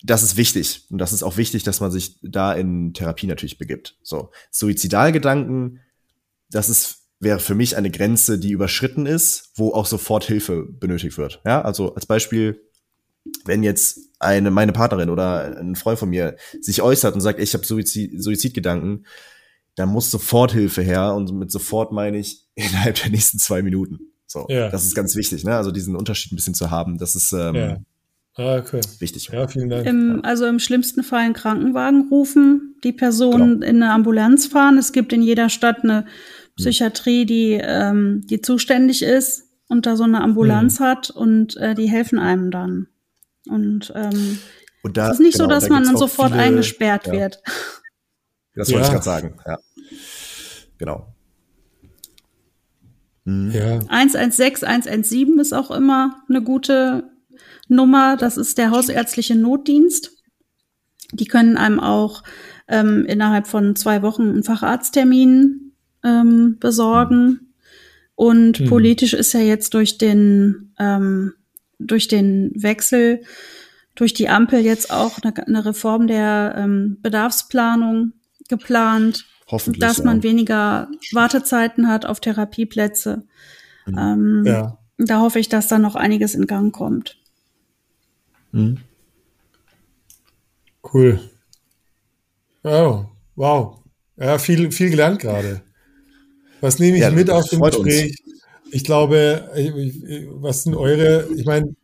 das 0.03 0.21
ist 0.21 0.35
wichtig. 0.35 0.83
Und 0.89 0.97
das 0.97 1.13
ist 1.13 1.23
auch 1.23 1.37
wichtig, 1.37 1.63
dass 1.63 1.79
man 1.79 1.91
sich 1.91 2.19
da 2.21 2.51
in 2.51 2.93
Therapie 2.93 3.27
natürlich 3.27 3.57
begibt. 3.57 3.95
So. 4.03 4.31
Suizidalgedanken, 4.51 5.79
das 6.51 6.67
ist 6.67 6.98
wäre 7.19 7.39
für 7.39 7.55
mich 7.55 7.75
eine 7.75 7.91
Grenze, 7.91 8.39
die 8.39 8.51
überschritten 8.51 9.05
ist, 9.05 9.51
wo 9.55 9.73
auch 9.73 9.85
sofort 9.85 10.23
Hilfe 10.23 10.65
benötigt 10.65 11.17
wird. 11.17 11.41
Ja, 11.45 11.61
also 11.61 11.93
als 11.95 12.05
Beispiel, 12.05 12.61
wenn 13.45 13.63
jetzt 13.63 13.99
eine 14.19 14.51
meine 14.51 14.71
Partnerin 14.71 15.09
oder 15.09 15.57
ein 15.57 15.75
Freund 15.75 15.99
von 15.99 16.09
mir 16.09 16.35
sich 16.61 16.81
äußert 16.81 17.13
und 17.15 17.21
sagt, 17.21 17.39
ich 17.39 17.53
habe 17.53 17.65
Suizid, 17.65 18.21
Suizidgedanken, 18.21 19.05
dann 19.75 19.89
muss 19.89 20.11
sofort 20.11 20.51
Hilfe 20.51 20.81
her 20.81 21.13
und 21.13 21.31
mit 21.33 21.51
sofort 21.51 21.91
meine 21.91 22.17
ich 22.17 22.45
innerhalb 22.55 22.95
der 22.95 23.11
nächsten 23.11 23.39
zwei 23.39 23.61
Minuten. 23.61 23.99
So, 24.25 24.45
ja. 24.47 24.69
das 24.69 24.85
ist 24.85 24.93
ganz 24.93 25.15
wichtig, 25.15 25.43
ne? 25.43 25.55
Also 25.55 25.71
diesen 25.71 25.95
Unterschied 25.95 26.31
ein 26.31 26.35
bisschen 26.35 26.53
zu 26.53 26.69
haben, 26.69 26.99
das 26.99 27.15
ist 27.15 27.33
ähm, 27.33 27.55
ja. 27.55 27.77
ah, 28.35 28.57
okay. 28.57 28.79
wichtig. 28.99 29.29
Ja, 29.33 29.47
vielen 29.47 29.69
Dank. 29.69 29.87
Im, 29.87 30.23
also 30.23 30.45
im 30.45 30.59
schlimmsten 30.59 31.01
Fall 31.01 31.21
einen 31.21 31.33
Krankenwagen 31.33 32.09
rufen, 32.09 32.75
die 32.83 32.91
Person 32.91 33.31
genau. 33.59 33.65
in 33.65 33.81
eine 33.81 33.91
Ambulanz 33.91 34.45
fahren. 34.45 34.77
Es 34.77 34.91
gibt 34.91 35.13
in 35.13 35.23
jeder 35.23 35.49
Stadt 35.49 35.83
eine 35.83 36.05
Psychiatrie, 36.59 37.25
die, 37.25 37.59
ähm, 37.61 38.25
die 38.27 38.41
zuständig 38.41 39.01
ist 39.01 39.45
und 39.67 39.85
da 39.85 39.95
so 39.95 40.03
eine 40.03 40.21
Ambulanz 40.21 40.79
mhm. 40.79 40.83
hat 40.83 41.09
und 41.09 41.57
äh, 41.57 41.75
die 41.75 41.87
helfen 41.87 42.19
einem 42.19 42.51
dann. 42.51 42.87
Und, 43.47 43.93
ähm, 43.95 44.39
und 44.83 44.97
da, 44.97 45.07
es 45.07 45.13
ist 45.13 45.19
nicht 45.19 45.37
genau, 45.37 45.45
so, 45.45 45.49
dass 45.49 45.63
da 45.65 45.73
man 45.73 45.83
dann 45.83 45.97
sofort 45.97 46.31
viele, 46.31 46.43
eingesperrt 46.43 47.07
ja. 47.07 47.13
wird. 47.13 47.41
Das 48.55 48.69
wollte 48.71 48.81
ja. 48.81 48.85
ich 48.85 48.91
gerade 48.91 49.05
sagen, 49.05 49.39
ja. 49.45 49.57
Genau. 50.77 51.13
Mhm. 53.25 53.51
Ja. 53.51 53.79
116, 53.89 54.67
117 54.67 55.39
ist 55.39 55.53
auch 55.53 55.71
immer 55.71 56.23
eine 56.27 56.41
gute 56.41 57.09
Nummer. 57.67 58.17
Das 58.17 58.37
ist 58.37 58.57
der 58.57 58.71
hausärztliche 58.71 59.35
Notdienst. 59.35 60.11
Die 61.11 61.25
können 61.25 61.57
einem 61.57 61.79
auch 61.79 62.23
ähm, 62.67 63.05
innerhalb 63.05 63.47
von 63.47 63.75
zwei 63.75 64.01
Wochen 64.01 64.29
einen 64.29 64.43
Facharzttermin 64.43 65.68
ähm, 66.03 66.57
besorgen. 66.59 67.53
Und 68.15 68.59
mhm. 68.59 68.65
politisch 68.65 69.13
ist 69.13 69.33
ja 69.33 69.39
jetzt 69.39 69.73
durch 69.73 69.97
den, 69.97 70.73
ähm, 70.77 71.33
durch 71.79 72.07
den 72.07 72.51
Wechsel, 72.55 73.21
durch 73.95 74.13
die 74.13 74.29
Ampel 74.29 74.59
jetzt 74.59 74.91
auch 74.91 75.19
eine, 75.21 75.35
eine 75.47 75.65
Reform 75.65 76.07
der 76.07 76.55
ähm, 76.57 76.97
Bedarfsplanung 77.01 78.13
geplant, 78.47 79.25
Hoffentlich, 79.47 79.79
dass 79.79 80.03
man 80.03 80.21
weniger 80.21 80.89
Wartezeiten 81.11 81.87
hat 81.87 82.05
auf 82.05 82.19
Therapieplätze. 82.19 83.23
Mhm. 83.85 84.43
Ja. 84.45 84.77
Da 84.97 85.21
hoffe 85.21 85.39
ich, 85.39 85.47
dass 85.49 85.67
da 85.67 85.79
noch 85.79 85.95
einiges 85.95 86.35
in 86.35 86.45
Gang 86.45 86.73
kommt. 86.73 87.17
Mhm. 88.51 88.79
Cool. 90.93 91.19
Oh, 92.63 93.05
wow. 93.35 93.79
Ja, 94.17 94.37
viel, 94.37 94.71
viel 94.71 94.89
gelernt 94.89 95.19
gerade. 95.19 95.61
Was 96.61 96.79
nehme 96.79 96.97
ich 96.97 97.03
ja, 97.03 97.11
mit 97.11 97.29
aus 97.29 97.49
dem 97.49 97.61
Gespräch? 97.61 98.15
Uns. 98.25 98.39
Ich 98.71 98.83
glaube, 98.83 99.49
was 100.41 100.63
sind 100.63 100.75
eure, 100.75 101.27
ich 101.35 101.45
meine, 101.45 101.75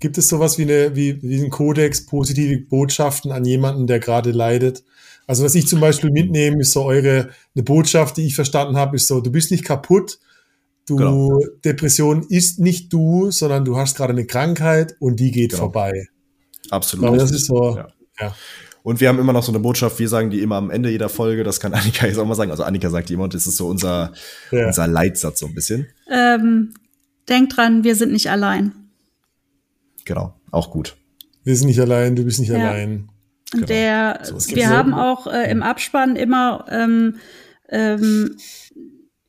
gibt 0.00 0.18
es 0.18 0.28
sowas 0.28 0.58
wie, 0.58 0.62
eine, 0.62 0.94
wie, 0.94 1.22
wie 1.22 1.40
einen 1.40 1.50
Kodex 1.50 2.04
positive 2.06 2.60
Botschaften 2.62 3.32
an 3.32 3.44
jemanden, 3.44 3.86
der 3.86 3.98
gerade 3.98 4.32
leidet? 4.32 4.84
Also 5.26 5.44
was 5.44 5.54
ich 5.54 5.66
zum 5.66 5.80
Beispiel 5.80 6.10
mitnehme, 6.10 6.60
ist 6.60 6.72
so 6.72 6.84
eure, 6.84 7.30
eine 7.54 7.64
Botschaft, 7.64 8.16
die 8.16 8.26
ich 8.26 8.34
verstanden 8.34 8.76
habe, 8.76 8.96
ist 8.96 9.08
so, 9.08 9.20
du 9.20 9.30
bist 9.30 9.50
nicht 9.50 9.64
kaputt, 9.64 10.18
du, 10.86 10.96
genau. 10.96 11.40
Depression 11.64 12.24
ist 12.28 12.60
nicht 12.60 12.92
du, 12.92 13.30
sondern 13.30 13.64
du 13.64 13.76
hast 13.76 13.96
gerade 13.96 14.12
eine 14.12 14.26
Krankheit 14.26 14.94
und 15.00 15.18
die 15.18 15.30
geht 15.32 15.50
genau. 15.50 15.64
vorbei. 15.64 16.08
Absolut. 16.70 17.06
Aber 17.06 17.16
das 17.16 17.32
ist 17.32 17.46
so, 17.46 17.76
ja. 17.76 17.88
ja. 18.20 18.34
Und 18.86 19.00
wir 19.00 19.08
haben 19.08 19.18
immer 19.18 19.32
noch 19.32 19.42
so 19.42 19.50
eine 19.50 19.58
Botschaft, 19.58 19.98
wir 19.98 20.08
sagen 20.08 20.30
die 20.30 20.42
immer 20.42 20.54
am 20.54 20.70
Ende 20.70 20.90
jeder 20.90 21.08
Folge, 21.08 21.42
das 21.42 21.58
kann 21.58 21.74
Annika 21.74 22.06
jetzt 22.06 22.18
auch 22.18 22.24
mal 22.24 22.36
sagen. 22.36 22.52
Also 22.52 22.62
Annika 22.62 22.88
sagt 22.88 23.10
und 23.10 23.34
das 23.34 23.48
ist 23.48 23.56
so 23.56 23.66
unser, 23.66 24.12
ja. 24.52 24.68
unser 24.68 24.86
Leitsatz 24.86 25.40
so 25.40 25.46
ein 25.46 25.56
bisschen. 25.56 25.88
Ähm, 26.08 26.72
denkt 27.28 27.56
dran, 27.56 27.82
wir 27.82 27.96
sind 27.96 28.12
nicht 28.12 28.30
allein. 28.30 28.70
Genau, 30.04 30.34
auch 30.52 30.70
gut. 30.70 30.94
Wir 31.42 31.56
sind 31.56 31.66
nicht 31.66 31.80
allein, 31.80 32.14
du 32.14 32.22
bist 32.22 32.38
nicht 32.38 32.50
ja. 32.50 32.58
allein. 32.58 33.08
Genau. 33.50 33.66
Der, 33.66 34.20
so, 34.22 34.54
wir 34.54 34.68
haben 34.68 34.94
auch 34.94 35.26
äh, 35.26 35.50
im 35.50 35.64
Abspann 35.64 36.14
immer 36.14 36.66
ähm, 36.70 37.16
ähm, 37.68 38.36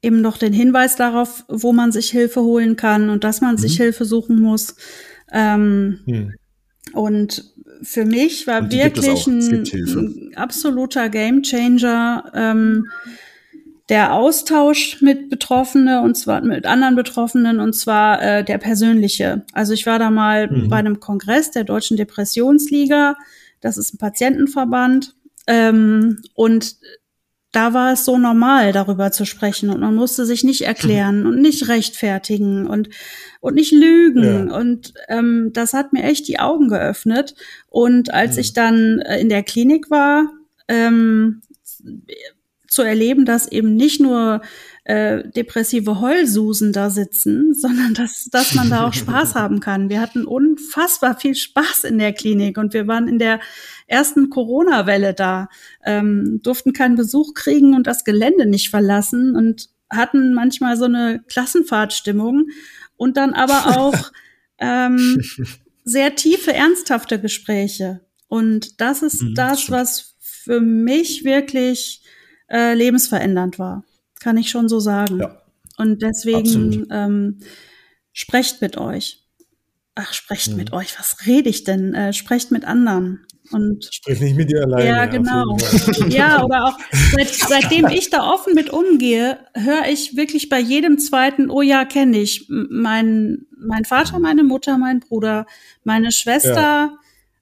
eben 0.03 0.21
noch 0.21 0.37
den 0.37 0.53
Hinweis 0.53 0.97
darauf, 0.97 1.45
wo 1.47 1.73
man 1.73 1.91
sich 1.91 2.11
Hilfe 2.11 2.41
holen 2.41 2.75
kann 2.75 3.09
und 3.09 3.23
dass 3.23 3.41
man 3.41 3.55
mhm. 3.55 3.59
sich 3.59 3.77
Hilfe 3.77 4.05
suchen 4.05 4.39
muss. 4.39 4.75
Ähm, 5.31 6.01
hm. 6.05 6.33
Und 6.93 7.53
für 7.81 8.05
mich 8.05 8.47
war 8.47 8.71
wirklich 8.71 9.27
ein, 9.27 10.33
absoluter 10.35 11.09
Gamechanger 11.09 12.31
ähm, 12.33 12.87
der 13.89 14.13
Austausch 14.13 15.01
mit 15.01 15.29
Betroffene 15.29 16.01
und 16.01 16.15
zwar 16.15 16.41
mit 16.41 16.65
anderen 16.65 16.95
Betroffenen 16.95 17.59
und 17.59 17.73
zwar 17.73 18.21
äh, 18.21 18.43
der 18.43 18.57
persönliche. 18.57 19.45
Also 19.53 19.73
ich 19.73 19.85
war 19.85 19.97
da 19.97 20.09
mal 20.09 20.49
mhm. 20.49 20.69
bei 20.69 20.77
einem 20.77 20.99
Kongress 20.99 21.51
der 21.51 21.63
Deutschen 21.63 21.95
Depressionsliga. 21.95 23.15
Das 23.61 23.77
ist 23.77 23.93
ein 23.93 23.97
Patientenverband. 23.97 25.15
Ähm, 25.47 26.21
und 26.35 26.75
da 27.57 27.73
war 27.73 27.93
es 27.93 28.05
so 28.05 28.19
normal, 28.19 28.71
darüber 28.71 29.11
zu 29.11 29.25
sprechen 29.25 29.71
und 29.71 29.79
man 29.79 29.95
musste 29.95 30.27
sich 30.27 30.43
nicht 30.43 30.61
erklären 30.61 31.25
und 31.25 31.41
nicht 31.41 31.67
rechtfertigen 31.67 32.67
und 32.67 32.89
und 33.39 33.55
nicht 33.55 33.71
lügen. 33.71 34.49
Ja. 34.49 34.55
Und 34.55 34.93
ähm, 35.07 35.49
das 35.53 35.73
hat 35.73 35.91
mir 35.91 36.03
echt 36.03 36.27
die 36.27 36.39
Augen 36.39 36.67
geöffnet. 36.67 37.33
Und 37.67 38.13
als 38.13 38.35
mhm. 38.35 38.41
ich 38.41 38.53
dann 38.53 38.99
äh, 38.99 39.19
in 39.19 39.29
der 39.29 39.41
Klinik 39.41 39.89
war, 39.89 40.29
ähm, 40.67 41.41
zu 42.67 42.83
erleben, 42.83 43.25
dass 43.25 43.51
eben 43.51 43.75
nicht 43.75 43.99
nur 44.01 44.41
äh, 44.87 45.29
depressive 45.31 45.99
Heulsusen 45.99 46.71
da 46.71 46.89
sitzen, 46.89 47.53
sondern 47.53 47.93
dass, 47.93 48.29
dass 48.31 48.55
man 48.55 48.69
da 48.69 48.87
auch 48.87 48.93
Spaß 48.93 49.35
haben 49.35 49.59
kann. 49.59 49.89
Wir 49.89 49.99
hatten 49.99 50.25
unfassbar 50.25 51.19
viel 51.19 51.35
Spaß 51.35 51.83
in 51.83 51.99
der 51.99 52.13
Klinik 52.13 52.57
und 52.57 52.73
wir 52.73 52.87
waren 52.87 53.09
in 53.09 53.19
der 53.19 53.41
ersten 53.87 54.29
Corona-Welle 54.29 55.13
da, 55.13 55.49
ähm, 55.83 56.39
durften 56.41 56.71
keinen 56.71 56.95
Besuch 56.95 57.33
kriegen 57.33 57.75
und 57.75 57.85
das 57.85 58.05
Gelände 58.05 58.45
nicht 58.45 58.69
verlassen 58.69 59.35
und 59.35 59.67
hatten 59.89 60.33
manchmal 60.33 60.77
so 60.77 60.85
eine 60.85 61.21
Klassenfahrtstimmung 61.27 62.47
und 62.95 63.17
dann 63.17 63.33
aber 63.33 63.77
auch 63.77 64.11
ähm, 64.57 65.21
sehr 65.83 66.15
tiefe, 66.15 66.53
ernsthafte 66.53 67.19
Gespräche. 67.19 67.99
Und 68.29 68.79
das 68.79 69.01
ist 69.01 69.21
mhm, 69.21 69.35
das, 69.35 69.69
was 69.69 70.15
für 70.19 70.61
mich 70.61 71.25
wirklich 71.25 72.03
äh, 72.49 72.73
lebensverändernd 72.73 73.59
war. 73.59 73.83
Kann 74.19 74.37
ich 74.37 74.49
schon 74.49 74.67
so 74.69 74.79
sagen. 74.79 75.19
Ja, 75.19 75.41
und 75.77 76.01
deswegen 76.01 76.87
ähm, 76.91 77.39
sprecht 78.11 78.61
mit 78.61 78.77
euch. 78.77 79.23
Ach, 79.95 80.13
sprecht 80.13 80.51
mhm. 80.51 80.57
mit 80.57 80.73
euch. 80.73 80.97
Was 80.99 81.25
rede 81.25 81.49
ich 81.49 81.63
denn? 81.63 81.93
Äh, 81.93 82.13
sprecht 82.13 82.51
mit 82.51 82.65
anderen. 82.65 83.25
Und 83.51 83.87
Sprich 83.91 84.19
nicht 84.19 84.35
mit 84.35 84.51
dir 84.51 84.63
alleine. 84.63 84.87
Ja, 84.87 85.05
genau. 85.05 85.57
Ja, 86.09 86.43
oder 86.43 86.65
auch 86.65 86.77
seit, 87.15 87.27
seitdem 87.27 87.87
ich 87.87 88.09
da 88.09 88.29
offen 88.29 88.53
mit 88.53 88.69
umgehe, 88.71 89.39
höre 89.53 89.87
ich 89.87 90.17
wirklich 90.17 90.49
bei 90.49 90.59
jedem 90.59 90.97
zweiten, 90.97 91.49
oh 91.49 91.61
ja, 91.61 91.85
kenne 91.85 92.17
ich. 92.17 92.45
Mein, 92.49 93.45
mein 93.57 93.85
Vater, 93.85 94.19
meine 94.19 94.43
Mutter, 94.43 94.77
mein 94.77 94.99
Bruder, 94.99 95.45
meine 95.83 96.11
Schwester, 96.11 96.97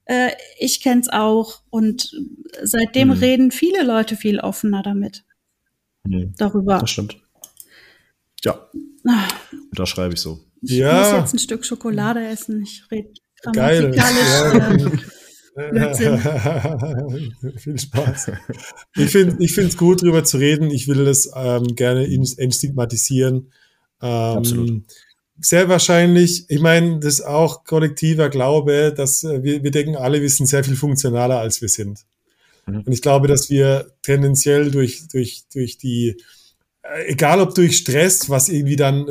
ja. 0.08 0.28
äh, 0.28 0.32
ich 0.60 0.82
kenn's 0.82 1.10
auch. 1.10 1.62
Und 1.70 2.12
seitdem 2.62 3.08
mhm. 3.08 3.14
reden 3.16 3.52
viele 3.52 3.84
Leute 3.84 4.16
viel 4.16 4.40
offener 4.40 4.84
damit. 4.84 5.24
Mhm. 6.06 6.34
Darüber. 6.38 6.80
Das 6.80 6.90
stimmt. 6.90 7.18
Ja. 8.44 8.70
Ah. 9.08 9.28
Da 9.74 9.86
schreibe 9.86 10.14
ich 10.14 10.20
so. 10.20 10.40
Ich 10.62 10.72
ja. 10.72 11.00
muss 11.00 11.12
jetzt 11.12 11.34
ein 11.34 11.40
Stück 11.40 11.66
Schokolade 11.66 12.26
essen. 12.26 12.62
Ich 12.64 12.84
rede. 12.92 13.10
Geil. 13.54 13.94
Äh, 15.56 15.96
Viel 17.58 17.80
Spaß. 17.80 18.32
Ich 18.98 19.10
finde 19.10 19.38
ich 19.44 19.54
finde 19.54 19.70
es 19.70 19.78
gut, 19.78 20.02
darüber 20.02 20.24
zu 20.24 20.38
reden. 20.38 20.70
Ich 20.70 20.88
will 20.88 21.06
das 21.06 21.32
ähm, 21.34 21.76
gerne 21.76 22.04
entstigmatisieren. 22.06 23.52
Ähm, 24.02 24.10
Absolut. 24.10 24.84
Sehr 25.40 25.70
wahrscheinlich, 25.70 26.50
ich 26.50 26.62
meine, 26.62 27.00
das 27.00 27.20
ist 27.20 27.26
auch 27.26 27.64
kollektiver 27.66 28.30
Glaube, 28.30 28.94
dass 28.96 29.24
äh, 29.24 29.44
wir, 29.44 29.64
wir 29.64 29.72
denken 29.72 29.96
alle, 29.96 30.22
wir 30.22 30.30
sind 30.30 30.48
sehr 30.48 30.64
viel 30.64 30.76
funktionaler, 30.76 31.40
als 31.40 31.62
wir 31.62 31.70
sind. 31.70 32.06
Mhm. 32.66 32.82
Und 32.82 32.92
ich 32.92 33.02
glaube, 33.02 33.28
dass 33.28 33.50
wir 33.50 33.92
tendenziell 34.02 34.72
durch, 34.72 35.08
durch, 35.08 35.44
durch 35.54 35.78
die, 35.78 36.18
äh, 36.84 37.06
egal 37.08 37.42
ob 37.42 37.56
durch 37.56 37.78
Stress, 37.78 38.30
was 38.30 38.50
irgendwie 38.50 38.76
dann 38.76 39.08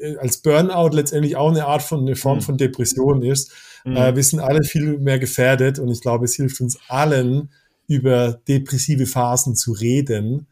äh, 0.00 0.16
als 0.16 0.38
Burnout 0.38 0.94
letztendlich 0.94 1.36
auch 1.36 1.50
eine 1.50 1.66
Art 1.66 1.82
von, 1.82 2.00
eine 2.00 2.16
Form 2.16 2.38
mhm. 2.38 2.42
von 2.42 2.58
Depression 2.58 3.22
ist, 3.22 3.52
Mhm. 3.84 3.96
Äh, 3.96 4.16
wir 4.16 4.22
sind 4.22 4.40
alle 4.40 4.62
viel 4.62 4.98
mehr 4.98 5.18
gefährdet 5.18 5.78
und 5.78 5.88
ich 5.88 6.00
glaube, 6.00 6.24
es 6.24 6.34
hilft 6.34 6.60
uns 6.60 6.78
allen, 6.88 7.50
über 7.86 8.40
depressive 8.46 9.06
Phasen 9.06 9.56
zu 9.56 9.72
reden, 9.72 10.46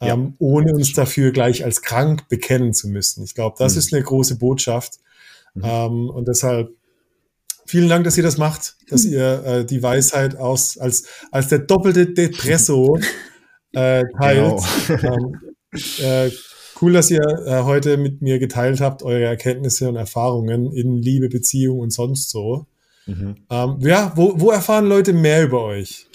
ja. 0.00 0.14
ähm, 0.14 0.34
ohne 0.38 0.72
uns 0.74 0.92
dafür 0.92 1.32
gleich 1.32 1.64
als 1.64 1.82
krank 1.82 2.28
bekennen 2.28 2.72
zu 2.72 2.88
müssen. 2.88 3.24
Ich 3.24 3.34
glaube, 3.34 3.56
das 3.58 3.74
mhm. 3.74 3.78
ist 3.78 3.94
eine 3.94 4.02
große 4.02 4.38
Botschaft. 4.38 4.98
Mhm. 5.54 5.62
Ähm, 5.64 6.10
und 6.10 6.28
deshalb 6.28 6.70
vielen 7.66 7.88
Dank, 7.88 8.04
dass 8.04 8.16
ihr 8.16 8.22
das 8.22 8.38
macht, 8.38 8.76
dass 8.88 9.04
mhm. 9.04 9.12
ihr 9.12 9.44
äh, 9.44 9.64
die 9.64 9.82
Weisheit 9.82 10.36
aus, 10.36 10.78
als, 10.78 11.04
als 11.30 11.48
der 11.48 11.60
doppelte 11.60 12.06
Depresso 12.06 12.98
äh, 13.72 14.04
teilt. 14.18 14.62
Genau. 14.86 15.02
Ähm, 15.02 15.40
äh, 16.00 16.30
cool, 16.80 16.92
dass 16.92 17.10
ihr 17.10 17.22
äh, 17.46 17.62
heute 17.62 17.96
mit 17.96 18.22
mir 18.22 18.38
geteilt 18.38 18.80
habt, 18.80 19.02
eure 19.02 19.24
Erkenntnisse 19.24 19.88
und 19.88 19.96
Erfahrungen 19.96 20.72
in 20.72 21.00
Liebe, 21.02 21.28
Beziehung 21.28 21.80
und 21.80 21.92
sonst 21.92 22.30
so. 22.30 22.66
Mhm. 23.06 23.36
Ähm, 23.50 23.76
ja, 23.80 24.12
wo, 24.16 24.40
wo 24.40 24.50
erfahren 24.50 24.86
Leute 24.86 25.12
mehr 25.12 25.44
über 25.44 25.64
euch? 25.64 26.06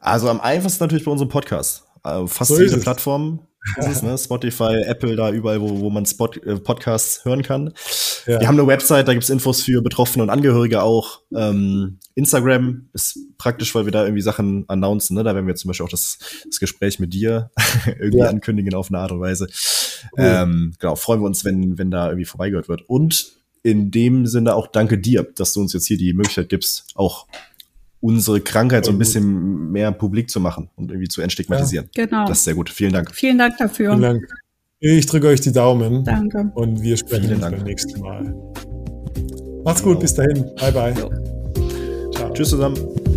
Also 0.00 0.28
am 0.28 0.40
einfachsten 0.40 0.84
natürlich 0.84 1.04
bei 1.04 1.10
unserem 1.10 1.28
Podcast. 1.28 1.84
Äh, 2.04 2.26
fast 2.26 2.50
so 2.50 2.60
jede 2.60 2.78
Plattform 2.78 3.40
ist 3.76 3.86
es, 3.86 4.02
ne? 4.02 4.16
Spotify, 4.16 4.82
Apple, 4.86 5.16
da 5.16 5.30
überall, 5.30 5.60
wo, 5.60 5.80
wo 5.80 5.90
man 5.90 6.06
Spot, 6.06 6.30
äh, 6.44 6.56
Podcasts 6.56 7.24
hören 7.24 7.42
kann. 7.42 7.72
Ja. 8.26 8.40
Wir 8.40 8.48
haben 8.48 8.58
eine 8.58 8.66
Website, 8.66 9.08
da 9.08 9.12
gibt's 9.12 9.30
Infos 9.30 9.62
für 9.62 9.82
Betroffene 9.82 10.22
und 10.22 10.30
Angehörige 10.30 10.82
auch. 10.82 11.20
Ähm, 11.34 11.98
Instagram 12.14 12.88
ist 12.92 13.18
praktisch, 13.38 13.74
weil 13.74 13.84
wir 13.84 13.92
da 13.92 14.04
irgendwie 14.04 14.22
Sachen 14.22 14.64
announcen. 14.68 15.16
Ne? 15.16 15.24
Da 15.24 15.34
werden 15.34 15.46
wir 15.46 15.54
zum 15.54 15.68
Beispiel 15.68 15.86
auch 15.86 15.90
das, 15.90 16.18
das 16.46 16.60
Gespräch 16.60 16.98
mit 16.98 17.12
dir 17.12 17.50
irgendwie 17.86 18.18
ja. 18.18 18.28
ankündigen 18.28 18.74
auf 18.74 18.88
eine 18.88 18.98
Art 18.98 19.12
und 19.12 19.20
Weise. 19.20 19.48
Cool. 20.12 20.24
Ähm, 20.24 20.74
genau, 20.78 20.96
freuen 20.96 21.20
wir 21.20 21.26
uns, 21.26 21.44
wenn, 21.44 21.78
wenn 21.78 21.90
da 21.90 22.06
irgendwie 22.06 22.24
vorbeigehört 22.24 22.68
wird. 22.68 22.82
Und 22.88 23.38
in 23.62 23.90
dem 23.90 24.26
Sinne 24.26 24.54
auch 24.54 24.66
danke 24.66 24.98
dir, 24.98 25.22
dass 25.22 25.52
du 25.52 25.60
uns 25.60 25.72
jetzt 25.72 25.86
hier 25.86 25.98
die 25.98 26.12
Möglichkeit 26.12 26.48
gibst, 26.48 26.86
auch 26.94 27.26
unsere 28.00 28.40
Krankheit 28.40 28.84
so 28.84 28.92
ein 28.92 28.98
bisschen 28.98 29.70
mehr 29.70 29.90
publik 29.92 30.30
zu 30.30 30.40
machen 30.40 30.70
und 30.76 30.90
irgendwie 30.90 31.08
zu 31.08 31.20
entstigmatisieren. 31.20 31.88
Ja. 31.94 32.04
Genau. 32.04 32.26
Das 32.26 32.38
ist 32.38 32.44
sehr 32.44 32.54
gut. 32.54 32.70
Vielen 32.70 32.92
Dank. 32.92 33.14
Vielen 33.14 33.38
Dank 33.38 33.56
dafür. 33.58 33.90
Vielen 33.90 34.02
Dank. 34.02 34.28
Ich 34.80 35.06
drücke 35.06 35.26
euch 35.26 35.40
die 35.40 35.52
Daumen. 35.52 36.04
Danke. 36.04 36.52
Und 36.54 36.82
wir 36.82 36.96
sprechen 36.96 37.32
uns 37.32 37.40
beim 37.40 37.62
nächsten 37.64 38.00
Mal. 38.00 38.34
Macht's 39.64 39.82
gut, 39.82 39.98
bis 40.00 40.14
dahin. 40.14 40.44
Bye 40.60 40.72
bye. 40.72 40.94
Ciao. 42.12 42.32
Tschüss 42.32 42.50
zusammen. 42.50 43.07